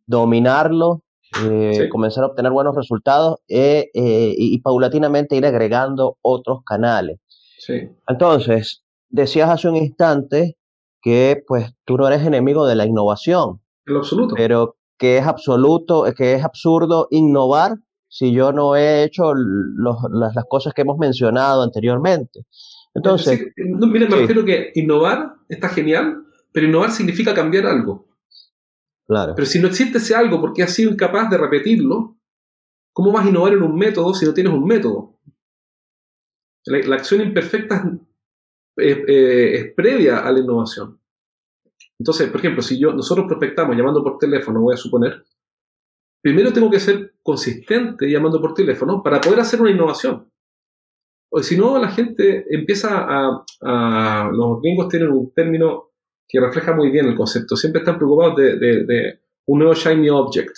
dominarlo, 0.07 1.03
eh, 1.44 1.88
comenzar 1.90 2.24
a 2.24 2.28
obtener 2.28 2.53
buenos 2.53 2.74
resultados 2.74 3.38
y, 3.46 3.88
y, 3.94 4.59
paulatinamente 4.61 5.36
ir 5.36 5.46
agregando 5.46 6.18
otros 6.22 6.62
canales. 6.64 7.18
Sí. 7.61 7.90
Entonces, 8.08 8.82
decías 9.11 9.50
hace 9.50 9.68
un 9.68 9.76
instante 9.76 10.56
que 11.02 11.42
pues 11.46 11.72
tú 11.84 11.96
no 11.96 12.08
eres 12.08 12.26
enemigo 12.26 12.66
de 12.66 12.74
la 12.74 12.86
innovación. 12.86 13.61
En 13.86 13.94
lo 13.94 14.00
absoluto. 14.00 14.34
Pero 14.34 14.76
que 14.98 15.18
es 15.18 15.26
absoluto, 15.26 16.04
que 16.16 16.34
es 16.34 16.44
absurdo 16.44 17.08
innovar 17.11 17.76
si 18.08 18.32
yo 18.32 18.52
no 18.52 18.76
he 18.76 19.04
hecho 19.04 19.32
las, 19.34 20.44
cosas 20.48 20.74
que 20.74 20.82
hemos 20.82 20.98
mencionado 20.98 21.62
anteriormente. 21.62 22.40
Entonces, 22.94 23.52
no, 23.56 23.86
mire, 23.86 24.08
me 24.08 24.16
refiero 24.16 24.44
que 24.44 24.72
innovar 24.74 25.34
está 25.48 25.68
genial, 25.68 26.24
pero 26.52 26.66
innovar 26.66 26.90
significa 26.90 27.32
cambiar 27.32 27.66
algo. 27.66 28.08
Claro. 29.06 29.34
Pero 29.36 29.46
si 29.46 29.61
no 29.61 29.68
existe 29.68 29.98
ese 29.98 30.14
algo 30.14 30.40
porque 30.40 30.62
has 30.62 30.72
sido 30.72 30.90
incapaz 30.90 31.30
de 31.30 31.38
repetirlo, 31.38 32.16
¿cómo 32.92 33.12
vas 33.12 33.24
a 33.24 33.28
innovar 33.28 33.52
en 33.52 33.62
un 33.62 33.76
método 33.76 34.12
si 34.12 34.26
no 34.26 34.34
tienes 34.34 34.52
un 34.52 34.64
método? 34.64 35.19
La, 36.66 36.96
acción 36.96 37.20
imperfecta 37.22 37.90
eh, 38.76 39.54
es, 39.54 39.74
previa 39.74 40.18
a 40.18 40.32
la 40.32 40.40
innovación. 40.40 41.00
Entonces, 41.98 42.28
por 42.30 42.40
ejemplo, 42.40 42.62
si 42.62 42.78
yo, 42.78 42.92
nosotros 42.92 43.26
prospectamos 43.26 43.76
llamando 43.76 44.02
por 44.02 44.18
teléfono, 44.18 44.61
voy 44.61 44.74
a 44.74 44.78
suponer, 44.78 45.24
primero 46.22 46.52
tengo 46.52 46.70
que 46.70 46.80
ser 46.80 47.14
consistente 47.22 48.11
llamando 48.11 48.40
por 48.40 48.54
teléfono 48.54 49.02
para 49.02 49.20
poder 49.20 49.40
hacer 49.40 49.61
una 49.61 49.70
innovación. 49.70 50.30
O 51.32 51.42
si 51.42 51.56
no, 51.56 51.78
la 51.78 51.88
gente 51.88 52.44
empieza 52.50 53.06
a, 53.61 54.30
Los 54.32 54.61
gringos 54.61 54.88
tienen 54.88 55.11
un 55.11 55.32
término 55.32 55.90
que 56.28 56.40
refleja 56.40 56.74
muy 56.74 56.90
bien 56.90 57.06
el 57.06 57.16
concepto. 57.16 57.56
Siempre 57.56 57.80
están 57.80 57.96
preocupados 57.98 58.36
de, 58.36 59.20
un 59.46 59.58
nuevo 59.58 59.74
shiny 59.74 60.08
object. 60.11 60.56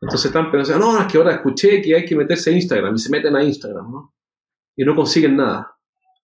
Entonces 0.00 0.26
están 0.26 0.50
pensando, 0.50 0.84
no, 0.84 1.00
es 1.00 1.06
que 1.06 1.18
ahora 1.18 1.34
escuché 1.34 1.80
que 1.80 1.94
hay 1.94 2.04
que 2.04 2.16
meterse 2.16 2.50
a 2.50 2.54
Instagram 2.54 2.94
y 2.94 2.98
se 2.98 3.10
meten 3.10 3.36
a 3.36 3.44
Instagram, 3.44 3.90
¿no? 3.90 4.14
Y 4.76 4.84
no 4.84 4.94
consiguen 4.94 5.36
nada. 5.36 5.76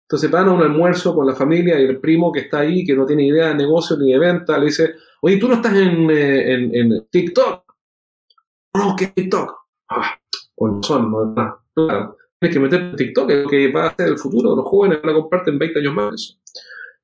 Entonces 0.03 0.31
van 0.31 0.47
a 0.47 0.53
un 0.53 0.61
almuerzo 0.61 1.13
con 1.15 1.27
la 1.27 1.35
familia 1.35 1.79
y 1.79 1.83
el 1.83 1.99
primo 1.99 2.31
que 2.31 2.41
está 2.41 2.59
ahí, 2.59 2.85
que 2.85 2.95
no 2.95 3.05
tiene 3.05 3.25
idea 3.25 3.49
de 3.49 3.55
negocio 3.55 3.97
ni 3.97 4.11
de 4.13 4.19
venta, 4.19 4.57
le 4.57 4.65
dice, 4.65 4.95
oye, 5.21 5.37
tú 5.37 5.47
no 5.47 5.55
estás 5.55 5.75
en, 5.75 6.09
eh, 6.09 6.53
en 6.53 7.07
TikTok 7.09 7.67
no, 8.77 8.95
que 8.95 9.07
TikTok. 9.07 9.55
Ah, 9.89 10.19
con 10.55 10.83
son, 10.83 11.11
no 11.11 11.23
es 11.23 11.35
nada. 11.35 11.59
Claro, 11.73 12.17
tienes 12.39 12.55
que 12.55 12.59
meter 12.59 12.95
TikTok, 12.95 13.29
es 13.31 13.43
lo 13.43 13.49
que 13.49 13.71
va 13.71 13.87
a 13.87 13.95
ser 13.95 14.09
el 14.09 14.17
futuro. 14.17 14.55
Los 14.55 14.65
jóvenes 14.65 15.01
van 15.01 15.11
a 15.11 15.15
comprarte 15.15 15.49
en 15.49 15.59
20 15.59 15.79
años 15.79 15.93
más. 15.93 16.39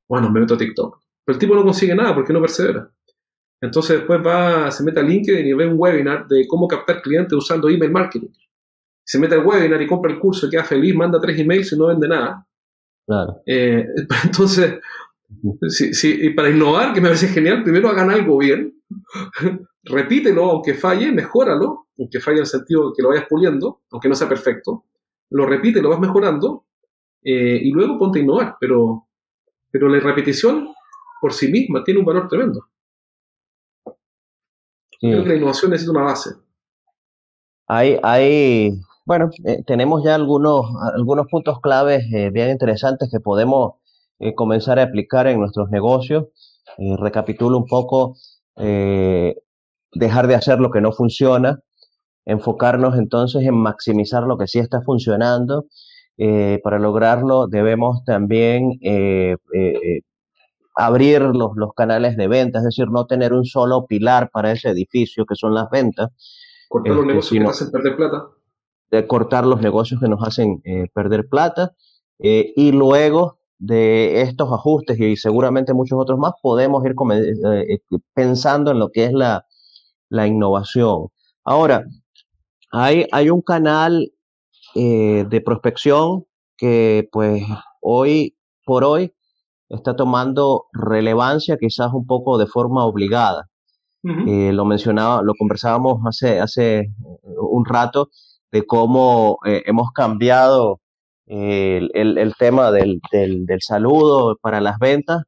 Bueno, 0.07 0.29
me 0.29 0.39
meto 0.39 0.53
a 0.53 0.57
TikTok. 0.57 0.99
Pero 1.25 1.35
el 1.35 1.39
tipo 1.39 1.55
no 1.55 1.63
consigue 1.63 1.95
nada 1.95 2.13
porque 2.13 2.33
no 2.33 2.41
persevera. 2.41 2.89
Entonces 3.61 3.97
después 3.97 4.21
va, 4.25 4.69
se 4.69 4.83
mete 4.83 4.99
a 4.99 5.03
LinkedIn 5.03 5.47
y 5.47 5.53
ve 5.53 5.65
un 5.65 5.79
webinar 5.79 6.27
de 6.27 6.45
cómo 6.47 6.67
captar 6.67 7.01
clientes 7.01 7.33
usando 7.33 7.69
email 7.69 7.91
marketing. 7.91 8.29
Se 9.03 9.19
mete 9.19 9.35
al 9.35 9.45
webinar 9.45 9.81
y 9.81 9.87
compra 9.87 10.11
el 10.11 10.19
curso, 10.19 10.49
queda 10.49 10.63
feliz, 10.63 10.95
manda 10.95 11.19
tres 11.19 11.39
emails 11.39 11.71
y 11.73 11.77
no 11.77 11.87
vende 11.87 12.07
nada. 12.07 12.47
Claro. 13.05 13.41
Eh, 13.45 13.85
entonces, 14.23 14.79
y 16.03 16.29
para 16.31 16.49
innovar, 16.49 16.93
que 16.93 17.01
me 17.01 17.09
parece 17.09 17.27
genial, 17.27 17.63
primero 17.63 17.89
hagan 17.89 18.11
algo 18.11 18.37
bien, 18.37 18.81
repítelo, 19.83 20.51
aunque 20.51 20.73
falle, 20.73 21.11
mejóralo, 21.11 21.87
aunque 21.97 22.19
falle 22.19 22.37
en 22.37 22.43
el 22.43 22.47
sentido 22.47 22.89
de 22.89 22.93
que 22.95 23.03
lo 23.03 23.09
vayas 23.09 23.25
puliendo, 23.29 23.81
aunque 23.91 24.09
no 24.09 24.15
sea 24.15 24.29
perfecto, 24.29 24.85
lo 25.31 25.45
repite, 25.45 25.81
lo 25.81 25.89
vas 25.89 25.99
mejorando, 25.99 26.65
eh, 27.23 27.59
y 27.61 27.71
luego 27.71 27.97
ponte 27.97 28.19
a 28.19 28.21
innovar, 28.21 28.55
pero, 28.59 29.07
pero 29.71 29.89
la 29.89 29.99
repetición 29.99 30.73
por 31.21 31.33
sí 31.33 31.51
misma 31.51 31.83
tiene 31.83 31.99
un 31.99 32.05
valor 32.05 32.27
tremendo. 32.27 32.67
Creo 34.99 35.23
que 35.23 35.29
la 35.29 35.35
innovación 35.35 35.71
necesita 35.71 35.91
una 35.91 36.03
base. 36.03 36.29
Hay, 37.67 37.97
hay 38.03 38.79
bueno, 39.05 39.29
eh, 39.45 39.63
tenemos 39.65 40.03
ya 40.03 40.15
algunos, 40.15 40.65
algunos 40.95 41.27
puntos 41.29 41.59
claves 41.61 42.05
eh, 42.13 42.29
bien 42.31 42.49
interesantes 42.49 43.09
que 43.11 43.19
podemos 43.19 43.75
comenzar 44.35 44.79
a 44.79 44.83
aplicar 44.83 45.27
en 45.27 45.39
nuestros 45.39 45.69
negocios. 45.69 46.27
recapitulo 46.77 47.57
un 47.57 47.65
poco 47.65 48.15
dejar 48.55 50.27
de 50.27 50.35
hacer 50.35 50.59
lo 50.59 50.71
que 50.71 50.81
no 50.81 50.91
funciona, 50.91 51.59
enfocarnos 52.25 52.97
entonces 52.97 53.43
en 53.43 53.55
maximizar 53.55 54.23
lo 54.23 54.37
que 54.37 54.47
sí 54.47 54.59
está 54.59 54.81
funcionando. 54.81 55.65
Eh, 56.17 56.59
para 56.63 56.77
lograrlo 56.77 57.47
debemos 57.47 58.03
también 58.05 58.73
eh, 58.83 59.35
eh, 59.55 60.01
abrir 60.75 61.21
los, 61.21 61.53
los, 61.55 61.73
canales 61.73 62.15
de 62.17 62.27
venta, 62.27 62.59
es 62.59 62.65
decir, 62.65 62.87
no 62.91 63.07
tener 63.07 63.33
un 63.33 63.45
solo 63.45 63.87
pilar 63.87 64.29
para 64.31 64.51
ese 64.51 64.69
edificio 64.69 65.25
que 65.25 65.35
son 65.35 65.55
las 65.55 65.69
ventas. 65.71 66.09
Cortar 66.69 66.93
los 66.93 66.99
este, 66.99 67.07
negocios 67.07 67.31
que 67.31 67.39
nos 67.39 67.51
hacen 67.51 67.71
perder 67.71 67.95
plata. 67.95 68.27
De 68.93 69.07
cortar 69.07 69.45
los 69.45 69.61
negocios 69.61 69.99
que 69.99 70.07
nos 70.07 70.25
hacen 70.25 70.61
perder 70.93 71.27
plata. 71.27 71.73
y 72.19 72.71
luego 72.71 73.39
de 73.57 74.21
estos 74.21 74.51
ajustes 74.51 74.99
y 74.99 75.15
seguramente 75.15 75.73
muchos 75.73 75.97
otros 75.97 76.19
más, 76.19 76.33
podemos 76.41 76.83
ir 76.85 76.95
pensando 78.13 78.71
en 78.71 78.79
lo 78.79 78.89
que 78.89 79.05
es 79.05 79.13
la, 79.13 79.45
la 80.09 80.27
innovación. 80.27 81.07
Ahora, 81.45 81.85
hay, 82.71 83.07
hay 83.11 83.29
un 83.29 83.41
canal 83.41 84.11
eh, 84.75 85.25
de 85.29 85.41
prospección 85.41 86.25
que 86.57 87.07
pues 87.11 87.43
hoy 87.81 88.35
por 88.65 88.83
hoy 88.83 89.13
está 89.69 89.95
tomando 89.95 90.65
relevancia 90.73 91.57
quizás 91.57 91.93
un 91.93 92.05
poco 92.05 92.37
de 92.37 92.47
forma 92.47 92.85
obligada. 92.85 93.49
Eh, 94.27 94.51
lo 94.51 94.65
mencionaba, 94.65 95.21
lo 95.21 95.33
conversábamos 95.35 96.01
hace, 96.05 96.41
hace 96.41 96.91
un 97.23 97.63
rato 97.63 98.09
de 98.53 98.65
cómo 98.65 99.39
eh, 99.45 99.63
hemos 99.65 99.91
cambiado 99.91 100.79
el, 101.25 101.91
el, 101.93 102.33
tema 102.37 102.71
del, 102.71 103.01
del, 103.11 103.45
del, 103.45 103.61
saludo 103.61 104.37
para 104.41 104.61
las 104.61 104.77
ventas 104.79 105.23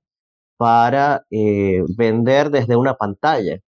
para 0.57 1.25
vender 1.29 2.51
desde 2.51 2.75
una 2.75 2.95
pantalla. 2.95 3.59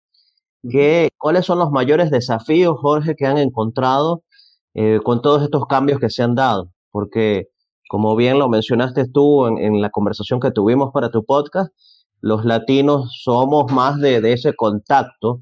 ¿Cuáles 1.18 1.46
son 1.46 1.60
los 1.60 1.72
mayores 1.72 2.12
desafíos, 2.12 2.78
Jorge, 2.80 3.16
que 3.16 3.26
han 3.26 3.38
encontrado 3.38 4.24
eh, 4.74 5.00
con 5.04 5.22
todos 5.22 5.44
estos 5.44 5.66
cambios 5.68 6.00
que 6.00 6.10
se 6.10 6.24
han 6.24 6.36
dado? 6.36 6.72
Porque, 6.92 7.48
como 7.90 8.16
bien 8.16 8.40
lo 8.40 8.50
mencionaste 8.50 9.08
tú 9.08 9.48
en, 9.48 9.82
la 9.82 9.90
conversación 9.90 10.40
que 10.40 10.52
tuvimos 10.52 10.92
para 10.94 11.10
tu 11.10 11.24
podcast, 11.26 11.72
los 12.22 12.46
latinos 12.46 13.18
somos 13.24 13.72
más 13.72 14.00
de, 14.00 14.34
ese 14.34 14.54
contacto 14.56 15.42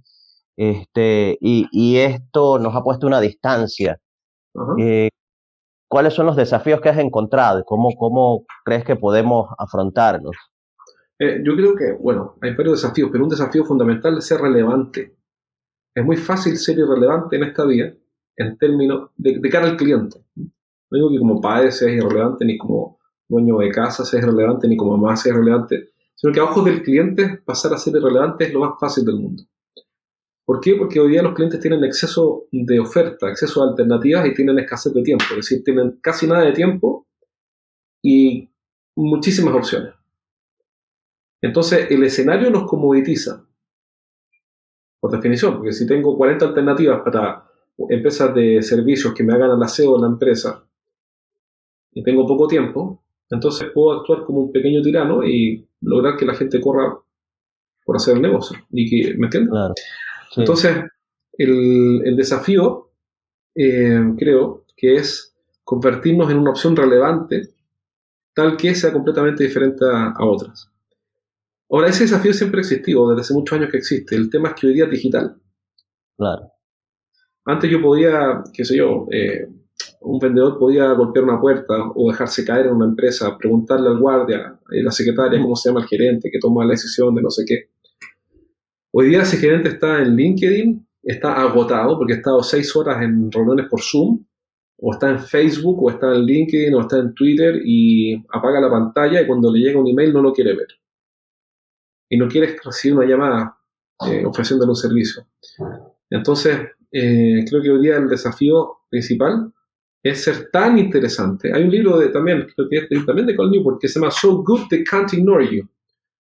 este, 0.57 1.38
y, 1.41 1.97
esto 1.97 2.59
nos 2.59 2.76
ha 2.76 2.84
puesto 2.84 3.07
una 3.07 3.22
distancia. 3.22 3.99
Eh, 4.80 5.10
¿Cuáles 5.88 6.14
son 6.14 6.26
los 6.26 6.36
desafíos 6.36 6.82
que 6.82 6.89
has 6.89 6.97
encontrado 6.97 7.60
y 7.60 7.64
cómo, 7.64 7.89
cómo 7.95 8.45
crees 8.64 8.84
que 8.84 8.95
podemos 8.95 9.49
afrontarlos? 9.58 10.36
Eh, 11.20 11.41
yo 11.43 11.56
creo 11.56 11.76
que, 11.76 11.93
bueno, 11.93 12.36
hay 12.41 12.53
varios 12.56 12.82
desafíos, 12.82 13.10
pero 13.12 13.24
un 13.24 13.30
desafío 13.30 13.64
fundamental 13.64 14.18
es 14.18 14.26
ser 14.26 14.41
relevante. 14.41 15.16
Es 15.93 16.03
muy 16.03 16.18
fácil 16.18 16.58
ser 16.58 16.78
irrelevante 16.78 17.38
en 17.38 17.43
esta 17.43 17.64
vida 17.66 17.93
en 18.38 18.58
términos 18.58 19.12
de, 19.16 19.39
cara 19.49 19.68
al 19.68 19.78
cliente. 19.78 20.20
No 20.36 20.97
digo 20.97 21.10
que 21.10 21.20
como 21.20 21.39
padre 21.39 21.72
seas 21.72 21.93
irrelevante, 21.93 22.45
ni 22.45 22.58
como 22.58 22.99
dueño 23.28 23.58
de 23.60 23.72
casa 23.72 24.03
seas 24.03 24.24
irrelevante, 24.24 24.68
ni 24.68 24.76
como 24.76 24.97
mamá 24.97 25.16
seas 25.16 25.36
irrelevante, 25.36 25.89
sino 26.16 26.34
que 26.34 26.39
a 26.39 26.43
ojos 26.43 26.66
del 26.66 26.84
cliente 26.84 27.41
pasar 27.45 27.74
a 27.74 27.78
ser 27.78 27.95
irrelevante 27.95 28.45
es 28.45 28.53
lo 28.53 28.60
más 28.60 28.80
fácil 28.80 29.06
del 29.06 29.16
mundo. 29.16 29.43
¿Por 30.45 30.61
qué? 30.61 30.75
Porque 30.75 30.99
hoy 30.99 31.11
día 31.11 31.23
los 31.23 31.33
clientes 31.33 31.59
tienen 31.59 31.83
exceso 31.83 32.45
de 32.51 32.79
oferta, 32.79 33.29
exceso 33.29 33.63
de 33.63 33.71
alternativas 33.71 34.27
y 34.27 34.33
tienen 34.33 34.59
escasez 34.59 34.93
de 34.93 35.01
tiempo. 35.01 35.25
Es 35.31 35.37
decir, 35.37 35.63
tienen 35.63 35.97
casi 36.01 36.27
nada 36.27 36.45
de 36.45 36.53
tiempo 36.53 37.07
y 38.03 38.47
muchísimas 38.95 39.55
opciones. 39.55 39.93
Entonces, 41.41 41.89
el 41.89 42.03
escenario 42.03 42.51
nos 42.51 42.69
comoditiza, 42.69 43.45
por 44.99 45.11
definición, 45.11 45.57
porque 45.57 45.73
si 45.73 45.87
tengo 45.87 46.15
40 46.15 46.45
alternativas 46.45 47.01
para 47.03 47.43
empresas 47.89 48.33
de 48.33 48.61
servicios 48.61 49.13
que 49.13 49.23
me 49.23 49.33
hagan 49.33 49.51
el 49.51 49.63
aseo 49.63 49.95
en 49.95 50.01
la 50.01 50.07
empresa 50.07 50.63
y 51.91 52.03
tengo 52.03 52.25
poco 52.27 52.47
tiempo, 52.47 53.03
entonces 53.29 53.69
puedo 53.73 53.99
actuar 53.99 54.23
como 54.23 54.41
un 54.41 54.51
pequeño 54.51 54.81
tirano 54.81 55.23
y 55.23 55.67
lograr 55.81 56.15
que 56.17 56.25
la 56.25 56.35
gente 56.35 56.61
corra 56.61 56.97
por 57.83 57.95
hacer 57.95 58.15
el 58.15 58.21
negocio. 58.21 58.57
¿Me 58.69 58.83
entiendes? 58.83 59.51
Entonces, 60.38 60.78
el, 61.38 62.15
desafío, 62.15 62.91
eh, 63.55 64.01
creo, 64.17 64.65
que 64.76 64.95
es 64.95 65.36
convertirnos 65.63 66.30
en 66.32 66.38
una 66.38 66.51
opción 66.51 66.76
relevante, 66.76 67.49
tal 68.34 68.57
que 68.57 68.76
sea 68.76 68.93
completamente 68.93 69.43
diferente 69.43 69.84
a, 69.86 70.13
otras. 70.19 70.69
Ahora, 71.69 71.88
ese 71.88 72.03
desafío 72.03 72.34
siempre 72.34 72.59
ha 72.59 72.61
existido, 72.61 73.09
desde 73.09 73.21
hace 73.21 73.34
muchos 73.34 73.57
años 73.57 73.71
que 73.71 73.78
existe. 73.78 74.15
El 74.15 74.30
tema 74.30 74.49
es 74.49 74.55
que 74.55 74.67
hoy 74.67 74.73
día 74.73 74.86
es 74.86 74.91
digital. 74.91 75.36
Claro. 76.17 76.51
Antes 77.45 77.69
yo 77.69 77.82
podía, 77.82 78.43
qué 78.53 78.63
sé 78.65 78.78
yo, 78.78 79.07
eh, 79.11 79.47
un 80.01 80.19
vendedor 80.19 80.57
podía 80.57 80.91
golpear 80.93 81.26
una 81.26 81.39
puerta 81.39 81.73
o 81.95 82.11
dejarse 82.11 82.45
caer 82.45 82.67
en 82.67 82.73
una 82.73 82.86
empresa, 82.86 83.38
preguntarle 83.38 83.89
al 83.89 83.99
guardia, 83.99 84.47
a 84.47 84.59
la 84.69 84.91
secretaria, 84.91 85.41
cómo 85.41 85.55
se 85.55 85.69
llama 85.69 85.82
el 85.82 85.88
gerente 85.88 86.30
que 86.32 86.39
toma 86.39 86.63
la 86.65 86.71
decisión 86.71 87.13
de 87.15 87.21
no 87.21 87.30
sé 87.30 87.43
qué. 87.45 87.69
Hoy 88.97 89.09
día 89.09 89.23
ese 89.23 89.35
gerente 89.35 89.67
está 89.67 90.01
en 90.01 90.15
LinkedIn, 90.15 90.87
está 91.03 91.41
agotado 91.41 91.97
porque 91.97 92.13
ha 92.13 92.15
estado 92.15 92.41
seis 92.41 92.73
horas 92.77 93.03
en 93.03 93.29
reuniones 93.29 93.67
por 93.69 93.81
Zoom, 93.81 94.25
o 94.77 94.93
está 94.93 95.09
en 95.09 95.19
Facebook, 95.19 95.83
o 95.83 95.89
está 95.89 96.15
en 96.15 96.23
LinkedIn, 96.23 96.73
o 96.73 96.79
está 96.79 96.99
en 96.99 97.13
Twitter 97.13 97.59
y 97.65 98.15
apaga 98.31 98.61
la 98.61 98.69
pantalla 98.69 99.21
y 99.21 99.27
cuando 99.27 99.51
le 99.51 99.59
llega 99.59 99.81
un 99.81 99.89
email 99.89 100.13
no 100.13 100.21
lo 100.21 100.31
quiere 100.31 100.55
ver. 100.55 100.67
Y 102.09 102.15
no 102.15 102.29
quiere 102.29 102.55
recibir 102.63 102.97
una 102.97 103.05
llamada 103.05 103.57
eh, 104.07 104.23
ofreciéndole 104.25 104.69
un 104.69 104.77
servicio. 104.77 105.27
Entonces, 106.09 106.57
eh, 106.89 107.43
creo 107.49 107.61
que 107.61 107.71
hoy 107.71 107.81
día 107.81 107.97
el 107.97 108.07
desafío 108.07 108.77
principal 108.89 109.51
es 110.01 110.23
ser 110.23 110.49
tan 110.49 110.77
interesante. 110.77 111.51
Hay 111.53 111.63
un 111.63 111.69
libro 111.69 111.97
de, 111.97 112.07
también, 112.07 112.47
creo 112.55 112.69
que 112.69 112.87
es 112.89 113.05
también 113.05 113.27
de 113.27 113.35
Col 113.35 113.51
Newport, 113.51 113.81
que 113.81 113.89
se 113.89 113.99
llama 113.99 114.11
So 114.11 114.41
Good 114.41 114.69
They 114.69 114.85
Can't 114.85 115.11
Ignore 115.11 115.53
You. 115.53 115.67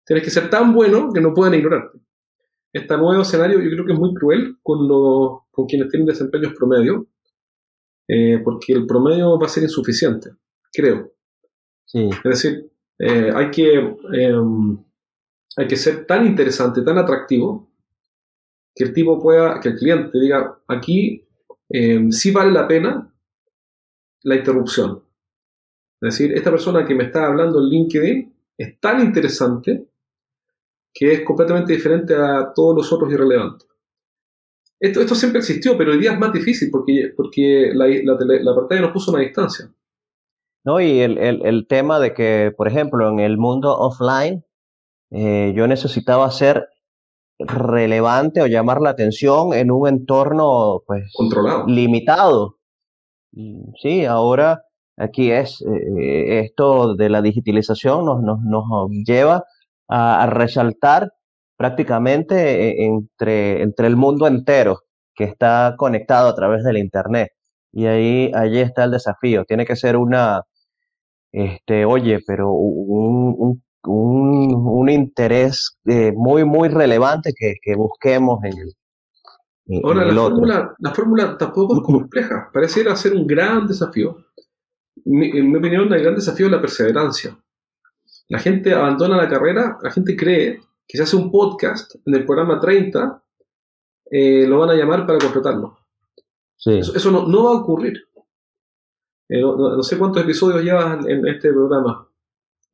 Tienes 0.05 0.25
que 0.25 0.29
ser 0.29 0.49
tan 0.49 0.73
bueno 0.73 1.13
que 1.13 1.21
no 1.21 1.33
puedan 1.33 1.53
ignorarte. 1.53 1.99
Este 2.75 2.97
nuevo 2.97 3.21
escenario 3.21 3.61
yo 3.61 3.69
creo 3.69 3.85
que 3.85 3.93
es 3.93 3.99
muy 3.99 4.13
cruel 4.13 4.57
con, 4.61 4.85
los, 4.85 5.43
con 5.49 5.65
quienes 5.65 5.87
tienen 5.87 6.07
desempeños 6.07 6.53
promedio, 6.53 7.07
eh, 8.05 8.41
porque 8.43 8.73
el 8.73 8.85
promedio 8.85 9.39
va 9.39 9.45
a 9.45 9.49
ser 9.49 9.63
insuficiente, 9.63 10.31
creo. 10.73 11.13
Sí. 11.85 12.09
Es 12.09 12.23
decir, 12.23 12.69
eh, 12.99 13.31
hay, 13.33 13.49
que, 13.49 13.75
em, 14.11 14.77
hay 15.55 15.67
que 15.67 15.77
ser 15.77 16.05
tan 16.05 16.25
interesante, 16.25 16.81
tan 16.81 16.97
atractivo, 16.97 17.71
que 18.75 18.83
el 18.83 18.93
tipo 18.93 19.21
pueda, 19.21 19.57
que 19.61 19.69
el 19.69 19.77
cliente 19.77 20.19
diga, 20.19 20.59
aquí 20.67 21.25
eh, 21.69 22.05
sí 22.11 22.31
vale 22.31 22.51
la 22.51 22.67
pena 22.67 23.09
la 24.23 24.35
interrupción. 24.35 25.01
Es 26.01 26.17
decir, 26.17 26.33
esta 26.33 26.51
persona 26.51 26.85
que 26.85 26.93
me 26.93 27.05
está 27.05 27.25
hablando 27.25 27.61
en 27.61 27.69
LinkedIn 27.69 28.35
es 28.57 28.79
tan 28.81 28.99
interesante 28.99 29.87
que 30.95 31.11
es 31.11 31.21
completamente 31.23 31.73
diferente 31.73 32.15
a 32.15 32.53
todos 32.55 32.77
los 32.77 32.93
otros 32.93 33.11
irrelevantes. 33.11 33.67
Esto, 34.79 35.01
esto 35.01 35.13
siempre 35.13 35.39
existió, 35.39 35.77
pero 35.77 35.91
hoy 35.91 35.99
día 35.99 36.13
es 36.13 36.19
más 36.19 36.31
difícil 36.31 36.69
porque, 36.71 37.11
porque 37.15 37.71
la, 37.73 37.85
la, 37.87 38.55
pantalla 38.55 38.81
nos 38.81 38.91
puso 38.91 39.11
una 39.11 39.21
distancia. 39.21 39.69
No, 40.63 40.79
y 40.79 41.01
el, 41.01 41.17
el, 41.17 41.67
tema 41.67 41.99
de 41.99 42.13
que, 42.13 42.53
por 42.55 42.67
ejemplo, 42.67 43.07
en 43.09 43.19
el 43.19 43.37
mundo 43.37 43.77
offline, 43.77 44.43
eh, 45.11 45.53
yo 45.55 45.67
necesitaba 45.67 46.31
ser 46.31 46.69
relevante 47.39 48.41
o 48.41 48.47
llamar 48.47 48.81
la 48.81 48.91
atención 48.91 49.53
en 49.53 49.69
un 49.69 49.89
entorno 49.89 50.83
pues 50.87 51.11
controlado 51.13 51.67
limitado 51.67 52.55
sí 53.81 54.05
ahora 54.05 54.63
aquí 54.95 55.31
es 55.31 55.61
eh, 55.61 56.39
esto 56.39 56.95
de 56.95 57.09
la 57.09 57.21
digitalización 57.21 58.05
nos, 58.05 58.21
nos, 58.21 58.39
nos 58.41 58.89
lleva 59.05 59.43
a, 59.87 60.27
resaltar 60.27 61.11
prácticamente 61.57 62.69
eh, 62.69 62.85
entre, 62.85 63.61
entre 63.61 63.87
el 63.87 63.95
mundo 63.95 64.27
entero 64.27 64.79
que 65.13 65.25
está 65.25 65.75
conectado 65.77 66.29
a 66.29 66.35
través 66.35 66.63
del 66.63 66.77
internet 66.77 67.29
y 67.71 67.85
ahí 67.87 68.31
allí 68.33 68.59
está 68.59 68.85
el 68.85 68.91
desafío 68.91 69.45
tiene 69.45 69.65
que 69.65 69.75
ser 69.75 69.97
una 69.97 70.41
este 71.31 71.85
oye 71.85 72.19
pero 72.25 72.51
un 72.51 73.61
un, 73.87 74.53
un 74.53 74.89
interés 74.89 75.77
eh, 75.85 76.11
muy, 76.15 76.43
muy 76.43 76.69
relevante 76.69 77.33
que, 77.37 77.55
que 77.61 77.75
busquemos 77.75 78.43
en 78.43 78.57
el, 78.57 78.73
Ahora, 79.83 80.05
la, 80.05 80.13
Fórmula, 80.13 80.75
la 80.77 80.93
fórmula 80.93 81.37
tampoco 81.39 81.77
es 81.77 81.81
compleja, 81.81 82.51
pareciera 82.53 82.95
ser 82.95 83.13
un 83.13 83.25
gran 83.25 83.65
desafío. 83.65 84.15
en 85.03 85.51
mi 85.51 85.57
opinión, 85.57 85.91
el 85.91 86.03
gran 86.03 86.13
desafío 86.13 86.45
es 86.45 86.51
la 86.51 86.61
perseverancia. 86.61 87.35
La 88.27 88.39
gente 88.39 88.73
abandona 88.73 89.17
la 89.17 89.29
carrera, 89.29 89.77
la 89.81 89.91
gente 89.91 90.15
cree 90.15 90.61
que 90.87 90.97
si 90.97 91.03
hace 91.03 91.15
un 91.15 91.31
podcast 91.31 91.95
en 92.05 92.15
el 92.15 92.25
programa 92.25 92.59
30, 92.59 93.23
eh, 94.11 94.45
lo 94.47 94.59
van 94.59 94.71
a 94.71 94.75
llamar 94.75 95.05
para 95.05 95.19
contratarlo. 95.19 95.77
Eso, 96.65 97.11
no, 97.11 97.27
no, 97.27 97.43
va 97.43 97.51
a 97.51 97.61
ocurrir. 97.61 98.07
Eh, 99.29 99.41
no, 99.41 99.55
no, 99.55 99.83
sé 99.83 99.97
cuántos 99.97 100.23
episodios 100.23 100.63
llevas 100.63 101.05
en 101.05 101.27
este 101.27 101.51
programa. 101.51 102.07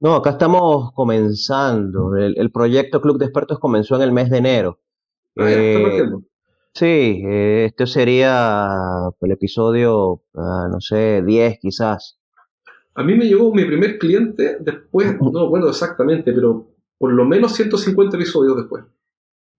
No, 0.01 0.15
acá 0.15 0.31
estamos 0.31 0.91
comenzando. 0.93 2.17
El, 2.17 2.51
proyecto 2.51 2.99
Club 3.01 3.19
de 3.19 3.25
Expertos 3.25 3.59
comenzó 3.59 3.95
en 3.97 4.01
el 4.01 4.11
mes 4.11 4.31
de 4.31 4.37
enero. 4.39 4.79
Ah, 5.37 5.45
eh, 5.47 6.09
sí, 6.73 7.21
eh, 7.23 7.65
este 7.65 7.85
sería 7.85 8.67
el 9.21 9.31
episodio, 9.31 10.23
ah, 10.33 10.67
no 10.71 10.81
sé, 10.81 11.21
10 11.23 11.59
quizás. 11.59 12.19
A 12.93 13.03
mí 13.03 13.15
me 13.15 13.25
llegó 13.25 13.53
mi 13.53 13.65
primer 13.65 13.97
cliente 13.97 14.57
después, 14.59 15.19
no 15.19 15.45
recuerdo 15.45 15.69
exactamente, 15.69 16.33
pero 16.33 16.67
por 16.97 17.13
lo 17.13 17.25
menos 17.25 17.53
150 17.53 18.15
episodios 18.17 18.57
después. 18.57 18.83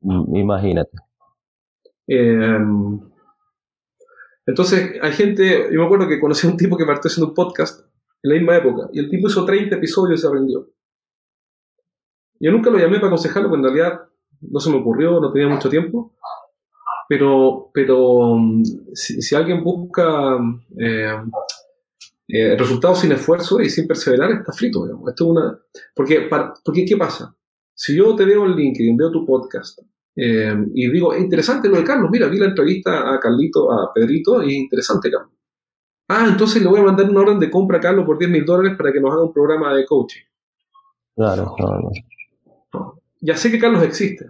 Mm, 0.00 0.36
imagínate. 0.36 0.96
Em, 2.06 3.00
entonces, 4.46 4.98
hay 5.00 5.12
gente, 5.12 5.68
yo 5.72 5.80
me 5.80 5.84
acuerdo 5.84 6.08
que 6.08 6.20
conocí 6.20 6.46
a 6.46 6.50
un 6.50 6.56
tipo 6.56 6.76
que 6.76 6.84
partió 6.84 7.08
haciendo 7.08 7.30
un 7.30 7.34
podcast 7.34 7.80
en 8.22 8.30
la 8.30 8.36
misma 8.36 8.56
época. 8.56 8.88
Y 8.92 8.98
el 8.98 9.08
tipo 9.08 9.28
hizo 9.28 9.44
30 9.44 9.76
episodios 9.76 10.20
y 10.20 10.22
se 10.22 10.32
vendió. 10.32 10.68
Yo 12.40 12.50
nunca 12.50 12.70
lo 12.70 12.78
llamé 12.78 12.96
para 12.96 13.06
aconsejarlo, 13.06 13.48
porque 13.48 13.66
en 13.66 13.74
realidad 13.74 14.02
no 14.40 14.60
se 14.60 14.70
me 14.70 14.76
ocurrió, 14.76 15.20
no 15.20 15.32
tenía 15.32 15.48
mucho 15.48 15.68
tiempo. 15.68 16.12
Pero, 17.08 17.70
pero 17.72 18.36
mm, 18.36 18.62
si, 18.94 19.34
alguien 19.34 19.62
busca 19.62 20.38
eh, 20.78 21.14
eh, 22.34 22.56
resultados 22.56 23.00
sin 23.00 23.12
esfuerzo 23.12 23.60
y 23.60 23.68
sin 23.68 23.86
perseverar, 23.86 24.30
está 24.32 24.52
frito. 24.52 24.86
Esto 24.86 25.24
es 25.24 25.30
una... 25.30 25.58
porque, 25.94 26.30
porque, 26.64 26.86
¿qué 26.86 26.96
pasa? 26.96 27.36
Si 27.74 27.94
yo 27.94 28.16
te 28.16 28.24
veo 28.24 28.46
en 28.46 28.56
LinkedIn, 28.56 28.96
veo 28.96 29.10
tu 29.10 29.26
podcast, 29.26 29.80
eh, 30.16 30.56
y 30.74 30.90
digo, 30.90 31.12
es 31.12 31.20
interesante 31.20 31.68
lo 31.68 31.76
de 31.76 31.84
Carlos, 31.84 32.10
mira, 32.10 32.28
vi 32.28 32.38
la 32.38 32.46
entrevista 32.46 33.12
a 33.12 33.20
Carlito, 33.20 33.70
a 33.70 33.92
Pedrito, 33.92 34.42
y 34.42 34.46
es 34.46 34.62
interesante, 34.62 35.10
Carlos. 35.10 35.32
Ah, 36.08 36.26
entonces 36.26 36.62
le 36.62 36.68
voy 36.68 36.80
a 36.80 36.84
mandar 36.84 37.10
una 37.10 37.20
orden 37.20 37.38
de 37.38 37.50
compra 37.50 37.76
a 37.76 37.80
Carlos 37.82 38.06
por 38.06 38.18
10 38.18 38.30
mil 38.30 38.46
dólares 38.46 38.78
para 38.78 38.92
que 38.94 39.00
nos 39.00 39.12
haga 39.12 39.24
un 39.24 39.32
programa 39.34 39.74
de 39.74 39.84
coaching. 39.84 40.22
Claro, 41.14 41.54
claro. 41.54 41.90
Ya 43.20 43.36
sé 43.36 43.50
que 43.50 43.58
Carlos 43.58 43.82
existe. 43.82 44.24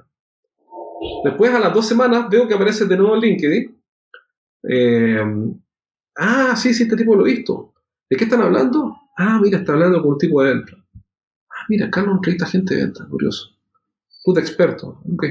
Después, 1.22 1.54
a 1.54 1.60
las 1.60 1.72
dos 1.72 1.86
semanas, 1.86 2.28
veo 2.28 2.48
que 2.48 2.54
aparece 2.54 2.84
de 2.86 2.96
nuevo 2.96 3.14
en 3.14 3.20
LinkedIn. 3.20 3.82
Eh, 4.68 5.24
ah, 6.16 6.56
sí, 6.56 6.74
sí, 6.74 6.82
este 6.82 6.96
tipo 6.96 7.14
lo 7.14 7.24
he 7.24 7.30
visto. 7.30 7.71
¿De 8.12 8.18
qué 8.18 8.24
están 8.24 8.42
hablando? 8.42 8.94
Ah, 9.16 9.40
mira, 9.42 9.60
está 9.60 9.72
hablando 9.72 10.02
con 10.02 10.12
un 10.12 10.18
tipo 10.18 10.42
de 10.42 10.52
venta. 10.52 10.72
Ah, 11.48 11.64
mira, 11.70 11.90
Carlos 11.90 12.16
entrevista 12.16 12.44
gente 12.44 12.74
de 12.74 12.82
venta, 12.84 13.06
curioso. 13.08 13.56
Puta 14.22 14.38
experto, 14.38 15.00
ok. 15.10 15.24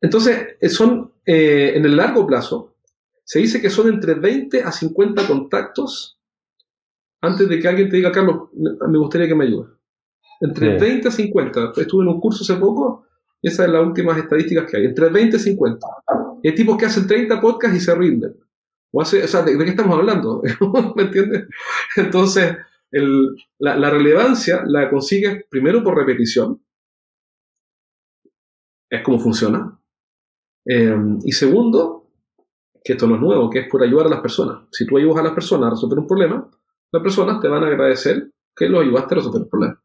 Entonces, 0.00 0.56
son, 0.72 1.12
eh, 1.26 1.72
en 1.74 1.84
el 1.84 1.96
largo 1.96 2.24
plazo, 2.28 2.76
se 3.24 3.40
dice 3.40 3.60
que 3.60 3.70
son 3.70 3.88
entre 3.88 4.14
20 4.14 4.62
a 4.62 4.70
50 4.70 5.26
contactos 5.26 6.16
antes 7.20 7.48
de 7.48 7.58
que 7.58 7.66
alguien 7.66 7.88
te 7.88 7.96
diga, 7.96 8.12
Carlos, 8.12 8.50
me 8.54 8.98
gustaría 8.98 9.26
que 9.26 9.34
me 9.34 9.46
ayude. 9.46 9.68
Entre 10.40 10.78
20 10.78 11.08
a 11.08 11.10
50. 11.10 11.72
Estuve 11.76 12.04
en 12.04 12.08
un 12.10 12.20
curso 12.20 12.44
hace 12.44 12.54
poco 12.54 13.04
y 13.42 13.48
esas 13.48 13.66
son 13.66 13.74
las 13.74 13.84
últimas 13.84 14.16
estadísticas 14.16 14.70
que 14.70 14.76
hay. 14.76 14.84
Entre 14.84 15.08
20 15.08 15.38
a 15.38 15.40
50. 15.40 15.86
hay 16.44 16.54
tipos 16.54 16.76
que 16.76 16.86
hacen 16.86 17.08
30 17.08 17.40
podcasts 17.40 17.76
y 17.76 17.80
se 17.80 17.96
rinden. 17.96 18.36
O, 18.92 19.04
sea, 19.04 19.42
¿de, 19.42 19.56
qué 19.56 19.70
estamos 19.70 19.96
hablando? 19.96 20.42
¿Me 20.96 21.04
entiendes? 21.04 21.48
Entonces, 21.96 22.56
la, 23.58 23.90
relevancia 23.90 24.62
la 24.66 24.90
consigues 24.90 25.44
primero 25.48 25.82
por 25.82 25.96
repetición. 25.96 26.60
Es 28.90 29.02
como 29.02 29.20
funciona. 29.20 29.80
Eh, 30.66 30.96
y 31.24 31.32
segundo, 31.32 32.08
que 32.82 32.94
esto 32.94 33.06
no 33.06 33.14
es 33.14 33.20
nuevo, 33.20 33.48
que 33.48 33.60
es 33.60 33.68
por 33.68 33.82
ayudar 33.82 34.06
a 34.06 34.10
las 34.10 34.20
personas. 34.20 34.66
Si 34.72 34.86
tú 34.86 34.96
ayudas 34.96 35.18
a 35.18 35.22
las 35.22 35.32
personas 35.32 35.68
a 35.68 35.70
resolver 35.70 35.98
un 35.98 36.06
problema, 36.06 36.50
las 36.92 37.02
personas 37.02 37.40
te 37.40 37.48
van 37.48 37.62
a 37.62 37.68
agradecer 37.68 38.32
que 38.56 38.68
lo 38.68 38.80
ayudaste 38.80 39.14
a 39.14 39.18
resolver 39.18 39.42
el 39.42 39.48
problema. 39.48 39.82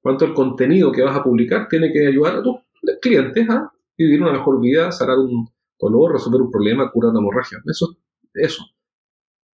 cuanto 0.00 0.24
el 0.24 0.34
contenido 0.34 0.92
que 0.92 1.02
vas 1.02 1.16
a 1.16 1.22
publicar 1.22 1.68
tiene 1.68 1.92
que 1.92 2.06
ayudar 2.06 2.36
a 2.36 2.42
tus 2.42 2.56
clientes 3.02 3.48
a 3.50 3.72
vivir 3.98 4.22
una 4.22 4.32
mejor 4.32 4.60
vida, 4.60 4.92
sanar 4.92 5.18
un 5.18 5.48
dolor, 5.78 6.12
resolver 6.12 6.40
un 6.40 6.50
problema, 6.50 6.90
curar 6.90 7.10
una 7.10 7.20
hemorragia. 7.20 7.58
Eso, 7.66 7.96
eso. 8.36 8.64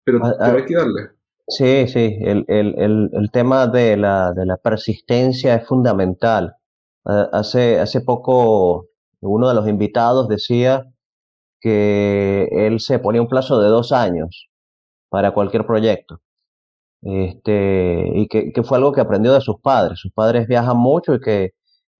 Pero, 0.05 0.21
Ah, 0.25 0.35
ah. 0.41 0.53
hay 0.57 0.65
que 0.67 0.75
darle. 0.75 1.11
Sí, 1.49 1.87
sí, 1.89 2.19
el, 2.23 2.45
el, 2.49 2.75
el, 2.79 3.11
el 3.13 3.31
tema 3.31 3.67
de 3.67 3.97
la, 3.97 4.33
de 4.33 4.47
la 4.47 4.57
persistencia 4.57 5.55
es 5.57 5.67
fundamental. 5.67 6.57
Ah, 7.05 7.29
hace, 7.33 7.81
hace 7.81 8.01
poco 8.01 8.89
uno 9.21 9.49
de 9.49 9.55
los 9.55 9.69
invitados 9.69 10.29
decía 10.29 10.85
que 11.61 12.49
él 12.53 12.81
se 12.81 12.99
ponía 12.99 13.23
un 13.23 13.29
plazo 13.29 13.61
de 13.61 13.69
dos 13.69 13.93
años 13.93 14.49
para 15.11 15.33
cualquier 15.35 15.67
proyecto. 15.67 16.21
Este, 17.03 18.11
y 18.15 18.29
que, 18.29 18.53
que 18.53 18.63
fue 18.63 18.79
algo 18.79 18.93
que 18.93 19.01
aprendió 19.01 19.33
de 19.33 19.41
sus 19.41 19.61
padres. 19.61 19.99
Sus 20.01 20.13
padres 20.13 20.47
viajan 20.49 20.77
mucho 20.77 21.15
y 21.15 21.21
que 21.21 21.51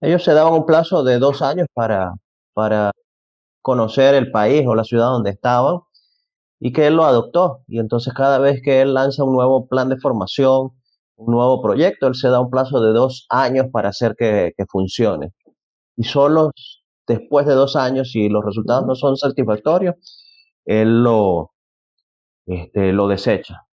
ellos 0.01 0.23
se 0.25 0.33
daban 0.35 0.55
un 0.55 0.67
plazo 0.67 1.03
de 1.05 1.19
dos 1.19 1.43
años 1.43 1.67
para, 1.75 2.15
para 2.55 2.93
conocer 3.63 4.15
el 4.15 4.31
país 4.33 4.65
o 4.67 4.75
la 4.75 4.85
ciudad 4.85 5.07
donde 5.07 5.31
estaban 5.31 5.81
y 6.65 6.73
que 6.73 6.87
él 6.87 6.95
lo 6.95 7.05
adoptó. 7.05 7.65
Y 7.67 7.81
entonces 7.81 8.15
cada 8.15 8.39
vez 8.39 8.63
que 8.63 8.83
él 8.83 8.95
lanza 8.95 9.25
un 9.25 9.33
nuevo 9.33 9.67
plan 9.67 9.89
de 9.89 9.99
formación, 9.99 10.71
un 11.17 11.35
nuevo 11.35 11.61
proyecto, 11.61 12.07
él 12.07 12.15
se 12.15 12.29
da 12.29 12.41
un 12.41 12.51
plazo 12.51 12.81
de 12.81 12.93
dos 12.93 13.27
años 13.31 13.67
para 13.73 13.89
hacer 13.89 14.15
que, 14.17 14.53
que 14.57 14.65
funcione. 14.67 15.33
Y 15.97 16.05
solo 16.05 16.53
después 17.09 17.47
de 17.47 17.55
dos 17.55 17.75
años, 17.75 18.13
si 18.13 18.29
los 18.29 18.45
resultados 18.45 18.87
no 18.87 18.95
son 18.95 19.17
satisfactorios, 19.17 19.97
él 20.65 21.03
lo, 21.03 21.51
este, 22.47 22.93
lo 22.93 23.09
desecha. 23.09 23.67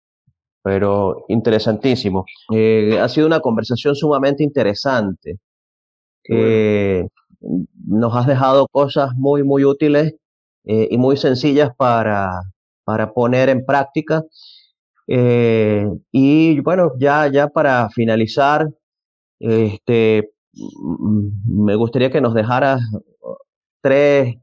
Pero 0.63 1.27
interesantísimo. 1.29 2.25
Eh, 2.55 2.99
ha 2.99 3.09
sido 3.11 3.27
una 3.27 3.41
conversación 3.41 3.95
sumamente 3.97 4.43
interesante. 4.43 5.39
Qué 6.23 7.01
Eh, 7.01 7.09
nos 7.87 8.17
has 8.17 8.27
dejado 8.27 8.67
cosas 8.69 9.11
muy, 9.17 9.43
muy 9.45 9.65
útiles 9.65 10.15
eh, 10.65 10.89
y 10.91 10.99
muy 10.99 11.17
sencillas 11.17 11.71
para, 11.77 12.31
para 12.89 13.13
poner 13.13 13.51
en 13.51 13.67
práctica. 13.67 14.25
Eh, 15.07 15.87
y 16.11 16.59
bueno, 16.61 16.93
ya, 16.99 17.29
ya 17.29 17.49
para 17.49 17.91
finalizar, 17.91 18.67
este, 19.39 20.31
mm, 20.55 21.65
me 21.67 21.75
gustaría 21.75 22.11
que 22.11 22.23
nos 22.23 22.33
dejaras 22.33 22.81
tres, 23.83 24.37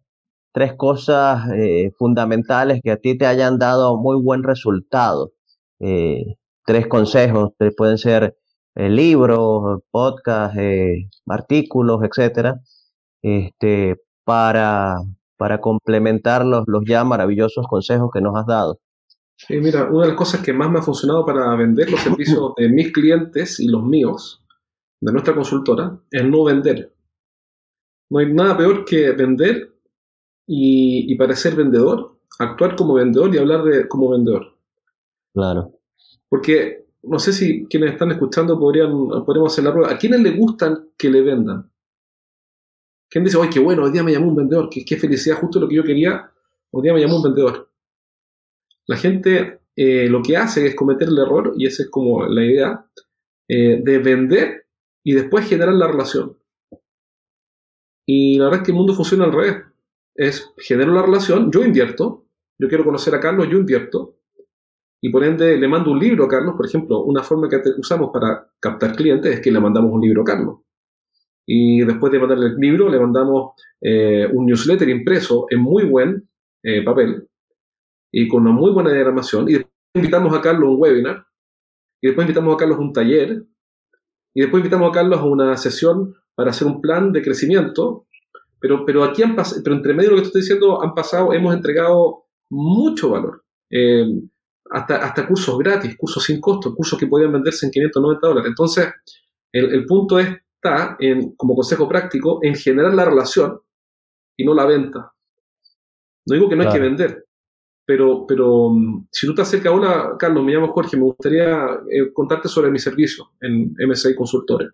tres 0.54 0.74
cosas 0.76 1.50
eh, 1.56 1.92
fundamentales 1.98 2.82
que 2.84 2.92
a 2.92 2.98
ti 2.98 3.18
te 3.18 3.26
hayan 3.26 3.58
dado 3.58 3.98
muy 3.98 4.22
buen 4.22 4.44
resultado. 4.44 5.32
Eh, 5.80 6.36
tres 6.66 6.86
consejos, 6.86 7.50
que 7.60 7.72
pueden 7.72 7.98
ser 7.98 8.38
libros, 8.76 9.82
podcasts, 9.90 10.60
artículos, 11.28 12.02
etcétera, 12.04 12.62
este, 13.24 13.96
para, 14.24 14.98
para 15.38 15.60
complementar 15.60 16.46
los, 16.46 16.64
los 16.68 16.84
ya 16.86 17.04
maravillosos 17.04 17.68
consejos 17.68 18.10
que 18.14 18.22
nos 18.22 18.36
has 18.36 18.46
dado. 18.46 18.80
Sí, 19.38 19.58
mira, 19.58 19.90
una 19.90 20.04
de 20.04 20.08
las 20.10 20.18
cosas 20.18 20.42
que 20.42 20.54
más 20.54 20.72
me 20.72 20.80
ha 20.80 20.82
funcionado 20.82 21.26
para 21.26 21.54
vender 21.56 21.92
los 21.92 22.00
servicios 22.00 22.54
de 22.56 22.70
mis 22.70 22.92
clientes 22.94 23.60
y 23.60 23.68
los 23.68 23.84
míos, 23.84 24.44
de 25.02 25.12
nuestra 25.12 25.36
consultora, 25.36 26.00
es 26.10 26.24
no 26.24 26.46
vender. 26.46 26.94
No 28.10 28.20
hay 28.20 28.32
nada 28.32 28.58
peor 28.58 28.86
que 28.86 29.12
vender 29.12 29.76
y, 30.48 31.12
y 31.12 31.16
parecer 31.16 31.56
vendedor, 31.56 32.18
actuar 32.40 32.76
como 32.76 32.94
vendedor 32.94 33.34
y 33.34 33.38
hablar 33.38 33.64
de, 33.64 33.88
como 33.90 34.10
vendedor. 34.10 34.56
Claro. 35.34 35.74
Porque 36.30 36.86
no 37.04 37.20
sé 37.20 37.34
si 37.34 37.66
quienes 37.66 37.92
están 37.92 38.12
escuchando 38.12 38.60
podrían, 38.60 38.92
podríamos 39.26 39.54
hacer 39.54 39.66
la 39.66 39.74
prueba. 39.74 39.92
¿A 39.92 39.98
quiénes 39.98 40.22
le 40.22 40.32
gustan 40.32 40.90
que 40.98 41.10
le 41.10 41.22
vendan? 41.22 41.70
¿Quién 43.10 43.24
dice, 43.24 43.38
¡ay, 43.42 43.50
qué 43.50 43.60
bueno! 43.60 43.84
Hoy 43.84 43.92
día 43.92 44.04
me 44.04 44.12
llamó 44.12 44.28
un 44.28 44.36
vendedor, 44.36 44.70
qué, 44.70 44.98
felicidad, 44.98 45.38
justo 45.38 45.60
lo 45.60 45.68
que 45.68 45.76
yo 45.76 45.84
quería, 45.84 46.32
hoy 46.72 46.84
día 46.84 46.94
me 46.94 47.02
llamó 47.02 47.18
un 47.18 47.24
vendedor. 47.24 47.70
La 48.88 48.98
gente 48.98 49.62
eh, 49.76 50.08
lo 50.10 50.22
que 50.22 50.38
hace 50.38 50.68
es 50.68 50.76
cometer 50.76 51.08
el 51.08 51.18
error, 51.18 51.54
y 51.58 51.68
esa 51.68 51.84
es 51.84 51.90
como 51.90 52.26
la 52.26 52.44
idea, 52.44 52.86
eh, 53.48 53.82
de 53.84 54.00
vender 54.00 54.68
y 55.04 55.14
después 55.14 55.48
generar 55.48 55.76
la 55.76 55.88
relación. 55.88 56.38
Y 58.08 58.38
la 58.38 58.46
verdad 58.46 58.62
es 58.62 58.66
que 58.66 58.72
el 58.72 58.78
mundo 58.78 58.94
funciona 58.94 59.26
al 59.26 59.34
revés. 59.34 59.64
Es 60.16 60.54
genero 60.58 60.94
la 60.94 61.02
relación, 61.02 61.52
yo 61.52 61.64
invierto, 61.64 62.26
yo 62.58 62.68
quiero 62.68 62.86
conocer 62.86 63.14
a 63.16 63.20
Carlos, 63.20 63.48
yo 63.50 63.58
invierto, 63.58 64.18
y 65.02 65.10
por 65.10 65.24
ende 65.24 65.58
le 65.58 65.68
mando 65.68 65.92
un 65.92 66.00
libro 66.00 66.26
a 66.26 66.28
Carlos, 66.28 66.56
por 66.56 66.66
ejemplo, 66.66 67.04
una 67.04 67.22
forma 67.22 67.50
que 67.50 67.62
usamos 67.78 68.10
para 68.12 68.50
captar 68.60 68.96
clientes 68.96 69.36
es 69.36 69.42
que 69.42 69.52
le 69.52 69.60
mandamos 69.60 69.92
un 69.92 70.02
libro 70.02 70.22
a 70.22 70.26
Carlos. 70.26 70.65
Y 71.48 71.84
después 71.84 72.12
de 72.12 72.20
mandarle 72.20 72.48
el 72.48 72.56
libro, 72.56 72.90
le 72.90 73.00
mandamos 73.00 73.54
eh, 73.82 74.28
un 74.34 74.46
newsletter 74.46 74.90
impreso 74.90 75.46
en 75.50 75.62
muy 75.62 75.86
buen 75.86 76.28
eh, 76.64 76.84
papel 76.84 77.28
y 78.12 78.28
con 78.28 78.42
una 78.44 78.52
muy 78.52 78.72
buena 78.72 78.92
diagramación. 78.92 79.50
Y 79.50 79.54
después 79.54 79.74
invitamos 79.94 80.36
a 80.36 80.42
Carlos 80.42 80.68
a 80.68 80.72
un 80.72 80.82
webinar. 80.82 81.26
Y 82.02 82.08
después 82.08 82.26
invitamos 82.26 82.56
a 82.56 82.58
Carlos 82.58 82.78
a 82.78 82.82
un 82.82 82.94
taller. 82.94 83.44
Y 84.34 84.42
después 84.42 84.62
invitamos 84.62 84.90
a 84.90 84.94
Carlos 84.94 85.20
a 85.20 85.26
una 85.26 85.58
sesión 85.58 86.16
para 86.34 86.52
hacer 86.52 86.68
un 86.68 86.82
plan 86.82 87.12
de 87.12 87.22
crecimiento. 87.22 88.08
Pero, 88.60 88.86
pero 88.86 89.04
aquí 89.04 89.22
han 89.22 89.36
pero 89.36 89.76
entre 89.76 89.94
medio 89.94 90.12
de 90.12 90.16
lo 90.16 90.22
que 90.22 90.28
estoy 90.28 90.42
diciendo, 90.42 90.82
han 90.82 90.94
pasado, 90.94 91.34
hemos 91.34 91.54
entregado 91.54 92.26
mucho 92.50 93.10
valor. 93.10 93.44
Eh, 93.70 94.06
hasta, 94.72 94.96
hasta 94.98 95.28
cursos 95.28 95.58
gratis, 95.60 95.96
cursos 95.98 96.24
sin 96.24 96.40
costo, 96.42 96.74
cursos 96.74 96.98
que 96.98 97.08
podían 97.08 97.32
venderse 97.32 97.66
en 97.66 97.72
590 97.72 98.28
dólares. 98.28 98.50
Entonces, 98.50 98.88
el, 99.52 99.86
punto 99.86 100.20
está, 100.66 100.98
en, 101.00 101.36
como 101.36 101.56
consejo 101.56 101.88
práctico, 101.88 102.40
en 102.42 102.56
generar 102.56 102.94
la 102.94 103.06
relación 103.06 103.60
y 104.38 104.44
no 104.44 104.54
la 104.54 104.66
venta. 104.66 105.14
No 106.28 106.34
digo 106.36 106.50
que 106.50 106.56
no 106.56 106.64
hay 106.64 106.74
que 106.74 106.80
vender, 106.80 107.26
pero, 107.86 108.26
pero 108.28 108.70
mm, 108.72 109.08
si 109.12 109.28
tú 109.28 109.36
te 109.36 109.44
acercas 109.44 109.72
ahora, 109.72 110.16
Carlos, 110.18 110.44
me 110.44 110.54
llamo 110.54 110.72
Jorge, 110.72 110.98
me 110.98 111.04
gustaría 111.04 111.66
eh, 111.90 112.12
contarte 112.14 112.48
sobre 112.48 112.72
mi 112.72 112.80
servicio 112.80 113.32
en 113.42 113.76
MSI 113.78 114.16
Consultores. 114.16 114.70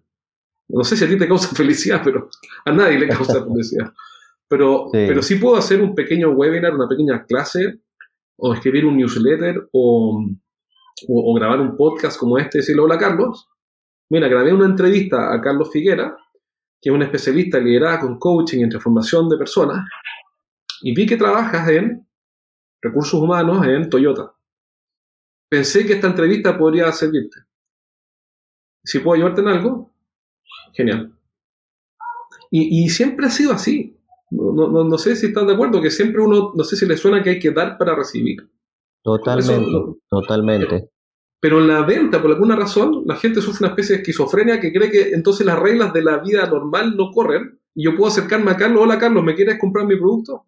No 0.69 0.83
sé 0.85 0.95
si 0.95 1.03
a 1.03 1.09
ti 1.09 1.17
te 1.17 1.27
causa 1.27 1.49
felicidad, 1.55 2.01
pero 2.03 2.29
a 2.65 2.71
nadie 2.71 2.99
le 2.99 3.09
causa 3.09 3.43
felicidad. 3.45 3.91
Pero 4.47 4.87
Sí. 4.91 5.05
pero 5.07 5.21
sí 5.21 5.35
puedo 5.35 5.57
hacer 5.57 5.81
un 5.81 5.93
pequeño 5.95 6.31
webinar, 6.31 6.73
una 6.73 6.87
pequeña 6.87 7.25
clase, 7.25 7.79
o 8.37 8.53
escribir 8.53 8.85
un 8.85 8.97
newsletter, 8.97 9.67
o, 9.71 10.25
o, 11.07 11.31
o 11.31 11.33
grabar 11.35 11.59
un 11.59 11.75
podcast 11.77 12.17
como 12.17 12.37
este, 12.37 12.59
decirle, 12.59 12.81
hola 12.81 12.97
Carlos, 12.97 13.47
mira, 14.11 14.27
grabé 14.27 14.53
una 14.53 14.65
entrevista 14.65 15.33
a 15.33 15.41
Carlos 15.41 15.71
Figuera, 15.71 16.15
que 16.81 16.89
es 16.89 16.93
un 16.95 17.01
especialista 17.01 17.57
en 17.57 17.65
liderazgo, 17.65 18.07
en 18.07 18.19
coaching 18.19 18.59
y 18.59 18.63
en 18.63 18.69
transformación 18.69 19.29
de 19.29 19.37
personas, 19.37 19.87
y 20.81 20.93
vi 20.93 21.05
que 21.05 21.17
trabajas 21.17 21.67
en 21.69 22.07
recursos 22.81 23.19
humanos 23.21 23.65
en 23.67 23.89
Toyota. 23.89 24.33
Pensé 25.49 25.85
que 25.85 25.93
esta 25.93 26.07
entrevista 26.07 26.57
podría 26.57 26.91
servirte. 26.91 27.39
Si 28.83 28.99
puedo 28.99 29.15
ayudarte 29.15 29.41
en 29.41 29.47
algo, 29.47 29.93
genial. 30.73 31.13
Y, 32.49 32.83
y 32.85 32.89
siempre 32.89 33.27
ha 33.27 33.29
sido 33.29 33.53
así. 33.53 33.95
No, 34.31 34.51
no- 34.53 34.67
no- 34.69 34.83
no 34.85 34.97
sé 34.97 35.15
si 35.15 35.27
estás 35.27 35.45
de 35.45 35.53
acuerdo, 35.53 35.81
que 35.81 35.91
siempre 35.91 36.21
uno, 36.21 36.53
no 36.55 36.63
sé 36.63 36.75
si 36.75 36.85
le 36.85 36.97
suena 36.97 37.21
que 37.21 37.31
hay 37.31 37.39
que 37.39 37.51
dar 37.51 37.77
para 37.77 37.95
recibir. 37.95 38.49
Totalmente, 39.03 39.69
Eso- 39.69 39.97
totalmente. 40.09 40.89
Pero 41.41 41.59
en 41.59 41.67
la 41.67 41.81
venta, 41.81 42.21
por 42.21 42.31
alguna 42.31 42.55
razón, 42.55 43.03
la 43.05 43.15
gente 43.15 43.41
sufre 43.41 43.65
una 43.65 43.69
especie 43.73 43.95
de 43.95 44.01
esquizofrenia 44.03 44.59
que 44.61 44.71
cree 44.71 44.91
que 44.91 45.09
entonces 45.09 45.45
las 45.45 45.59
reglas 45.59 45.91
de 45.91 46.03
la 46.03 46.19
vida 46.19 46.45
normal 46.47 46.95
no 46.95 47.11
corren 47.11 47.59
y 47.75 47.83
yo 47.85 47.95
puedo 47.95 48.09
acercarme 48.11 48.51
a 48.51 48.57
Carlos, 48.57 48.83
hola 48.83 48.99
Carlos, 48.99 49.23
¿me 49.23 49.33
quieres 49.35 49.59
comprar 49.59 49.85
mi 49.87 49.95
producto? 49.97 50.45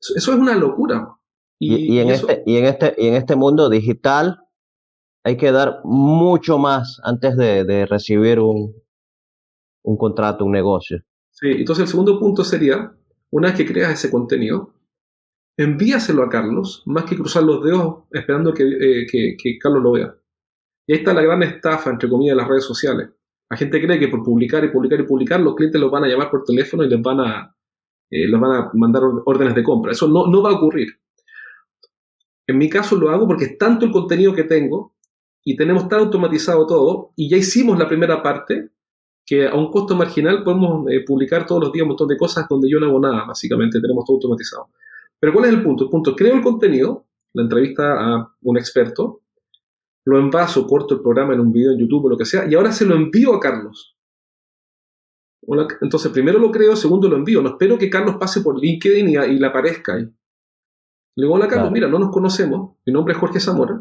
Eso, 0.00 0.14
eso 0.16 0.32
es 0.32 0.38
una 0.38 0.54
locura. 0.54 1.16
Y, 1.58 1.94
y 1.94 1.98
en 2.00 2.10
eso- 2.10 2.28
este, 2.28 2.42
y 2.50 2.56
en 2.56 2.64
este, 2.64 2.94
y 2.98 3.06
en 3.08 3.14
este 3.14 3.36
mundo 3.36 3.68
digital 3.68 4.40
hay 5.24 5.36
que 5.36 5.52
dar 5.52 5.80
mucho 5.84 6.58
más 6.58 6.98
antes 7.04 7.36
de, 7.36 7.64
de 7.64 7.86
recibir 7.86 8.40
un, 8.40 8.74
un 9.84 9.96
contrato, 9.96 10.44
un 10.44 10.52
negocio. 10.52 11.02
Sí, 11.30 11.48
entonces 11.50 11.82
el 11.82 11.88
segundo 11.88 12.18
punto 12.18 12.42
sería, 12.42 12.92
una 13.30 13.48
vez 13.48 13.56
que 13.56 13.66
creas 13.66 13.92
ese 13.92 14.10
contenido, 14.10 14.74
envíaselo 15.56 16.22
a 16.22 16.28
Carlos, 16.28 16.82
más 16.86 17.04
que 17.04 17.16
cruzar 17.16 17.42
los 17.44 17.62
dedos 17.62 18.04
esperando 18.10 18.52
que, 18.54 18.64
eh, 18.64 19.06
que- 19.10 19.58
Carlos 19.58 19.82
lo 19.82 19.92
vea. 19.92 20.14
Y 20.86 20.92
ahí 20.92 20.98
está 20.98 21.12
la 21.14 21.22
gran 21.22 21.42
estafa, 21.42 21.90
entre 21.90 22.08
comillas, 22.08 22.32
de 22.36 22.42
las 22.42 22.48
redes 22.48 22.64
sociales. 22.64 23.10
La 23.50 23.56
gente 23.56 23.80
cree 23.80 23.98
que 23.98 24.08
por 24.08 24.22
publicar 24.22 24.64
y 24.64 24.68
publicar 24.68 24.98
y 25.00 25.04
publicar, 25.04 25.40
los 25.40 25.54
clientes 25.54 25.80
los 25.80 25.90
van 25.90 26.04
a 26.04 26.08
llamar 26.08 26.30
por 26.30 26.42
teléfono 26.44 26.84
y 26.84 26.88
les 26.88 27.00
van 27.02 27.20
a, 27.20 27.54
eh, 28.10 28.26
les 28.28 28.40
van 28.40 28.52
a 28.52 28.70
mandar 28.74 29.02
órdenes 29.24 29.54
de 29.54 29.62
compra. 29.62 29.92
Eso 29.92 30.08
no, 30.08 30.26
no 30.26 30.42
va 30.42 30.50
a 30.50 30.54
ocurrir. 30.54 30.88
En 32.46 32.58
mi 32.58 32.68
caso 32.68 32.96
lo 32.96 33.10
hago 33.10 33.26
porque 33.26 33.44
es 33.44 33.58
tanto 33.58 33.86
el 33.86 33.92
contenido 33.92 34.34
que 34.34 34.44
tengo 34.44 34.94
y 35.44 35.56
tenemos 35.56 35.88
tan 35.88 36.00
automatizado 36.00 36.66
todo 36.66 37.12
y 37.16 37.28
ya 37.28 37.36
hicimos 37.36 37.78
la 37.78 37.88
primera 37.88 38.22
parte 38.22 38.70
que 39.24 39.46
a 39.46 39.54
un 39.54 39.70
costo 39.70 39.94
marginal 39.94 40.42
podemos 40.42 40.90
eh, 40.90 41.04
publicar 41.06 41.46
todos 41.46 41.62
los 41.62 41.72
días 41.72 41.82
un 41.82 41.88
montón 41.90 42.08
de 42.08 42.16
cosas 42.16 42.46
donde 42.48 42.68
yo 42.68 42.80
no 42.80 42.86
hago 42.86 42.98
nada, 43.00 43.24
básicamente, 43.26 43.80
tenemos 43.80 44.04
todo 44.04 44.16
automatizado. 44.16 44.70
Pero 45.22 45.34
¿cuál 45.34 45.44
es 45.44 45.52
el 45.52 45.62
punto? 45.62 45.84
El 45.84 45.90
punto, 45.90 46.16
creo 46.16 46.34
el 46.34 46.42
contenido, 46.42 47.06
la 47.32 47.44
entrevista 47.44 47.92
a 47.92 48.36
un 48.42 48.58
experto, 48.58 49.22
lo 50.04 50.18
envaso, 50.18 50.66
corto 50.66 50.96
el 50.96 51.00
programa 51.00 51.32
en 51.32 51.38
un 51.38 51.52
video 51.52 51.70
en 51.70 51.78
YouTube 51.78 52.06
o 52.06 52.08
lo 52.08 52.18
que 52.18 52.24
sea, 52.24 52.44
y 52.50 52.56
ahora 52.56 52.72
se 52.72 52.84
lo 52.84 52.96
envío 52.96 53.32
a 53.32 53.38
Carlos. 53.38 53.96
Entonces, 55.80 56.10
primero 56.10 56.40
lo 56.40 56.50
creo, 56.50 56.74
segundo 56.74 57.08
lo 57.08 57.16
envío. 57.16 57.40
No 57.40 57.50
espero 57.50 57.78
que 57.78 57.88
Carlos 57.88 58.16
pase 58.18 58.40
por 58.40 58.60
LinkedIn 58.60 59.08
y, 59.10 59.16
y 59.16 59.38
le 59.38 59.46
aparezca 59.46 59.94
ahí. 59.94 60.02
Le 60.02 61.24
digo, 61.24 61.34
hola 61.34 61.46
Carlos, 61.46 61.70
mira, 61.70 61.86
no 61.86 62.00
nos 62.00 62.10
conocemos, 62.10 62.76
mi 62.84 62.92
nombre 62.92 63.14
es 63.14 63.20
Jorge 63.20 63.38
Zamora, 63.38 63.80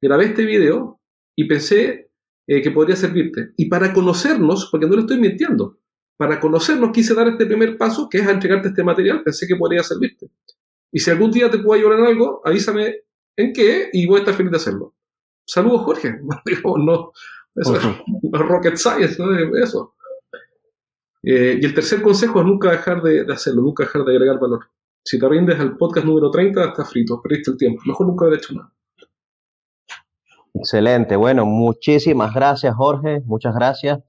grabé 0.00 0.26
este 0.26 0.44
video 0.44 1.00
y 1.34 1.48
pensé 1.48 2.12
eh, 2.46 2.62
que 2.62 2.70
podría 2.70 2.94
servirte. 2.94 3.54
Y 3.56 3.68
para 3.68 3.92
conocernos, 3.92 4.68
porque 4.70 4.86
no 4.86 4.94
le 4.94 5.00
estoy 5.00 5.18
mintiendo, 5.18 5.80
para 6.16 6.38
conocernos 6.38 6.92
quise 6.92 7.14
dar 7.14 7.26
este 7.26 7.46
primer 7.46 7.76
paso, 7.76 8.08
que 8.08 8.18
es 8.18 8.26
a 8.28 8.30
entregarte 8.30 8.68
este 8.68 8.84
material, 8.84 9.24
pensé 9.24 9.48
que 9.48 9.56
podría 9.56 9.82
servirte. 9.82 10.30
Y 10.92 11.00
si 11.00 11.10
algún 11.10 11.30
día 11.30 11.50
te 11.50 11.58
puedo 11.58 11.78
ayudar 11.78 12.00
en 12.00 12.06
algo, 12.06 12.42
avísame 12.44 12.96
en 13.36 13.52
qué 13.52 13.90
y 13.92 14.06
voy 14.06 14.16
a 14.16 14.18
estar 14.20 14.34
feliz 14.34 14.50
de 14.50 14.56
hacerlo. 14.56 14.94
Saludos, 15.46 15.82
Jorge. 15.82 16.18
Digo, 16.44 16.78
no, 16.78 17.12
eso 17.54 17.76
es 18.32 18.40
rocket 18.40 18.76
science, 18.76 19.16
¿no? 19.18 19.56
Eso. 19.56 19.94
Eh, 21.22 21.58
y 21.60 21.64
el 21.64 21.74
tercer 21.74 22.02
consejo 22.02 22.40
es 22.40 22.46
nunca 22.46 22.70
dejar 22.70 23.02
de, 23.02 23.26
hacerlo, 23.32 23.62
nunca 23.62 23.84
dejar 23.84 24.04
de 24.04 24.12
agregar 24.12 24.38
valor. 24.40 24.66
Si 25.04 25.18
te 25.18 25.28
rindes 25.28 25.58
al 25.58 25.76
podcast 25.76 26.06
número 26.06 26.30
30, 26.30 26.64
estás 26.64 26.90
frito, 26.90 27.20
perdiste 27.22 27.50
el 27.50 27.56
tiempo. 27.56 27.82
Mejor 27.86 28.06
nunca 28.06 28.26
haber 28.26 28.38
hecho 28.38 28.54
nada. 28.54 28.72
Excelente. 30.54 31.16
Bueno, 31.16 31.46
muchísimas 31.46 32.34
gracias, 32.34 32.74
Jorge. 32.74 33.22
Muchas 33.24 33.54
gracias. 33.54 34.00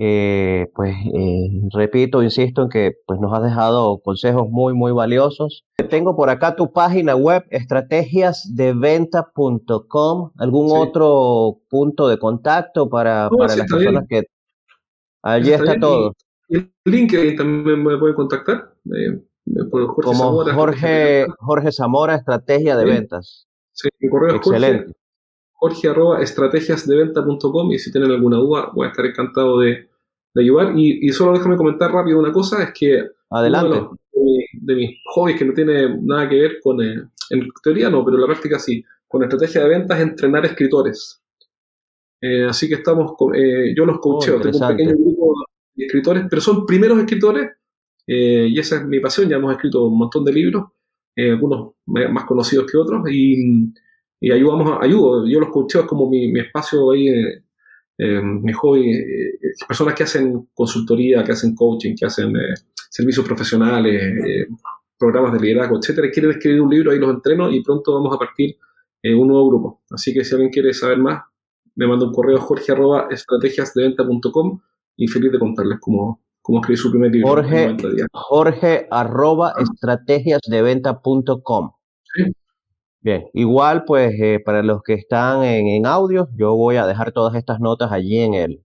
Eh, 0.00 0.70
pues 0.76 0.94
eh, 1.12 1.50
repito, 1.72 2.22
insisto 2.22 2.62
en 2.62 2.68
que 2.68 2.92
pues, 3.04 3.18
nos 3.18 3.32
has 3.32 3.42
dejado 3.42 3.98
consejos 3.98 4.48
muy, 4.48 4.72
muy 4.72 4.92
valiosos. 4.92 5.64
Tengo 5.90 6.14
por 6.14 6.30
acá 6.30 6.54
tu 6.54 6.72
página 6.72 7.16
web, 7.16 7.44
estrategiasdeventa.com. 7.50 10.30
¿Algún 10.38 10.68
otro 10.70 11.58
punto 11.68 12.06
de 12.06 12.16
contacto 12.18 12.88
para, 12.88 13.28
para 13.28 13.56
las 13.56 13.68
personas 13.68 14.04
que... 14.08 14.22
Allí 15.22 15.50
está, 15.50 15.80
todo. 15.80 16.14
Y 16.48 16.58
LinkedIn 16.84 17.36
también 17.36 17.82
me 17.82 17.98
puede 17.98 18.14
contactar. 18.14 18.72
Eh, 18.94 19.20
Jorge 19.70 20.02
Como 20.02 20.16
Zamora, 20.16 20.54
Jorge, 20.54 21.26
Jorge 21.38 21.72
Zamora, 21.72 22.14
Estrategia 22.14 22.76
de 22.76 22.84
Ventas. 22.84 23.48
Sí, 23.72 23.88
mi 23.98 24.08
correo 24.08 24.36
Excelente. 24.36 24.92
Jorge, 25.54 25.88
arroba 25.88 26.22
estrategiasdeventa.com 26.22 27.72
y 27.72 27.80
si 27.80 27.90
tienen 27.90 28.12
alguna 28.12 28.36
duda 28.36 28.70
voy 28.72 28.86
a 28.86 28.90
estar 28.90 29.04
encantado 29.04 29.58
de, 29.58 29.87
ayudar. 30.42 30.72
Y, 30.76 31.08
solo 31.10 31.32
déjame 31.32 31.56
comentar 31.56 31.92
rápido 31.92 32.18
una 32.18 32.32
cosa, 32.32 32.62
es 32.62 32.72
que 32.72 33.04
Adelante. 33.30 33.80
de, 34.52 34.74
mis 34.74 34.98
hobbies 35.06 35.38
que 35.38 35.44
no 35.44 35.52
tiene 35.52 35.96
nada 36.02 36.28
que 36.28 36.36
ver 36.36 36.58
con, 36.62 36.80
eh, 36.82 37.02
en 37.30 37.48
teoría 37.62 37.90
no, 37.90 38.04
pero 38.04 38.16
en 38.16 38.22
la 38.22 38.26
práctica 38.26 38.58
sí, 38.58 38.84
con 39.06 39.22
estrategia 39.22 39.62
de 39.62 39.68
ventas 39.68 39.98
es 39.98 40.04
entrenar 40.04 40.44
escritores. 40.46 41.22
Eh, 42.20 42.44
así 42.44 42.68
que 42.68 42.74
estamos, 42.74 43.12
eh, 43.34 43.74
yo 43.76 43.84
los 43.84 43.98
coacheo, 44.00 44.38
oh, 44.38 44.40
tengo 44.40 44.58
un 44.58 44.68
pequeño 44.68 44.96
grupo 44.96 45.34
de 45.74 45.86
escritores, 45.86 46.24
pero 46.28 46.42
son 46.42 46.66
primeros 46.66 46.98
escritores 46.98 47.52
y 48.10 48.58
esa 48.58 48.76
es 48.76 48.86
mi 48.86 49.00
pasión, 49.00 49.28
ya 49.28 49.36
hemos 49.36 49.52
escrito 49.52 49.84
un 49.84 49.98
montón 49.98 50.24
de 50.24 50.32
libros, 50.32 50.64
algunos 51.14 51.74
más 51.84 52.24
conocidos 52.24 52.64
que 52.64 52.78
otros, 52.78 53.02
y, 53.10 53.68
y 54.18 54.32
ayudamos, 54.32 54.78
ayudo, 54.80 55.26
yo 55.28 55.38
los 55.40 55.50
coacheo, 55.50 55.82
es 55.82 55.86
como 55.86 56.08
mi, 56.08 56.32
mi 56.32 56.40
espacio 56.40 56.90
ahí 56.90 57.10
eh, 57.98 58.22
mi 58.22 58.52
hobby, 58.52 58.92
eh, 58.92 59.38
personas 59.66 59.94
que 59.94 60.04
hacen 60.04 60.48
consultoría, 60.54 61.24
que 61.24 61.32
hacen 61.32 61.56
coaching, 61.56 61.96
que 61.98 62.06
hacen 62.06 62.36
eh, 62.36 62.54
servicios 62.88 63.26
profesionales, 63.26 64.00
eh, 64.24 64.46
programas 64.96 65.32
de 65.32 65.40
liderazgo, 65.40 65.78
etcétera, 65.78 66.08
quieren 66.10 66.30
escribir 66.30 66.60
un 66.60 66.70
libro, 66.70 66.92
ahí 66.92 66.98
los 66.98 67.10
entreno 67.10 67.50
y 67.50 67.60
pronto 67.62 67.94
vamos 67.94 68.14
a 68.14 68.18
partir 68.18 68.56
un 69.04 69.28
nuevo 69.28 69.48
grupo. 69.48 69.82
Así 69.90 70.12
que 70.12 70.24
si 70.24 70.34
alguien 70.34 70.50
quiere 70.50 70.74
saber 70.74 70.98
más, 70.98 71.22
me 71.76 71.86
manda 71.86 72.04
un 72.06 72.12
correo 72.12 72.36
a 72.36 72.40
jorge 72.40 72.72
arroba 72.72 73.06
estrategiasdeventa.com 73.10 74.60
y 74.96 75.08
feliz 75.08 75.32
de 75.32 75.38
contarles 75.38 75.78
cómo, 75.80 76.22
cómo 76.42 76.60
escribir 76.60 76.78
su 76.78 76.90
primer 76.90 77.10
libro. 77.12 77.28
Jorge, 77.28 77.76
Jorge 78.12 78.86
arroba 78.90 79.54
estrategiasdeventa.com. 79.56 81.70
Sí. 82.02 82.24
Bien, 83.00 83.28
igual 83.32 83.84
pues 83.84 84.12
eh, 84.20 84.40
para 84.44 84.62
los 84.62 84.82
que 84.82 84.94
están 84.94 85.44
en, 85.44 85.86
audio, 85.86 86.28
yo 86.34 86.56
voy 86.56 86.76
a 86.76 86.86
dejar 86.86 87.12
todas 87.12 87.36
estas 87.36 87.60
notas 87.60 87.92
allí 87.92 88.18
en, 88.18 88.34
el, 88.34 88.64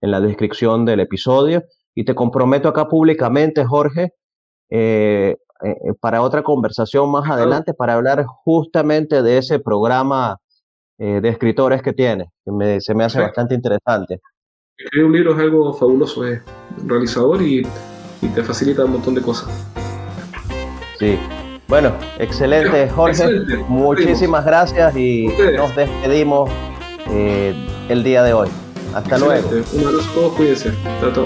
en 0.00 0.10
la 0.10 0.20
descripción 0.20 0.86
del 0.86 1.00
episodio 1.00 1.62
y 1.94 2.04
te 2.04 2.14
comprometo 2.14 2.68
acá 2.68 2.88
públicamente, 2.88 3.64
Jorge, 3.66 4.14
eh, 4.70 5.36
eh, 5.62 5.74
para 6.00 6.22
otra 6.22 6.42
conversación 6.42 7.10
más 7.10 7.28
adelante 7.28 7.74
para 7.74 7.94
hablar 7.94 8.24
justamente 8.24 9.22
de 9.22 9.38
ese 9.38 9.58
programa 9.58 10.38
de 10.98 11.26
escritores 11.30 11.80
que 11.80 11.94
tiene, 11.94 12.30
que 12.44 12.78
se 12.82 12.94
me 12.94 13.04
hace 13.04 13.18
bastante 13.22 13.54
interesante. 13.54 14.20
Escribir 14.76 15.06
un 15.06 15.12
libro 15.12 15.32
es 15.32 15.38
algo 15.38 15.72
fabuloso, 15.72 16.26
es 16.26 16.42
realizador 16.84 17.40
y, 17.40 17.66
y 18.20 18.28
te 18.34 18.42
facilita 18.42 18.84
un 18.84 18.92
montón 18.92 19.14
de 19.14 19.22
cosas. 19.22 19.48
Sí, 20.98 21.18
bueno, 21.70 21.92
excelente, 22.18 22.88
Jorge. 22.90 23.24
Muchísimas 23.68 24.44
gracias 24.44 24.94
y 24.96 25.28
nos 25.56 25.74
despedimos 25.74 26.50
eh, 27.10 27.54
el 27.88 28.02
día 28.02 28.24
de 28.24 28.34
hoy. 28.34 28.48
Hasta 28.92 29.18
luego. 29.18 29.48
Un 29.72 29.86
abrazo 29.86 30.10
a 30.10 30.14
todos, 30.14 30.32
cuídense. 30.34 30.72
Hasta 31.00 31.22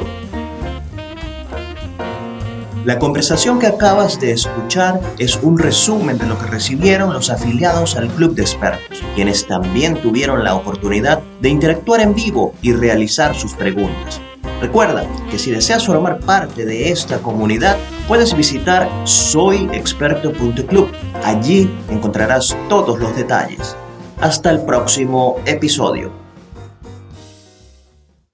La 2.84 2.98
conversación 2.98 3.58
que 3.58 3.68
acabas 3.68 4.20
de 4.20 4.32
escuchar 4.32 5.00
es 5.18 5.36
un 5.36 5.58
resumen 5.58 6.18
de 6.18 6.26
lo 6.26 6.38
que 6.38 6.46
recibieron 6.46 7.14
los 7.14 7.30
afiliados 7.30 7.96
al 7.96 8.08
Club 8.08 8.34
de 8.34 8.42
Expertos, 8.42 9.02
quienes 9.14 9.46
también 9.46 9.96
tuvieron 10.02 10.44
la 10.44 10.54
oportunidad 10.54 11.22
de 11.40 11.48
interactuar 11.48 12.02
en 12.02 12.14
vivo 12.14 12.54
y 12.60 12.74
realizar 12.74 13.34
sus 13.34 13.54
preguntas. 13.54 14.20
Recuerda 14.60 15.06
que 15.30 15.38
si 15.38 15.50
deseas 15.50 15.86
formar 15.86 16.20
parte 16.20 16.64
de 16.64 16.90
esta 16.90 17.18
comunidad, 17.18 17.76
puedes 18.08 18.36
visitar 18.36 18.88
soyexperto.club. 19.04 20.88
Allí 21.24 21.70
encontrarás 21.90 22.56
todos 22.68 22.98
los 22.98 23.14
detalles. 23.16 23.76
Hasta 24.20 24.50
el 24.50 24.64
próximo 24.64 25.36
episodio. 25.44 26.23